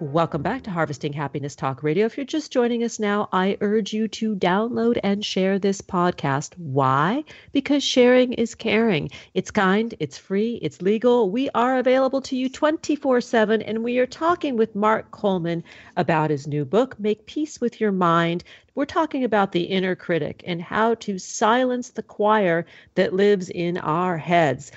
Welcome 0.00 0.40
back 0.40 0.62
to 0.62 0.70
Harvesting 0.70 1.12
Happiness 1.12 1.54
Talk 1.54 1.82
Radio. 1.82 2.06
If 2.06 2.16
you're 2.16 2.24
just 2.24 2.50
joining 2.50 2.82
us 2.84 2.98
now, 2.98 3.28
I 3.34 3.58
urge 3.60 3.92
you 3.92 4.08
to 4.08 4.34
download 4.34 4.98
and 5.04 5.22
share 5.22 5.58
this 5.58 5.82
podcast. 5.82 6.56
Why? 6.56 7.22
Because 7.52 7.84
sharing 7.84 8.32
is 8.32 8.54
caring. 8.54 9.10
It's 9.34 9.50
kind, 9.50 9.94
it's 10.00 10.16
free, 10.16 10.58
it's 10.62 10.80
legal. 10.80 11.30
We 11.30 11.50
are 11.50 11.76
available 11.76 12.22
to 12.22 12.34
you 12.34 12.48
24 12.48 13.20
7, 13.20 13.60
and 13.60 13.84
we 13.84 13.98
are 13.98 14.06
talking 14.06 14.56
with 14.56 14.74
Mark 14.74 15.10
Coleman 15.10 15.62
about 15.98 16.30
his 16.30 16.46
new 16.46 16.64
book, 16.64 16.98
Make 16.98 17.26
Peace 17.26 17.60
with 17.60 17.78
Your 17.78 17.92
Mind. 17.92 18.42
We're 18.74 18.86
talking 18.86 19.24
about 19.24 19.52
the 19.52 19.64
inner 19.64 19.96
critic 19.96 20.42
and 20.46 20.62
how 20.62 20.94
to 20.94 21.18
silence 21.18 21.90
the 21.90 22.02
choir 22.02 22.64
that 22.94 23.12
lives 23.12 23.50
in 23.50 23.76
our 23.76 24.16
heads. 24.16 24.72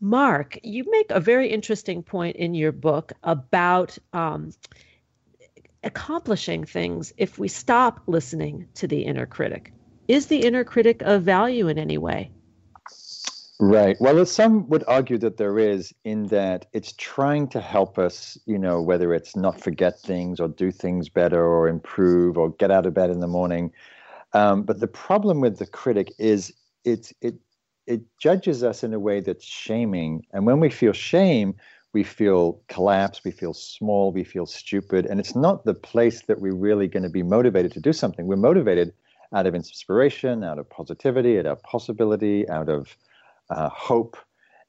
Mark, 0.00 0.58
you 0.62 0.84
make 0.90 1.10
a 1.10 1.20
very 1.20 1.48
interesting 1.48 2.02
point 2.02 2.36
in 2.36 2.54
your 2.54 2.72
book 2.72 3.12
about 3.22 3.98
um, 4.12 4.52
accomplishing 5.82 6.64
things 6.64 7.12
if 7.16 7.38
we 7.38 7.48
stop 7.48 8.00
listening 8.06 8.68
to 8.74 8.86
the 8.86 9.02
inner 9.02 9.26
critic. 9.26 9.72
Is 10.06 10.26
the 10.26 10.38
inner 10.38 10.64
critic 10.64 11.02
of 11.02 11.22
value 11.22 11.68
in 11.68 11.78
any 11.78 11.98
way? 11.98 12.30
Right. 13.60 13.96
Well, 14.00 14.24
some 14.24 14.68
would 14.68 14.84
argue 14.86 15.18
that 15.18 15.36
there 15.36 15.58
is, 15.58 15.92
in 16.04 16.28
that 16.28 16.66
it's 16.72 16.92
trying 16.92 17.48
to 17.48 17.60
help 17.60 17.98
us, 17.98 18.38
you 18.46 18.58
know, 18.58 18.80
whether 18.80 19.12
it's 19.12 19.34
not 19.34 19.60
forget 19.60 19.98
things 19.98 20.38
or 20.38 20.46
do 20.46 20.70
things 20.70 21.08
better 21.08 21.44
or 21.44 21.66
improve 21.66 22.38
or 22.38 22.50
get 22.50 22.70
out 22.70 22.86
of 22.86 22.94
bed 22.94 23.10
in 23.10 23.18
the 23.18 23.26
morning. 23.26 23.72
Um, 24.32 24.62
but 24.62 24.78
the 24.78 24.86
problem 24.86 25.40
with 25.40 25.58
the 25.58 25.66
critic 25.66 26.12
is 26.18 26.52
it's 26.84 27.12
it 27.20 27.34
it 27.88 28.02
judges 28.18 28.62
us 28.62 28.84
in 28.84 28.92
a 28.92 29.00
way 29.00 29.20
that's 29.20 29.44
shaming. 29.44 30.24
And 30.32 30.46
when 30.46 30.60
we 30.60 30.68
feel 30.68 30.92
shame, 30.92 31.54
we 31.94 32.04
feel 32.04 32.60
collapsed, 32.68 33.22
we 33.24 33.30
feel 33.30 33.54
small, 33.54 34.12
we 34.12 34.24
feel 34.24 34.44
stupid. 34.44 35.06
And 35.06 35.18
it's 35.18 35.34
not 35.34 35.64
the 35.64 35.72
place 35.72 36.22
that 36.26 36.40
we're 36.40 36.54
really 36.54 36.86
going 36.86 37.02
to 37.02 37.08
be 37.08 37.22
motivated 37.22 37.72
to 37.72 37.80
do 37.80 37.94
something. 37.94 38.26
We're 38.26 38.36
motivated 38.36 38.92
out 39.32 39.46
of 39.46 39.54
inspiration, 39.54 40.44
out 40.44 40.58
of 40.58 40.68
positivity, 40.68 41.38
out 41.38 41.46
of 41.46 41.62
possibility, 41.62 42.46
out 42.50 42.68
of 42.68 42.94
uh, 43.48 43.70
hope. 43.70 44.18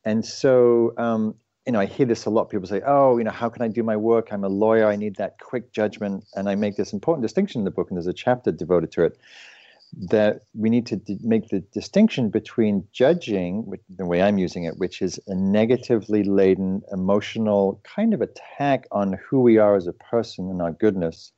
And 0.06 0.26
so, 0.26 0.94
um, 0.98 1.36
you 1.66 1.74
know, 1.74 1.80
I 1.82 1.86
hear 1.86 2.06
this 2.06 2.26
a 2.26 2.30
lot. 2.30 2.50
People 2.50 2.68
say, 2.68 2.82
oh, 2.86 3.18
you 3.18 3.26
know, 3.26 3.32
how 3.32 3.50
can 3.50 3.62
I 3.62 3.68
do 3.68 3.84
my 3.84 3.98
work? 3.98 4.30
I'm 4.32 4.46
a 4.46 4.50
lawyer. 4.50 4.88
I 4.88 4.96
need 4.96 5.18
that 5.18 5.40
quick 5.40 5.74
judgment. 5.74 6.24
And 6.36 6.50
I 6.50 6.56
make 6.56 6.78
this 6.78 6.94
important 6.94 7.24
distinction 7.24 7.60
in 7.60 7.66
the 7.66 7.72
book, 7.72 7.90
and 7.90 7.98
there's 7.98 8.08
a 8.08 8.14
chapter 8.14 8.52
devoted 8.52 8.94
to 8.94 9.04
it 9.04 9.18
that 9.98 10.42
we 10.54 10.70
need 10.70 10.86
to 10.88 10.96
d- 10.96 11.18
make 11.22 11.50
the 11.50 11.60
distinction 11.60 12.30
between 12.30 12.88
judging, 12.92 13.66
which, 13.66 13.82
the 13.90 14.06
way 14.06 14.22
I'm 14.22 14.38
using 14.38 14.64
it, 14.64 14.78
which 14.78 15.02
is 15.02 15.20
a 15.28 15.36
negatively 15.36 16.24
laden 16.24 16.82
emotional 16.92 17.82
kind 17.84 18.14
of 18.14 18.22
attack 18.22 18.88
on 18.92 19.14
who 19.14 19.42
we 19.42 19.58
are 19.58 19.76
as 19.76 19.88
a 19.88 19.94
person 19.94 20.50
and 20.50 20.62
our 20.62 20.72
goodness, 20.72 21.32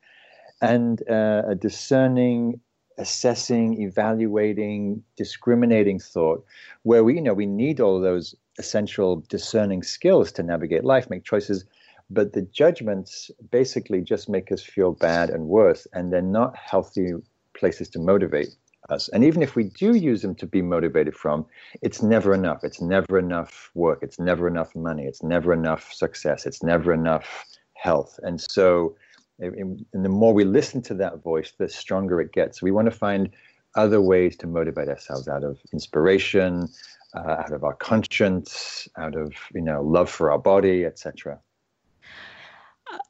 and 0.61 1.01
uh, 1.09 1.43
a 1.47 1.55
discerning, 1.55 2.59
assessing, 2.97 3.81
evaluating, 3.81 5.03
discriminating 5.15 5.99
thought, 5.99 6.45
where 6.83 7.03
we, 7.03 7.15
you 7.15 7.21
know, 7.21 7.33
we 7.33 7.45
need 7.45 7.79
all 7.79 7.99
those 7.99 8.35
essential 8.59 9.23
discerning 9.29 9.81
skills 9.81 10.31
to 10.33 10.43
navigate 10.43 10.83
life, 10.83 11.09
make 11.09 11.23
choices. 11.23 11.65
But 12.09 12.33
the 12.33 12.41
judgments 12.41 13.31
basically 13.51 14.01
just 14.01 14.27
make 14.27 14.51
us 14.51 14.61
feel 14.61 14.91
bad 14.91 15.29
and 15.29 15.47
worse, 15.47 15.87
and 15.93 16.11
they're 16.11 16.21
not 16.21 16.57
healthy 16.57 17.13
places 17.53 17.89
to 17.89 17.99
motivate 17.99 18.49
us. 18.89 19.09
And 19.09 19.23
even 19.23 19.41
if 19.41 19.55
we 19.55 19.65
do 19.65 19.95
use 19.95 20.21
them 20.21 20.35
to 20.35 20.45
be 20.45 20.61
motivated 20.61 21.15
from, 21.15 21.45
it's 21.81 22.01
never 22.01 22.33
enough. 22.33 22.63
It's 22.63 22.81
never 22.81 23.17
enough 23.17 23.71
work. 23.73 23.99
It's 24.01 24.19
never 24.19 24.47
enough 24.47 24.75
money. 24.75 25.03
It's 25.03 25.23
never 25.23 25.53
enough 25.53 25.93
success. 25.93 26.45
It's 26.45 26.63
never 26.63 26.93
enough 26.93 27.45
health. 27.73 28.19
And 28.23 28.39
so, 28.39 28.95
and 29.39 29.85
the 29.91 30.09
more 30.09 30.33
we 30.33 30.43
listen 30.43 30.81
to 30.83 30.93
that 30.95 31.23
voice, 31.23 31.53
the 31.57 31.69
stronger 31.69 32.21
it 32.21 32.31
gets. 32.31 32.61
We 32.61 32.71
want 32.71 32.85
to 32.85 32.91
find 32.91 33.29
other 33.75 34.01
ways 34.01 34.35
to 34.37 34.47
motivate 34.47 34.89
ourselves 34.89 35.27
out 35.27 35.43
of 35.43 35.59
inspiration, 35.73 36.67
uh, 37.15 37.37
out 37.39 37.51
of 37.51 37.63
our 37.63 37.73
conscience, 37.73 38.87
out 38.97 39.15
of 39.15 39.33
you 39.53 39.61
know 39.61 39.81
love 39.81 40.09
for 40.09 40.31
our 40.31 40.39
body, 40.39 40.85
etc. 40.85 41.39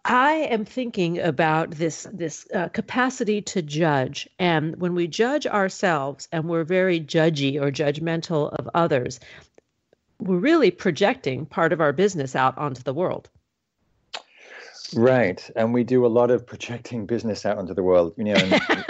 I 0.05 0.47
am 0.49 0.65
thinking 0.65 1.19
about 1.19 1.71
this 1.71 2.07
this 2.11 2.47
uh, 2.53 2.69
capacity 2.69 3.41
to 3.43 3.61
judge, 3.61 4.27
and 4.39 4.75
when 4.77 4.95
we 4.95 5.07
judge 5.07 5.47
ourselves 5.47 6.27
and 6.31 6.49
we're 6.49 6.63
very 6.63 6.99
judgy 6.99 7.61
or 7.61 7.71
judgmental 7.71 8.51
of 8.51 8.69
others, 8.73 9.19
we're 10.19 10.37
really 10.37 10.71
projecting 10.71 11.45
part 11.45 11.73
of 11.73 11.81
our 11.81 11.93
business 11.93 12.35
out 12.35 12.57
onto 12.57 12.83
the 12.83 12.93
world. 12.93 13.29
Right, 14.93 15.49
and 15.55 15.73
we 15.73 15.83
do 15.83 16.05
a 16.05 16.07
lot 16.07 16.31
of 16.31 16.45
projecting 16.45 17.05
business 17.05 17.45
out 17.45 17.57
onto 17.57 17.73
the 17.73 17.83
world. 17.83 18.13
You 18.17 18.25
know, 18.25 18.33
and, 18.33 18.85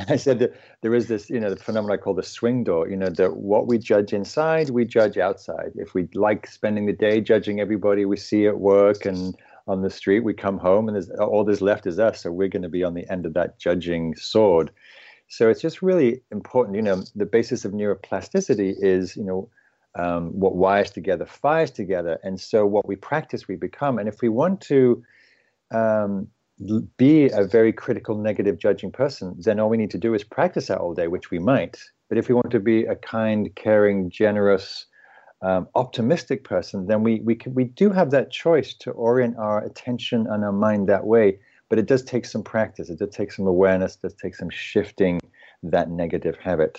I 0.08 0.16
said 0.16 0.38
that 0.38 0.54
there 0.80 0.94
is 0.94 1.08
this, 1.08 1.28
you 1.28 1.38
know, 1.38 1.50
the 1.50 1.56
phenomenon 1.56 1.98
I 1.98 2.02
call 2.02 2.14
the 2.14 2.22
swing 2.22 2.64
door. 2.64 2.88
You 2.88 2.96
know, 2.96 3.10
that 3.10 3.36
what 3.36 3.66
we 3.66 3.78
judge 3.78 4.12
inside, 4.12 4.70
we 4.70 4.84
judge 4.84 5.18
outside. 5.18 5.72
If 5.74 5.94
we 5.94 6.08
like 6.14 6.46
spending 6.46 6.86
the 6.86 6.92
day 6.92 7.20
judging 7.20 7.60
everybody 7.60 8.04
we 8.04 8.16
see 8.16 8.46
at 8.46 8.58
work 8.58 9.04
and 9.04 9.36
on 9.66 9.82
the 9.82 9.90
street, 9.90 10.20
we 10.20 10.34
come 10.34 10.58
home 10.58 10.88
and 10.88 10.94
there's, 10.94 11.10
all 11.10 11.44
there's 11.44 11.60
left 11.60 11.86
is 11.86 11.98
us. 11.98 12.22
So 12.22 12.32
we're 12.32 12.48
going 12.48 12.62
to 12.62 12.68
be 12.68 12.84
on 12.84 12.94
the 12.94 13.10
end 13.10 13.26
of 13.26 13.34
that 13.34 13.58
judging 13.58 14.14
sword. 14.16 14.70
So 15.28 15.48
it's 15.48 15.60
just 15.60 15.80
really 15.82 16.22
important. 16.32 16.76
You 16.76 16.82
know, 16.82 17.04
the 17.14 17.26
basis 17.26 17.64
of 17.64 17.72
neuroplasticity 17.72 18.74
is, 18.78 19.16
you 19.16 19.24
know, 19.24 19.48
um, 19.96 20.28
what 20.38 20.56
wires 20.56 20.90
together 20.90 21.26
fires 21.26 21.70
together. 21.70 22.18
And 22.22 22.40
so 22.40 22.64
what 22.66 22.86
we 22.86 22.96
practice, 22.96 23.48
we 23.48 23.56
become. 23.56 23.98
And 23.98 24.08
if 24.08 24.22
we 24.22 24.28
want 24.28 24.60
to 24.62 25.02
um, 25.72 26.28
be 26.96 27.28
a 27.30 27.44
very 27.44 27.72
critical, 27.72 28.16
negative, 28.16 28.58
judging 28.58 28.92
person, 28.92 29.34
then 29.38 29.58
all 29.58 29.68
we 29.68 29.76
need 29.76 29.90
to 29.90 29.98
do 29.98 30.14
is 30.14 30.24
practice 30.24 30.66
that 30.66 30.78
all 30.78 30.94
day, 30.94 31.08
which 31.08 31.30
we 31.30 31.38
might. 31.38 31.78
But 32.08 32.18
if 32.18 32.28
we 32.28 32.34
want 32.34 32.50
to 32.50 32.60
be 32.60 32.84
a 32.84 32.96
kind, 32.96 33.54
caring, 33.54 34.10
generous, 34.10 34.86
um, 35.42 35.68
optimistic 35.74 36.44
person, 36.44 36.86
then 36.86 37.02
we 37.02 37.20
we 37.20 37.34
can, 37.34 37.54
we 37.54 37.64
do 37.64 37.90
have 37.90 38.10
that 38.10 38.30
choice 38.30 38.74
to 38.74 38.90
orient 38.92 39.36
our 39.38 39.64
attention 39.64 40.26
and 40.26 40.44
our 40.44 40.52
mind 40.52 40.88
that 40.88 41.06
way. 41.06 41.38
But 41.68 41.78
it 41.78 41.86
does 41.86 42.02
take 42.02 42.26
some 42.26 42.42
practice. 42.42 42.90
It 42.90 42.98
does 42.98 43.10
take 43.10 43.32
some 43.32 43.46
awareness. 43.46 43.94
It 43.94 44.02
does 44.02 44.14
take 44.14 44.34
some 44.34 44.50
shifting 44.50 45.20
that 45.62 45.88
negative 45.88 46.36
habit. 46.36 46.78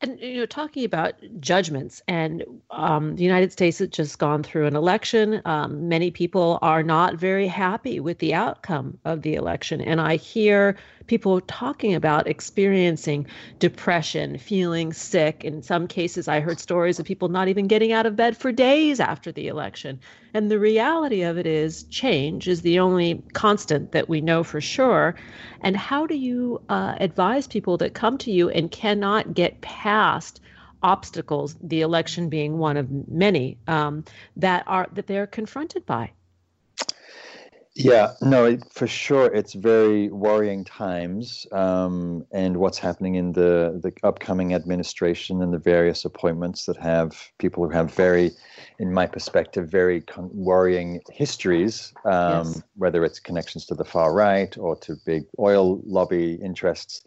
And 0.00 0.20
you 0.20 0.38
know, 0.38 0.46
talking 0.46 0.84
about 0.84 1.14
judgments, 1.40 2.02
and 2.08 2.44
um, 2.70 3.16
the 3.16 3.22
United 3.22 3.52
States 3.52 3.78
has 3.78 3.88
just 3.88 4.18
gone 4.18 4.42
through 4.42 4.66
an 4.66 4.76
election. 4.76 5.40
Um, 5.44 5.88
many 5.88 6.10
people 6.10 6.58
are 6.60 6.82
not 6.82 7.14
very 7.14 7.46
happy 7.46 8.00
with 8.00 8.18
the 8.18 8.34
outcome 8.34 8.98
of 9.04 9.22
the 9.22 9.34
election, 9.34 9.80
and 9.80 10.00
I 10.00 10.16
hear 10.16 10.76
people 11.06 11.40
talking 11.42 11.94
about 11.94 12.26
experiencing 12.26 13.26
depression, 13.58 14.38
feeling 14.38 14.92
sick. 14.92 15.44
In 15.44 15.62
some 15.62 15.86
cases, 15.86 16.28
I 16.28 16.40
heard 16.40 16.58
stories 16.60 16.98
of 16.98 17.06
people 17.06 17.28
not 17.28 17.48
even 17.48 17.66
getting 17.66 17.92
out 17.92 18.06
of 18.06 18.16
bed 18.16 18.36
for 18.36 18.52
days 18.52 19.00
after 19.00 19.30
the 19.32 19.48
election. 19.48 20.00
And 20.32 20.50
the 20.50 20.58
reality 20.58 21.22
of 21.22 21.38
it 21.38 21.46
is, 21.46 21.84
change 21.84 22.48
is 22.48 22.62
the 22.62 22.78
only 22.78 23.22
constant 23.32 23.92
that 23.92 24.08
we 24.08 24.20
know 24.20 24.42
for 24.42 24.60
sure. 24.60 25.14
And 25.60 25.76
how 25.76 26.06
do 26.06 26.16
you 26.16 26.60
uh, 26.68 26.94
advise 26.98 27.46
people 27.46 27.76
that 27.78 27.94
come 27.94 28.18
to 28.18 28.30
you 28.30 28.48
and 28.48 28.70
cannot 28.70 29.34
get 29.34 29.60
past? 29.60 30.40
obstacles 30.82 31.56
the 31.62 31.80
election 31.80 32.28
being 32.28 32.58
one 32.58 32.76
of 32.76 32.90
many 33.08 33.56
um, 33.66 34.04
that 34.36 34.62
are 34.66 34.86
that 34.92 35.06
they're 35.06 35.26
confronted 35.26 35.86
by 35.86 36.12
yeah, 37.76 38.12
no, 38.20 38.56
for 38.70 38.86
sure, 38.86 39.26
it's 39.34 39.54
very 39.54 40.08
worrying 40.08 40.64
times, 40.64 41.44
um, 41.50 42.24
and 42.30 42.56
what's 42.58 42.78
happening 42.78 43.16
in 43.16 43.32
the 43.32 43.80
the 43.82 43.92
upcoming 44.06 44.54
administration 44.54 45.42
and 45.42 45.52
the 45.52 45.58
various 45.58 46.04
appointments 46.04 46.66
that 46.66 46.76
have 46.76 47.20
people 47.38 47.64
who 47.64 47.70
have 47.70 47.92
very, 47.92 48.30
in 48.78 48.92
my 48.92 49.06
perspective, 49.06 49.68
very 49.68 50.02
con- 50.02 50.30
worrying 50.32 51.00
histories, 51.10 51.92
um, 52.04 52.46
yes. 52.46 52.62
whether 52.76 53.04
it's 53.04 53.18
connections 53.18 53.66
to 53.66 53.74
the 53.74 53.84
far 53.84 54.14
right 54.14 54.56
or 54.56 54.76
to 54.76 54.94
big 55.04 55.24
oil 55.40 55.80
lobby 55.84 56.34
interests. 56.34 57.04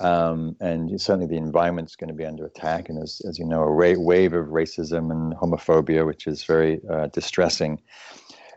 Um, 0.00 0.56
and 0.60 1.00
certainly 1.00 1.28
the 1.28 1.36
environment's 1.36 1.96
going 1.96 2.08
to 2.08 2.14
be 2.14 2.24
under 2.24 2.44
attack, 2.44 2.88
and 2.88 3.02
as, 3.02 3.22
as 3.26 3.38
you 3.38 3.44
know, 3.44 3.62
a 3.62 3.70
ra- 3.70 3.94
wave 3.96 4.32
of 4.34 4.48
racism 4.48 5.10
and 5.10 5.32
homophobia, 5.34 6.04
which 6.04 6.26
is 6.26 6.44
very 6.44 6.80
uh, 6.90 7.06
distressing. 7.06 7.80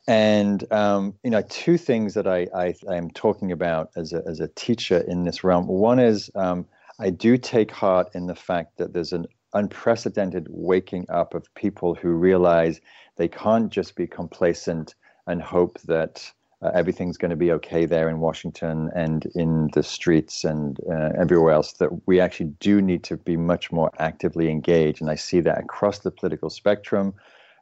And 0.07 0.71
um, 0.71 1.15
you 1.23 1.31
know, 1.31 1.41
two 1.49 1.77
things 1.77 2.13
that 2.13 2.27
I, 2.27 2.47
I 2.53 2.75
am 2.95 3.09
talking 3.09 3.51
about 3.51 3.89
as 3.95 4.13
a 4.13 4.23
as 4.27 4.39
a 4.39 4.47
teacher 4.49 4.99
in 4.99 5.23
this 5.23 5.43
realm. 5.43 5.67
One 5.67 5.99
is 5.99 6.29
um, 6.35 6.67
I 6.99 7.09
do 7.09 7.37
take 7.37 7.71
heart 7.71 8.09
in 8.13 8.27
the 8.27 8.35
fact 8.35 8.77
that 8.77 8.93
there's 8.93 9.13
an 9.13 9.25
unprecedented 9.53 10.47
waking 10.49 11.05
up 11.09 11.33
of 11.33 11.53
people 11.55 11.95
who 11.95 12.09
realize 12.09 12.81
they 13.15 13.27
can't 13.27 13.71
just 13.71 13.95
be 13.95 14.05
complacent 14.05 14.93
and 15.27 15.41
hope 15.41 15.79
that 15.81 16.31
uh, 16.61 16.71
everything's 16.73 17.17
going 17.17 17.31
to 17.31 17.37
be 17.37 17.51
okay 17.51 17.85
there 17.85 18.07
in 18.09 18.19
Washington 18.19 18.89
and 18.95 19.25
in 19.33 19.69
the 19.73 19.83
streets 19.83 20.43
and 20.43 20.79
uh, 20.89 21.09
everywhere 21.17 21.51
else. 21.51 21.73
That 21.73 22.07
we 22.07 22.19
actually 22.19 22.53
do 22.59 22.81
need 22.81 23.03
to 23.05 23.17
be 23.17 23.37
much 23.37 23.71
more 23.71 23.91
actively 23.97 24.49
engaged, 24.49 25.01
and 25.01 25.09
I 25.09 25.15
see 25.15 25.39
that 25.41 25.57
across 25.57 25.99
the 25.99 26.11
political 26.11 26.51
spectrum 26.51 27.15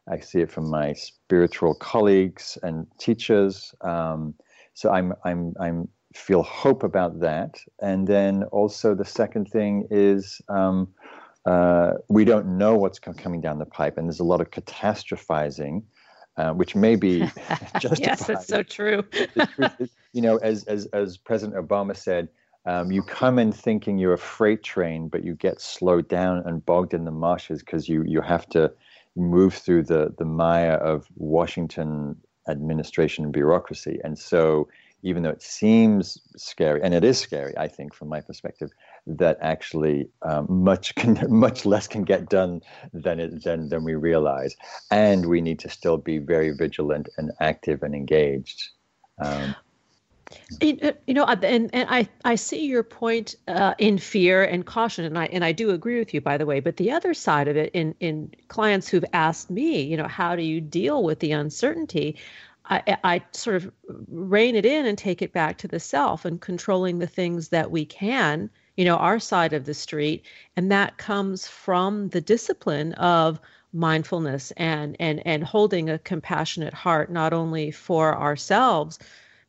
I 0.09 0.19
see 0.19 0.41
it 0.41 0.51
from 0.51 0.69
my 0.69 0.93
spiritual 0.93 1.75
colleagues 1.75 2.57
and 2.63 2.87
teachers. 2.97 3.73
Um, 3.81 4.35
so 4.73 4.91
I'm 4.91 5.13
I'm 5.23 5.53
I'm 5.59 5.87
feel 6.13 6.43
hope 6.43 6.83
about 6.83 7.19
that. 7.21 7.59
And 7.81 8.07
then 8.07 8.43
also 8.45 8.95
the 8.95 9.05
second 9.05 9.49
thing 9.49 9.87
is 9.89 10.41
um, 10.49 10.89
uh, 11.45 11.93
we 12.09 12.25
don't 12.25 12.57
know 12.57 12.75
what's 12.75 12.99
coming 12.99 13.41
down 13.41 13.59
the 13.59 13.65
pipe, 13.65 13.97
and 13.97 14.07
there's 14.07 14.19
a 14.19 14.25
lot 14.25 14.41
of 14.41 14.51
catastrophizing. 14.51 15.83
Uh, 16.35 16.51
which 16.51 16.75
may 16.75 16.95
be 16.95 17.19
justified. 17.79 17.99
yes, 17.99 18.25
that's 18.25 18.47
so 18.47 18.63
true. 18.63 19.03
you 20.13 20.21
know, 20.23 20.37
as 20.37 20.63
as 20.63 20.87
as 20.87 21.15
President 21.15 21.55
Obama 21.55 21.95
said, 21.95 22.27
um, 22.65 22.91
you 22.91 23.03
come 23.03 23.37
in 23.37 23.51
thinking 23.51 23.99
you're 23.99 24.13
a 24.13 24.17
freight 24.17 24.63
train, 24.63 25.09
but 25.09 25.23
you 25.23 25.35
get 25.35 25.61
slowed 25.61 26.07
down 26.07 26.41
and 26.47 26.65
bogged 26.65 26.95
in 26.95 27.05
the 27.05 27.11
marshes 27.11 27.59
because 27.59 27.87
you 27.87 28.03
you 28.07 28.19
have 28.19 28.47
to 28.49 28.71
move 29.15 29.53
through 29.53 29.83
the 29.83 30.13
the 30.17 30.25
mire 30.25 30.73
of 30.73 31.07
Washington 31.15 32.17
administration 32.49 33.23
and 33.23 33.33
bureaucracy. 33.33 33.99
And 34.03 34.17
so, 34.17 34.67
even 35.01 35.23
though 35.23 35.29
it 35.29 35.41
seems 35.41 36.19
scary, 36.37 36.81
and 36.81 36.93
it 36.93 37.03
is 37.03 37.19
scary, 37.19 37.57
I 37.57 37.67
think, 37.67 37.93
from 37.93 38.09
my 38.09 38.21
perspective, 38.21 38.69
that 39.05 39.37
actually 39.41 40.09
um, 40.21 40.47
much 40.49 40.95
can, 40.95 41.19
much 41.29 41.65
less 41.65 41.87
can 41.87 42.03
get 42.03 42.29
done 42.29 42.61
than 42.93 43.19
it 43.19 43.43
than 43.43 43.69
than 43.69 43.83
we 43.83 43.95
realize, 43.95 44.55
and 44.91 45.27
we 45.27 45.41
need 45.41 45.59
to 45.59 45.69
still 45.69 45.97
be 45.97 46.17
very 46.17 46.51
vigilant 46.51 47.09
and 47.17 47.31
active 47.39 47.83
and 47.83 47.95
engaged. 47.95 48.69
Um, 49.23 49.55
you 50.61 51.13
know, 51.13 51.25
and, 51.25 51.69
and 51.73 51.89
I, 51.89 52.07
I 52.25 52.35
see 52.35 52.65
your 52.65 52.83
point 52.83 53.35
uh, 53.47 53.73
in 53.77 53.97
fear 53.97 54.43
and 54.43 54.65
caution, 54.65 55.05
and 55.05 55.17
I 55.17 55.25
and 55.25 55.43
I 55.43 55.51
do 55.51 55.71
agree 55.71 55.99
with 55.99 56.13
you, 56.13 56.21
by 56.21 56.37
the 56.37 56.45
way. 56.45 56.59
But 56.59 56.77
the 56.77 56.91
other 56.91 57.13
side 57.13 57.47
of 57.47 57.57
it, 57.57 57.71
in 57.73 57.95
in 57.99 58.33
clients 58.47 58.87
who've 58.87 59.05
asked 59.13 59.49
me, 59.49 59.81
you 59.81 59.97
know, 59.97 60.07
how 60.07 60.35
do 60.35 60.43
you 60.43 60.61
deal 60.61 61.03
with 61.03 61.19
the 61.19 61.31
uncertainty? 61.31 62.17
I, 62.65 62.97
I 63.03 63.21
sort 63.33 63.57
of 63.57 63.71
rein 64.07 64.55
it 64.55 64.65
in 64.65 64.85
and 64.85 64.97
take 64.97 65.21
it 65.21 65.33
back 65.33 65.57
to 65.59 65.67
the 65.67 65.81
self 65.81 66.23
and 66.23 66.39
controlling 66.39 66.99
the 66.99 67.07
things 67.07 67.49
that 67.49 67.71
we 67.71 67.83
can, 67.83 68.49
you 68.77 68.85
know, 68.85 68.95
our 68.95 69.19
side 69.19 69.51
of 69.51 69.65
the 69.65 69.73
street, 69.73 70.23
and 70.55 70.71
that 70.71 70.97
comes 70.97 71.45
from 71.45 72.07
the 72.09 72.21
discipline 72.21 72.93
of 72.93 73.39
mindfulness 73.73 74.51
and 74.51 74.95
and 74.99 75.25
and 75.25 75.43
holding 75.43 75.89
a 75.89 75.99
compassionate 75.99 76.73
heart 76.73 77.11
not 77.11 77.33
only 77.33 77.71
for 77.71 78.15
ourselves 78.15 78.99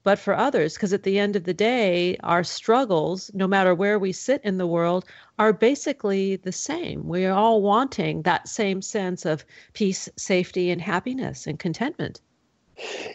but 0.05 0.19
for 0.19 0.37
others. 0.37 0.75
Because 0.75 0.93
at 0.93 1.03
the 1.03 1.19
end 1.19 1.35
of 1.35 1.45
the 1.45 1.55
day, 1.55 2.17
our 2.23 2.45
struggles, 2.45 3.31
no 3.35 3.49
matter 3.49 3.75
where 3.75 3.99
we 3.99 4.13
sit 4.13 4.41
in 4.45 4.59
the 4.59 4.67
world, 4.67 5.05
are 5.39 5.53
basically 5.53 6.37
the 6.37 6.53
same. 6.53 7.09
We 7.09 7.25
are 7.25 7.37
all 7.37 7.63
wanting 7.63 8.23
that 8.23 8.47
same 8.47 8.81
sense 8.83 9.25
of 9.25 9.45
peace, 9.73 10.09
safety, 10.17 10.71
and 10.71 10.81
happiness 10.81 11.47
and 11.47 11.59
contentment. 11.59 12.21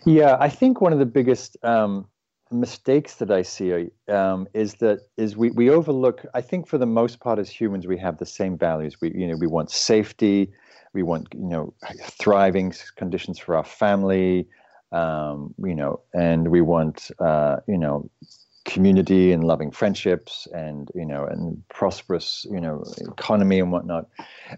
Yeah, 0.06 0.38
I 0.40 0.50
think 0.50 0.82
one 0.82 0.94
of 0.94 1.00
the 1.00 1.06
biggest 1.06 1.58
um, 1.64 2.08
mistakes 2.52 3.16
that 3.16 3.30
I 3.30 3.44
see 3.44 3.90
um, 4.08 4.48
is 4.54 4.76
that 4.76 5.02
is 5.18 5.38
we, 5.38 5.52
we 5.52 5.70
overlook. 5.70 6.26
I 6.34 6.42
think 6.42 6.68
for 6.68 6.78
the 6.78 6.86
most 6.86 7.20
part, 7.20 7.40
as 7.40 7.50
humans, 7.50 7.86
we 7.86 7.98
have 7.98 8.18
the 8.18 8.26
same 8.26 8.58
values. 8.58 9.00
We 9.02 9.12
you 9.14 9.28
know 9.28 9.36
we 9.36 9.48
want 9.48 9.70
safety, 9.70 10.52
we 10.94 11.04
want 11.04 11.28
you 11.34 11.50
know 11.50 11.74
thriving 12.02 12.74
conditions 12.96 13.38
for 13.38 13.56
our 13.56 13.66
family 13.66 14.48
um, 14.92 15.54
you 15.64 15.76
know, 15.76 16.00
and 16.14 16.50
we 16.50 16.62
want, 16.62 17.12
uh, 17.20 17.58
you 17.68 17.78
know, 17.78 18.10
community 18.66 19.32
and 19.32 19.46
loving 19.46 19.72
friendships 19.72 20.48
and 20.54 20.92
you 20.94 21.06
know 21.06 21.26
and 21.26 21.64
prosperous 21.70 22.46
you 22.52 22.60
know 22.60 22.84
economy 23.00 23.58
and 23.60 23.72
whatnot 23.72 24.06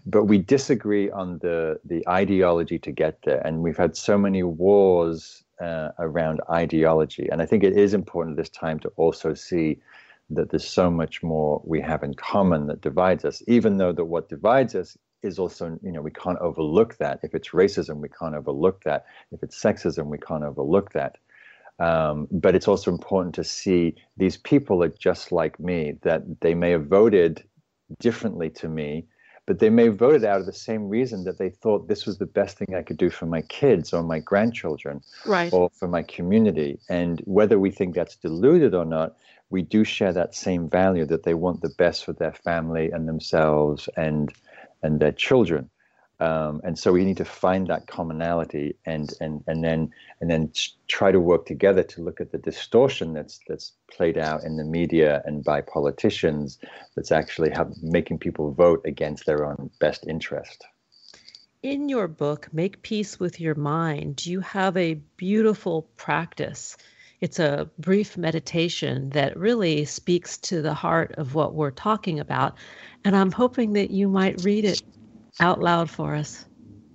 but 0.04 0.24
we 0.24 0.36
disagree 0.36 1.08
on 1.12 1.38
the 1.38 1.78
the 1.86 2.06
ideology 2.08 2.78
to 2.78 2.90
get 2.90 3.16
there 3.24 3.40
and 3.46 3.60
we've 3.62 3.76
had 3.76 3.96
so 3.96 4.18
many 4.18 4.42
wars 4.42 5.42
uh, 5.62 5.90
around 5.98 6.40
ideology. 6.50 7.28
And 7.30 7.40
I 7.40 7.46
think 7.46 7.62
it 7.62 7.76
is 7.78 7.94
important 7.94 8.36
this 8.36 8.48
time 8.48 8.80
to 8.80 8.88
also 8.96 9.32
see 9.32 9.78
that 10.30 10.50
there's 10.50 10.66
so 10.66 10.90
much 10.90 11.22
more 11.22 11.62
we 11.64 11.80
have 11.80 12.02
in 12.02 12.14
common 12.14 12.66
that 12.66 12.80
divides 12.80 13.24
us, 13.24 13.42
even 13.46 13.76
though 13.76 13.92
that 13.92 14.06
what 14.06 14.28
divides 14.28 14.74
us 14.74 14.96
is 15.22 15.38
also, 15.38 15.78
you 15.82 15.92
know, 15.92 16.02
we 16.02 16.10
can't 16.10 16.38
overlook 16.38 16.96
that. 16.98 17.20
If 17.22 17.34
it's 17.34 17.50
racism, 17.50 17.96
we 17.96 18.08
can't 18.08 18.34
overlook 18.34 18.84
that. 18.84 19.06
If 19.30 19.42
it's 19.42 19.60
sexism, 19.60 20.06
we 20.06 20.18
can't 20.18 20.44
overlook 20.44 20.92
that. 20.92 21.16
Um, 21.78 22.28
but 22.30 22.54
it's 22.54 22.68
also 22.68 22.92
important 22.92 23.34
to 23.36 23.44
see 23.44 23.96
these 24.16 24.36
people 24.36 24.82
are 24.84 24.88
just 24.88 25.32
like 25.32 25.58
me, 25.58 25.96
that 26.02 26.40
they 26.40 26.54
may 26.54 26.70
have 26.70 26.86
voted 26.86 27.42
differently 27.98 28.50
to 28.50 28.68
me, 28.68 29.06
but 29.46 29.58
they 29.58 29.70
may 29.70 29.86
have 29.86 29.98
voted 29.98 30.24
out 30.24 30.40
of 30.40 30.46
the 30.46 30.52
same 30.52 30.88
reason 30.88 31.24
that 31.24 31.38
they 31.38 31.50
thought 31.50 31.88
this 31.88 32.06
was 32.06 32.18
the 32.18 32.26
best 32.26 32.58
thing 32.58 32.74
I 32.74 32.82
could 32.82 32.98
do 32.98 33.10
for 33.10 33.26
my 33.26 33.42
kids 33.42 33.92
or 33.92 34.02
my 34.02 34.20
grandchildren 34.20 35.00
right. 35.26 35.52
or 35.52 35.70
for 35.70 35.88
my 35.88 36.02
community. 36.02 36.78
And 36.88 37.20
whether 37.24 37.58
we 37.58 37.70
think 37.70 37.94
that's 37.94 38.16
deluded 38.16 38.74
or 38.74 38.84
not, 38.84 39.16
we 39.50 39.62
do 39.62 39.84
share 39.84 40.12
that 40.12 40.34
same 40.34 40.68
value 40.68 41.04
that 41.06 41.24
they 41.24 41.34
want 41.34 41.60
the 41.60 41.74
best 41.76 42.04
for 42.04 42.12
their 42.12 42.32
family 42.32 42.90
and 42.90 43.08
themselves 43.08 43.88
and 43.96 44.32
and 44.82 45.00
their 45.00 45.12
children. 45.12 45.70
Um, 46.20 46.60
and 46.62 46.78
so 46.78 46.92
we 46.92 47.04
need 47.04 47.16
to 47.16 47.24
find 47.24 47.66
that 47.66 47.88
commonality 47.88 48.76
and 48.86 49.12
and 49.20 49.42
and 49.48 49.64
then 49.64 49.90
and 50.20 50.30
then 50.30 50.52
try 50.86 51.10
to 51.10 51.18
work 51.18 51.46
together 51.46 51.82
to 51.82 52.02
look 52.02 52.20
at 52.20 52.30
the 52.30 52.38
distortion 52.38 53.12
that's 53.12 53.40
that's 53.48 53.72
played 53.90 54.16
out 54.16 54.44
in 54.44 54.56
the 54.56 54.64
media 54.64 55.22
and 55.24 55.42
by 55.42 55.62
politicians 55.62 56.58
that's 56.94 57.10
actually 57.10 57.50
have, 57.50 57.72
making 57.82 58.18
people 58.18 58.52
vote 58.52 58.82
against 58.84 59.26
their 59.26 59.44
own 59.44 59.68
best 59.80 60.06
interest. 60.06 60.64
In 61.62 61.88
your 61.88 62.08
book, 62.08 62.48
Make 62.52 62.82
Peace 62.82 63.18
with 63.18 63.40
Your 63.40 63.54
Mind, 63.56 64.24
you 64.26 64.40
have 64.40 64.76
a 64.76 64.94
beautiful 65.16 65.82
practice. 65.96 66.76
It's 67.20 67.38
a 67.38 67.70
brief 67.78 68.16
meditation 68.16 69.10
that 69.10 69.36
really 69.36 69.84
speaks 69.84 70.38
to 70.38 70.60
the 70.60 70.74
heart 70.74 71.14
of 71.18 71.36
what 71.36 71.54
we're 71.54 71.70
talking 71.70 72.18
about. 72.18 72.56
And 73.04 73.16
I'm 73.16 73.32
hoping 73.32 73.72
that 73.74 73.90
you 73.90 74.08
might 74.08 74.42
read 74.44 74.64
it 74.64 74.82
out 75.40 75.60
loud 75.60 75.90
for 75.90 76.14
us? 76.14 76.44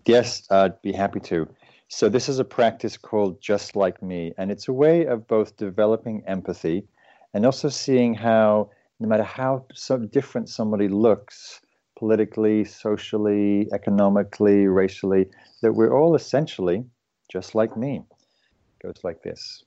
Yes, 0.06 0.50
I'd 0.50 0.82
be 0.82 0.94
happy 0.94 1.20
to. 1.22 1.48
So, 1.90 2.10
this 2.10 2.30
is 2.30 2.40
a 2.40 2.46
practice 2.46 2.98
called 2.98 3.42
Just 3.42 3.76
Like 3.76 4.02
Me, 4.02 4.34
and 4.38 4.52
it's 4.52 4.68
a 4.68 4.74
way 4.74 5.06
of 5.06 5.28
both 5.28 5.56
developing 5.58 6.24
empathy 6.28 6.86
and 7.34 7.46
also 7.46 7.70
seeing 7.70 8.14
how, 8.14 8.70
no 9.00 9.08
matter 9.08 9.24
how 9.24 9.66
so 9.74 9.98
different 9.98 10.50
somebody 10.50 10.88
looks 10.88 11.62
politically, 11.98 12.64
socially, 12.64 13.68
economically, 13.74 14.68
racially, 14.68 15.28
that 15.62 15.74
we're 15.74 15.98
all 15.98 16.16
essentially 16.16 16.86
just 17.32 17.56
like 17.56 17.76
me. 17.76 18.02
It 18.80 18.86
goes 18.88 19.04
like 19.04 19.24
this. 19.24 19.64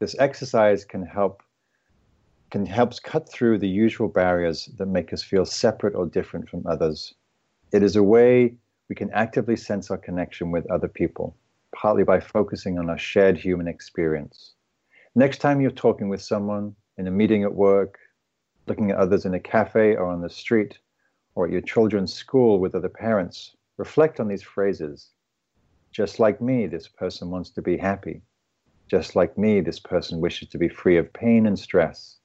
This 0.00 0.16
exercise 0.18 0.84
can 0.84 1.04
help 1.04 1.42
can 2.50 2.66
helps 2.66 2.98
cut 3.00 3.28
through 3.30 3.58
the 3.58 3.68
usual 3.68 4.08
barriers 4.08 4.66
that 4.76 4.86
make 4.86 5.12
us 5.12 5.22
feel 5.22 5.44
separate 5.44 5.94
or 5.94 6.06
different 6.06 6.48
from 6.48 6.66
others 6.66 7.14
it 7.70 7.82
is 7.82 7.96
a 7.96 8.02
way 8.02 8.56
we 8.88 8.94
can 8.94 9.10
actively 9.10 9.54
sense 9.56 9.90
our 9.90 9.98
connection 9.98 10.50
with 10.50 10.70
other 10.70 10.88
people, 10.88 11.36
partly 11.74 12.02
by 12.02 12.18
focusing 12.18 12.78
on 12.78 12.88
our 12.88 12.96
shared 12.96 13.36
human 13.36 13.68
experience. 13.68 14.54
Next 15.14 15.38
time 15.38 15.60
you're 15.60 15.70
talking 15.70 16.08
with 16.08 16.22
someone 16.22 16.74
in 16.96 17.06
a 17.06 17.10
meeting 17.10 17.44
at 17.44 17.54
work, 17.54 17.98
looking 18.66 18.90
at 18.90 18.96
others 18.96 19.26
in 19.26 19.34
a 19.34 19.40
cafe 19.40 19.96
or 19.96 20.06
on 20.06 20.22
the 20.22 20.30
street, 20.30 20.78
or 21.34 21.44
at 21.44 21.52
your 21.52 21.60
children's 21.60 22.14
school 22.14 22.58
with 22.58 22.74
other 22.74 22.88
parents, 22.88 23.54
reflect 23.76 24.18
on 24.18 24.28
these 24.28 24.42
phrases. 24.42 25.10
Just 25.92 26.18
like 26.18 26.40
me, 26.40 26.66
this 26.66 26.88
person 26.88 27.30
wants 27.30 27.50
to 27.50 27.60
be 27.60 27.76
happy. 27.76 28.22
Just 28.88 29.14
like 29.14 29.36
me, 29.36 29.60
this 29.60 29.78
person 29.78 30.20
wishes 30.20 30.48
to 30.48 30.58
be 30.58 30.70
free 30.70 30.96
of 30.96 31.12
pain 31.12 31.46
and 31.46 31.58
stress. 31.58 32.17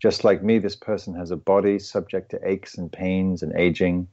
Just 0.00 0.24
like 0.24 0.42
me, 0.42 0.58
this 0.58 0.76
person 0.76 1.14
has 1.14 1.30
a 1.30 1.36
body 1.36 1.78
subject 1.78 2.30
to 2.30 2.40
aches 2.48 2.78
and 2.78 2.90
pains 2.90 3.42
and 3.42 3.54
aging 3.58 4.08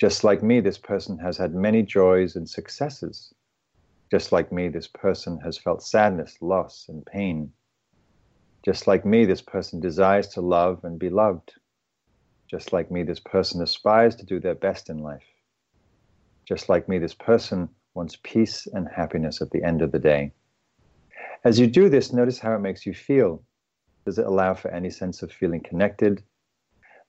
just 0.00 0.24
like 0.24 0.42
me, 0.42 0.60
this 0.60 0.78
person 0.78 1.18
has 1.18 1.38
had 1.38 1.54
many 1.54 1.82
joys 1.82 2.34
and 2.34 2.48
successes. 2.48 3.32
Just 4.10 4.32
like 4.32 4.50
me, 4.50 4.68
this 4.68 4.88
person 4.88 5.38
has 5.40 5.56
felt 5.56 5.82
sadness, 5.82 6.36
loss, 6.40 6.86
and 6.88 7.06
pain. 7.06 7.52
Just 8.64 8.86
like 8.86 9.04
me, 9.04 9.24
this 9.24 9.42
person 9.42 9.80
desires 9.80 10.28
to 10.28 10.40
love 10.40 10.84
and 10.84 10.98
be 10.98 11.10
loved. 11.10 11.54
Just 12.50 12.72
like 12.72 12.90
me, 12.90 13.02
this 13.02 13.20
person 13.20 13.62
aspires 13.62 14.16
to 14.16 14.26
do 14.26 14.40
their 14.40 14.54
best 14.54 14.90
in 14.90 14.98
life. 14.98 15.22
Just 16.46 16.68
like 16.68 16.88
me, 16.88 16.98
this 16.98 17.14
person 17.14 17.68
wants 17.94 18.18
peace 18.22 18.66
and 18.72 18.88
happiness 18.88 19.40
at 19.40 19.50
the 19.50 19.62
end 19.62 19.80
of 19.80 19.92
the 19.92 19.98
day. 19.98 20.32
As 21.44 21.58
you 21.58 21.66
do 21.66 21.88
this, 21.88 22.12
notice 22.12 22.38
how 22.38 22.54
it 22.54 22.60
makes 22.60 22.84
you 22.84 22.94
feel. 22.94 23.42
Does 24.04 24.18
it 24.18 24.26
allow 24.26 24.54
for 24.54 24.70
any 24.70 24.90
sense 24.90 25.22
of 25.22 25.32
feeling 25.32 25.60
connected, 25.60 26.22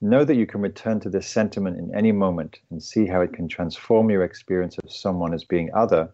Know 0.02 0.26
that 0.26 0.36
you 0.36 0.46
can 0.46 0.60
return 0.60 1.00
to 1.00 1.10
this 1.10 1.26
sentiment 1.26 1.78
in 1.78 1.96
any 1.96 2.12
moment 2.12 2.60
and 2.70 2.84
see 2.84 3.08
how 3.08 3.22
it 3.22 3.32
can 3.32 3.48
transform 3.48 4.10
your 4.10 4.24
experience 4.24 4.78
of 4.78 4.92
someone 4.92 5.34
as 5.34 5.46
being 5.46 5.74
other 5.74 6.14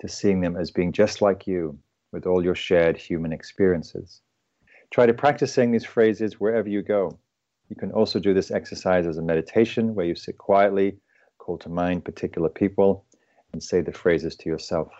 to 0.00 0.08
seeing 0.08 0.40
them 0.40 0.56
as 0.56 0.70
being 0.70 0.92
just 0.92 1.20
like 1.20 1.46
you 1.46 1.78
with 2.10 2.24
all 2.26 2.42
your 2.42 2.54
shared 2.54 2.96
human 2.96 3.32
experiences. 3.32 4.22
Try 4.90 5.04
to 5.04 5.12
practice 5.12 5.52
saying 5.52 5.72
these 5.72 5.84
phrases 5.84 6.40
wherever 6.40 6.68
you 6.68 6.82
go. 6.82 7.18
You 7.68 7.76
can 7.76 7.92
also 7.92 8.18
do 8.18 8.32
this 8.32 8.50
exercise 8.50 9.06
as 9.06 9.18
a 9.18 9.22
meditation 9.22 9.94
where 9.94 10.06
you 10.06 10.14
sit 10.14 10.38
quietly, 10.38 10.98
call 11.36 11.58
to 11.58 11.68
mind 11.68 12.06
particular 12.06 12.48
people, 12.48 13.04
and 13.52 13.62
say 13.62 13.82
the 13.82 13.92
phrases 13.92 14.36
to 14.36 14.48
yourself. 14.48 14.90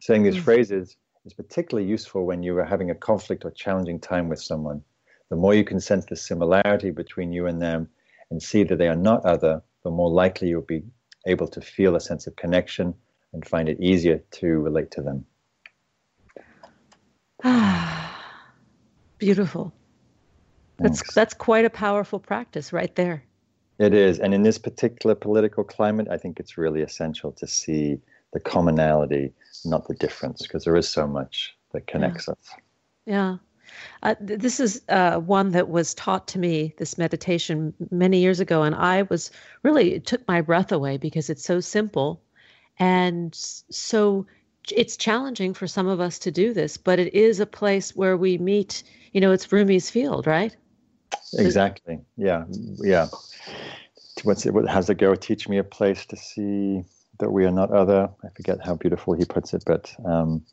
Saying 0.00 0.24
these 0.24 0.34
mm-hmm. 0.34 0.44
phrases 0.44 0.96
is 1.26 1.34
particularly 1.34 1.88
useful 1.88 2.24
when 2.24 2.42
you 2.42 2.56
are 2.56 2.64
having 2.64 2.90
a 2.90 2.94
conflict 2.94 3.44
or 3.44 3.50
challenging 3.50 4.00
time 4.00 4.28
with 4.28 4.40
someone 4.40 4.82
the 5.28 5.36
more 5.36 5.54
you 5.54 5.64
can 5.64 5.80
sense 5.80 6.04
the 6.06 6.16
similarity 6.16 6.90
between 6.90 7.32
you 7.32 7.46
and 7.46 7.60
them 7.60 7.88
and 8.30 8.42
see 8.42 8.62
that 8.64 8.76
they 8.76 8.88
are 8.88 8.96
not 8.96 9.24
other, 9.24 9.62
the 9.82 9.90
more 9.90 10.10
likely 10.10 10.48
you'll 10.48 10.62
be 10.62 10.82
able 11.26 11.48
to 11.48 11.60
feel 11.60 11.96
a 11.96 12.00
sense 12.00 12.26
of 12.26 12.36
connection 12.36 12.94
and 13.32 13.46
find 13.46 13.68
it 13.68 13.80
easier 13.80 14.22
to 14.30 14.46
relate 14.46 14.90
to 14.92 15.02
them. 15.02 15.24
Ah, 17.42 18.44
beautiful. 19.18 19.72
That's 20.78 21.14
that's 21.14 21.32
quite 21.32 21.64
a 21.64 21.70
powerful 21.70 22.18
practice 22.18 22.72
right 22.72 22.94
there. 22.96 23.22
It 23.78 23.94
is, 23.94 24.20
and 24.20 24.34
in 24.34 24.42
this 24.42 24.58
particular 24.58 25.14
political 25.14 25.64
climate, 25.64 26.08
I 26.10 26.18
think 26.18 26.38
it's 26.38 26.58
really 26.58 26.82
essential 26.82 27.32
to 27.32 27.46
see 27.46 27.98
the 28.32 28.40
commonality, 28.40 29.32
not 29.64 29.86
the 29.88 29.94
difference, 29.94 30.42
because 30.42 30.64
there 30.64 30.76
is 30.76 30.88
so 30.88 31.06
much 31.06 31.56
that 31.72 31.86
connects 31.86 32.28
yeah. 32.28 32.32
us. 32.32 32.54
Yeah. 33.06 33.36
Uh, 34.02 34.14
th- 34.26 34.40
this 34.40 34.60
is 34.60 34.82
uh, 34.88 35.18
one 35.18 35.50
that 35.50 35.68
was 35.68 35.94
taught 35.94 36.28
to 36.28 36.38
me, 36.38 36.74
this 36.78 36.98
meditation, 36.98 37.74
many 37.90 38.20
years 38.20 38.40
ago. 38.40 38.62
And 38.62 38.74
I 38.74 39.02
was 39.02 39.30
really, 39.62 39.94
it 39.94 40.06
took 40.06 40.26
my 40.28 40.40
breath 40.40 40.72
away 40.72 40.96
because 40.96 41.30
it's 41.30 41.44
so 41.44 41.60
simple. 41.60 42.22
And 42.78 43.34
so 43.34 44.26
it's 44.70 44.96
challenging 44.96 45.54
for 45.54 45.66
some 45.66 45.86
of 45.86 46.00
us 46.00 46.18
to 46.20 46.30
do 46.30 46.52
this, 46.52 46.76
but 46.76 46.98
it 46.98 47.14
is 47.14 47.40
a 47.40 47.46
place 47.46 47.96
where 47.96 48.16
we 48.16 48.38
meet, 48.38 48.82
you 49.12 49.20
know, 49.20 49.32
it's 49.32 49.46
Rumi's 49.46 49.90
field, 49.90 50.26
right? 50.26 50.54
Exactly. 51.38 52.00
Yeah. 52.16 52.44
Yeah. 52.78 53.08
What's 54.22 54.46
it, 54.46 54.54
what, 54.54 54.68
how's 54.68 54.90
it 54.90 54.98
go? 54.98 55.14
Teach 55.14 55.48
me 55.48 55.58
a 55.58 55.64
place 55.64 56.06
to 56.06 56.16
see 56.16 56.84
that 57.18 57.30
we 57.30 57.44
are 57.44 57.50
not 57.50 57.70
other. 57.70 58.08
I 58.24 58.28
forget 58.34 58.58
how 58.64 58.74
beautiful 58.74 59.14
he 59.14 59.24
puts 59.24 59.54
it, 59.54 59.64
but 59.66 59.94
um, 60.04 60.44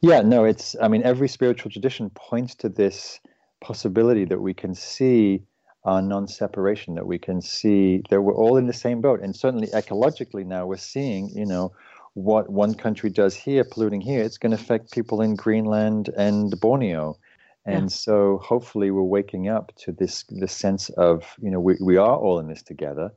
yeah, 0.00 0.20
no, 0.20 0.44
it's. 0.44 0.76
I 0.80 0.88
mean, 0.88 1.02
every 1.02 1.28
spiritual 1.28 1.70
tradition 1.70 2.10
points 2.10 2.54
to 2.56 2.68
this 2.68 3.20
possibility 3.60 4.24
that 4.26 4.40
we 4.40 4.54
can 4.54 4.74
see 4.74 5.42
our 5.84 6.00
non-separation, 6.00 6.94
that 6.94 7.06
we 7.06 7.18
can 7.18 7.40
see 7.40 8.02
that 8.10 8.22
we're 8.22 8.34
all 8.34 8.56
in 8.56 8.66
the 8.66 8.72
same 8.72 9.00
boat, 9.00 9.20
and 9.20 9.34
certainly 9.34 9.68
ecologically 9.68 10.46
now 10.46 10.66
we're 10.66 10.76
seeing, 10.76 11.28
you 11.30 11.44
know, 11.44 11.72
what 12.14 12.50
one 12.50 12.74
country 12.74 13.10
does 13.10 13.34
here, 13.34 13.64
polluting 13.64 14.00
here, 14.00 14.22
it's 14.22 14.38
going 14.38 14.54
to 14.54 14.62
affect 14.62 14.92
people 14.92 15.22
in 15.22 15.34
Greenland 15.34 16.10
and 16.16 16.58
Borneo. 16.60 17.18
And 17.64 17.84
yeah. 17.84 17.96
so 17.96 18.40
hopefully 18.42 18.90
we're 18.90 19.02
waking 19.02 19.48
up 19.48 19.72
to 19.76 19.92
this 19.92 20.24
this 20.28 20.52
sense 20.52 20.90
of, 20.90 21.24
you 21.40 21.50
know, 21.50 21.60
we, 21.60 21.76
we 21.80 21.96
are 21.96 22.16
all 22.16 22.40
in 22.40 22.48
this 22.48 22.62
together 22.62 23.12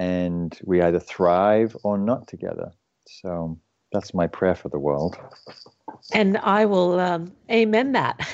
and 0.00 0.58
we 0.64 0.80
either 0.80 0.98
thrive 0.98 1.76
or 1.82 1.98
not 1.98 2.26
together. 2.26 2.72
So 3.06 3.58
that's 3.92 4.14
my 4.14 4.26
prayer 4.26 4.54
for 4.54 4.70
the 4.70 4.78
world. 4.78 5.18
And 6.14 6.38
I 6.38 6.64
will 6.64 6.98
um, 6.98 7.32
amen 7.50 7.92
that. 7.92 8.26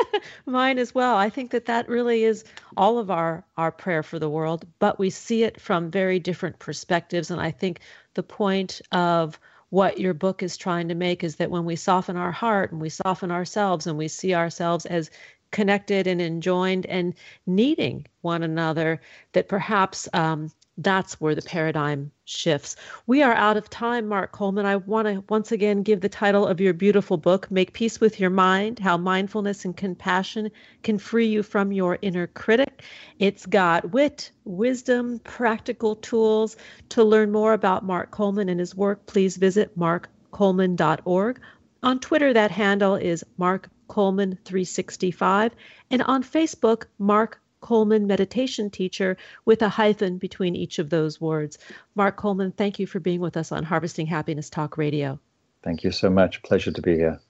Mine 0.46 0.78
as 0.80 0.96
well. 0.96 1.14
I 1.14 1.30
think 1.30 1.52
that 1.52 1.66
that 1.66 1.88
really 1.88 2.24
is 2.24 2.42
all 2.76 2.98
of 2.98 3.08
our 3.08 3.44
our 3.56 3.70
prayer 3.70 4.02
for 4.02 4.18
the 4.18 4.28
world, 4.28 4.66
but 4.80 4.98
we 4.98 5.10
see 5.10 5.44
it 5.44 5.60
from 5.60 5.92
very 5.92 6.18
different 6.18 6.58
perspectives. 6.58 7.30
And 7.30 7.40
I 7.40 7.52
think 7.52 7.78
the 8.14 8.24
point 8.24 8.80
of 8.90 9.38
what 9.70 10.00
your 10.00 10.14
book 10.14 10.42
is 10.42 10.56
trying 10.56 10.88
to 10.88 10.94
make 10.96 11.22
is 11.22 11.36
that 11.36 11.52
when 11.52 11.64
we 11.64 11.76
soften 11.76 12.16
our 12.16 12.32
heart 12.32 12.72
and 12.72 12.80
we 12.80 12.88
soften 12.88 13.30
ourselves 13.30 13.86
and 13.86 13.96
we 13.96 14.08
see 14.08 14.34
ourselves 14.34 14.86
as 14.86 15.08
connected 15.52 16.08
and 16.08 16.20
enjoined 16.20 16.84
and 16.86 17.14
needing 17.46 18.06
one 18.22 18.42
another, 18.42 19.00
that 19.34 19.48
perhaps 19.48 20.08
um, 20.14 20.50
That's 20.78 21.20
where 21.20 21.34
the 21.34 21.42
paradigm 21.42 22.12
shifts. 22.24 22.76
We 23.06 23.22
are 23.22 23.34
out 23.34 23.58
of 23.58 23.68
time, 23.68 24.08
Mark 24.08 24.32
Coleman. 24.32 24.64
I 24.64 24.76
want 24.76 25.06
to 25.06 25.22
once 25.28 25.52
again 25.52 25.82
give 25.82 26.00
the 26.00 26.08
title 26.08 26.46
of 26.46 26.62
your 26.62 26.72
beautiful 26.72 27.18
book, 27.18 27.50
Make 27.50 27.74
Peace 27.74 28.00
with 28.00 28.18
Your 28.18 28.30
Mind 28.30 28.78
How 28.78 28.96
Mindfulness 28.96 29.66
and 29.66 29.76
Compassion 29.76 30.50
Can 30.82 30.96
Free 30.96 31.26
You 31.26 31.42
from 31.42 31.72
Your 31.72 31.98
Inner 32.00 32.26
Critic. 32.26 32.84
It's 33.18 33.44
got 33.44 33.92
wit, 33.92 34.30
wisdom, 34.44 35.18
practical 35.18 35.96
tools. 35.96 36.56
To 36.88 37.04
learn 37.04 37.30
more 37.30 37.52
about 37.52 37.84
Mark 37.84 38.10
Coleman 38.10 38.48
and 38.48 38.58
his 38.58 38.74
work, 38.74 39.04
please 39.04 39.36
visit 39.36 39.78
markcoleman.org. 39.78 41.40
On 41.82 42.00
Twitter, 42.00 42.32
that 42.32 42.50
handle 42.50 42.94
is 42.94 43.22
Mark 43.36 43.68
Coleman 43.88 44.38
365, 44.46 45.52
and 45.90 46.02
on 46.04 46.22
Facebook, 46.22 46.84
Mark 46.98 47.41
Coleman 47.62 48.06
meditation 48.06 48.68
teacher 48.68 49.16
with 49.46 49.62
a 49.62 49.70
hyphen 49.70 50.18
between 50.18 50.54
each 50.54 50.78
of 50.78 50.90
those 50.90 51.20
words. 51.20 51.56
Mark 51.94 52.16
Coleman, 52.16 52.52
thank 52.52 52.78
you 52.78 52.86
for 52.86 53.00
being 53.00 53.20
with 53.20 53.38
us 53.38 53.50
on 53.50 53.64
Harvesting 53.64 54.06
Happiness 54.06 54.50
Talk 54.50 54.76
Radio. 54.76 55.18
Thank 55.62 55.84
you 55.84 55.90
so 55.90 56.10
much. 56.10 56.42
Pleasure 56.42 56.72
to 56.72 56.82
be 56.82 56.96
here. 56.96 57.20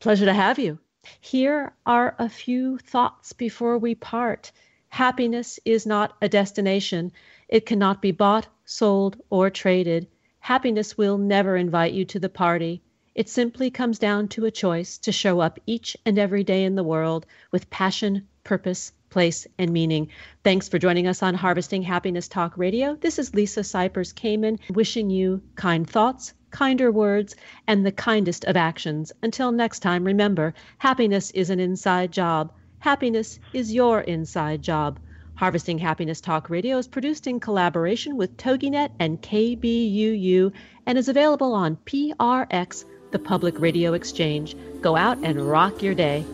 Pleasure 0.00 0.26
to 0.26 0.34
have 0.34 0.58
you. 0.58 0.78
Here 1.20 1.72
are 1.86 2.14
a 2.18 2.28
few 2.28 2.78
thoughts 2.78 3.32
before 3.32 3.78
we 3.78 3.94
part. 3.94 4.52
Happiness 4.88 5.58
is 5.64 5.86
not 5.86 6.16
a 6.20 6.28
destination. 6.28 7.12
It 7.48 7.66
cannot 7.66 8.02
be 8.02 8.10
bought, 8.10 8.48
sold, 8.64 9.16
or 9.30 9.50
traded. 9.50 10.08
Happiness 10.40 10.98
will 10.98 11.18
never 11.18 11.56
invite 11.56 11.94
you 11.94 12.04
to 12.06 12.18
the 12.18 12.28
party. 12.28 12.82
It 13.14 13.28
simply 13.28 13.70
comes 13.70 13.98
down 13.98 14.28
to 14.28 14.44
a 14.44 14.50
choice 14.50 14.98
to 14.98 15.12
show 15.12 15.40
up 15.40 15.60
each 15.66 15.96
and 16.04 16.18
every 16.18 16.42
day 16.42 16.64
in 16.64 16.74
the 16.74 16.82
world 16.82 17.26
with 17.52 17.70
passion, 17.70 18.26
purpose, 18.42 18.92
place, 19.14 19.46
and 19.58 19.70
meaning. 19.70 20.08
Thanks 20.42 20.68
for 20.68 20.80
joining 20.80 21.06
us 21.06 21.22
on 21.22 21.34
Harvesting 21.34 21.82
Happiness 21.82 22.26
Talk 22.26 22.58
Radio. 22.58 22.96
This 22.96 23.16
is 23.20 23.32
Lisa 23.32 23.60
Cypers 23.60 24.12
Kamen 24.12 24.58
wishing 24.74 25.08
you 25.08 25.40
kind 25.54 25.88
thoughts, 25.88 26.34
kinder 26.50 26.90
words, 26.90 27.36
and 27.68 27.86
the 27.86 27.92
kindest 27.92 28.44
of 28.44 28.56
actions. 28.56 29.12
Until 29.22 29.52
next 29.52 29.78
time, 29.78 30.02
remember 30.02 30.52
happiness 30.78 31.30
is 31.30 31.48
an 31.48 31.60
inside 31.60 32.10
job. 32.10 32.52
Happiness 32.80 33.38
is 33.52 33.72
your 33.72 34.00
inside 34.00 34.62
job. 34.62 34.98
Harvesting 35.36 35.78
Happiness 35.78 36.20
Talk 36.20 36.50
Radio 36.50 36.76
is 36.78 36.88
produced 36.88 37.28
in 37.28 37.38
collaboration 37.38 38.16
with 38.16 38.36
TogiNet 38.36 38.90
and 38.98 39.22
KBUU 39.22 40.52
and 40.86 40.98
is 40.98 41.08
available 41.08 41.54
on 41.54 41.78
PRX, 41.86 42.84
the 43.12 43.18
Public 43.20 43.60
Radio 43.60 43.92
Exchange. 43.92 44.56
Go 44.80 44.96
out 44.96 45.18
and 45.22 45.48
rock 45.48 45.84
your 45.84 45.94
day. 45.94 46.24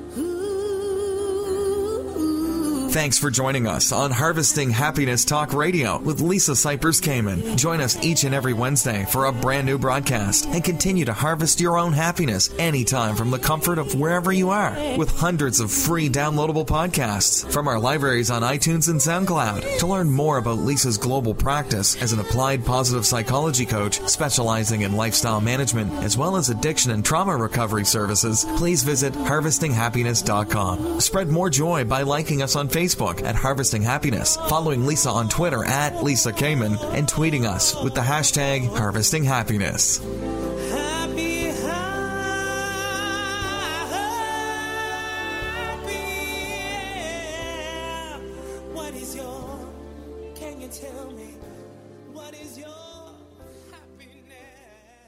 Thanks 2.90 3.20
for 3.20 3.30
joining 3.30 3.68
us 3.68 3.92
on 3.92 4.10
Harvesting 4.10 4.70
Happiness 4.70 5.24
Talk 5.24 5.54
Radio 5.54 6.00
with 6.00 6.20
Lisa 6.20 6.52
Cypers 6.52 7.00
Kamen. 7.00 7.56
Join 7.56 7.80
us 7.80 7.96
each 8.04 8.24
and 8.24 8.34
every 8.34 8.52
Wednesday 8.52 9.06
for 9.10 9.26
a 9.26 9.32
brand 9.32 9.64
new 9.66 9.78
broadcast 9.78 10.46
and 10.46 10.64
continue 10.64 11.04
to 11.04 11.12
harvest 11.12 11.60
your 11.60 11.78
own 11.78 11.92
happiness 11.92 12.52
anytime 12.58 13.14
from 13.14 13.30
the 13.30 13.38
comfort 13.38 13.78
of 13.78 13.94
wherever 13.94 14.32
you 14.32 14.50
are 14.50 14.74
with 14.96 15.16
hundreds 15.16 15.60
of 15.60 15.70
free 15.70 16.08
downloadable 16.08 16.66
podcasts 16.66 17.48
from 17.52 17.68
our 17.68 17.78
libraries 17.78 18.28
on 18.28 18.42
iTunes 18.42 18.88
and 18.88 18.98
SoundCloud. 18.98 19.78
To 19.78 19.86
learn 19.86 20.10
more 20.10 20.38
about 20.38 20.58
Lisa's 20.58 20.98
global 20.98 21.32
practice 21.32 21.94
as 22.02 22.12
an 22.12 22.18
applied 22.18 22.66
positive 22.66 23.06
psychology 23.06 23.66
coach 23.66 24.00
specializing 24.08 24.80
in 24.80 24.96
lifestyle 24.96 25.40
management 25.40 25.92
as 26.02 26.18
well 26.18 26.34
as 26.34 26.50
addiction 26.50 26.90
and 26.90 27.04
trauma 27.04 27.36
recovery 27.36 27.84
services, 27.84 28.44
please 28.56 28.82
visit 28.82 29.12
harvestinghappiness.com. 29.12 31.00
Spread 31.00 31.28
more 31.28 31.50
joy 31.50 31.84
by 31.84 32.02
liking 32.02 32.42
us 32.42 32.56
on 32.56 32.68
Facebook 32.68 32.79
Facebook 32.80 33.22
at 33.24 33.34
Harvesting 33.34 33.82
Happiness, 33.82 34.36
following 34.48 34.86
Lisa 34.86 35.10
on 35.10 35.28
Twitter 35.28 35.62
at 35.62 36.02
Lisa 36.02 36.32
Kamen, 36.32 36.82
and 36.94 37.06
tweeting 37.06 37.44
us 37.44 37.74
with 37.82 37.94
the 37.94 38.00
hashtag 38.00 38.66
Harvesting 38.74 39.22
Happiness. 39.22 39.98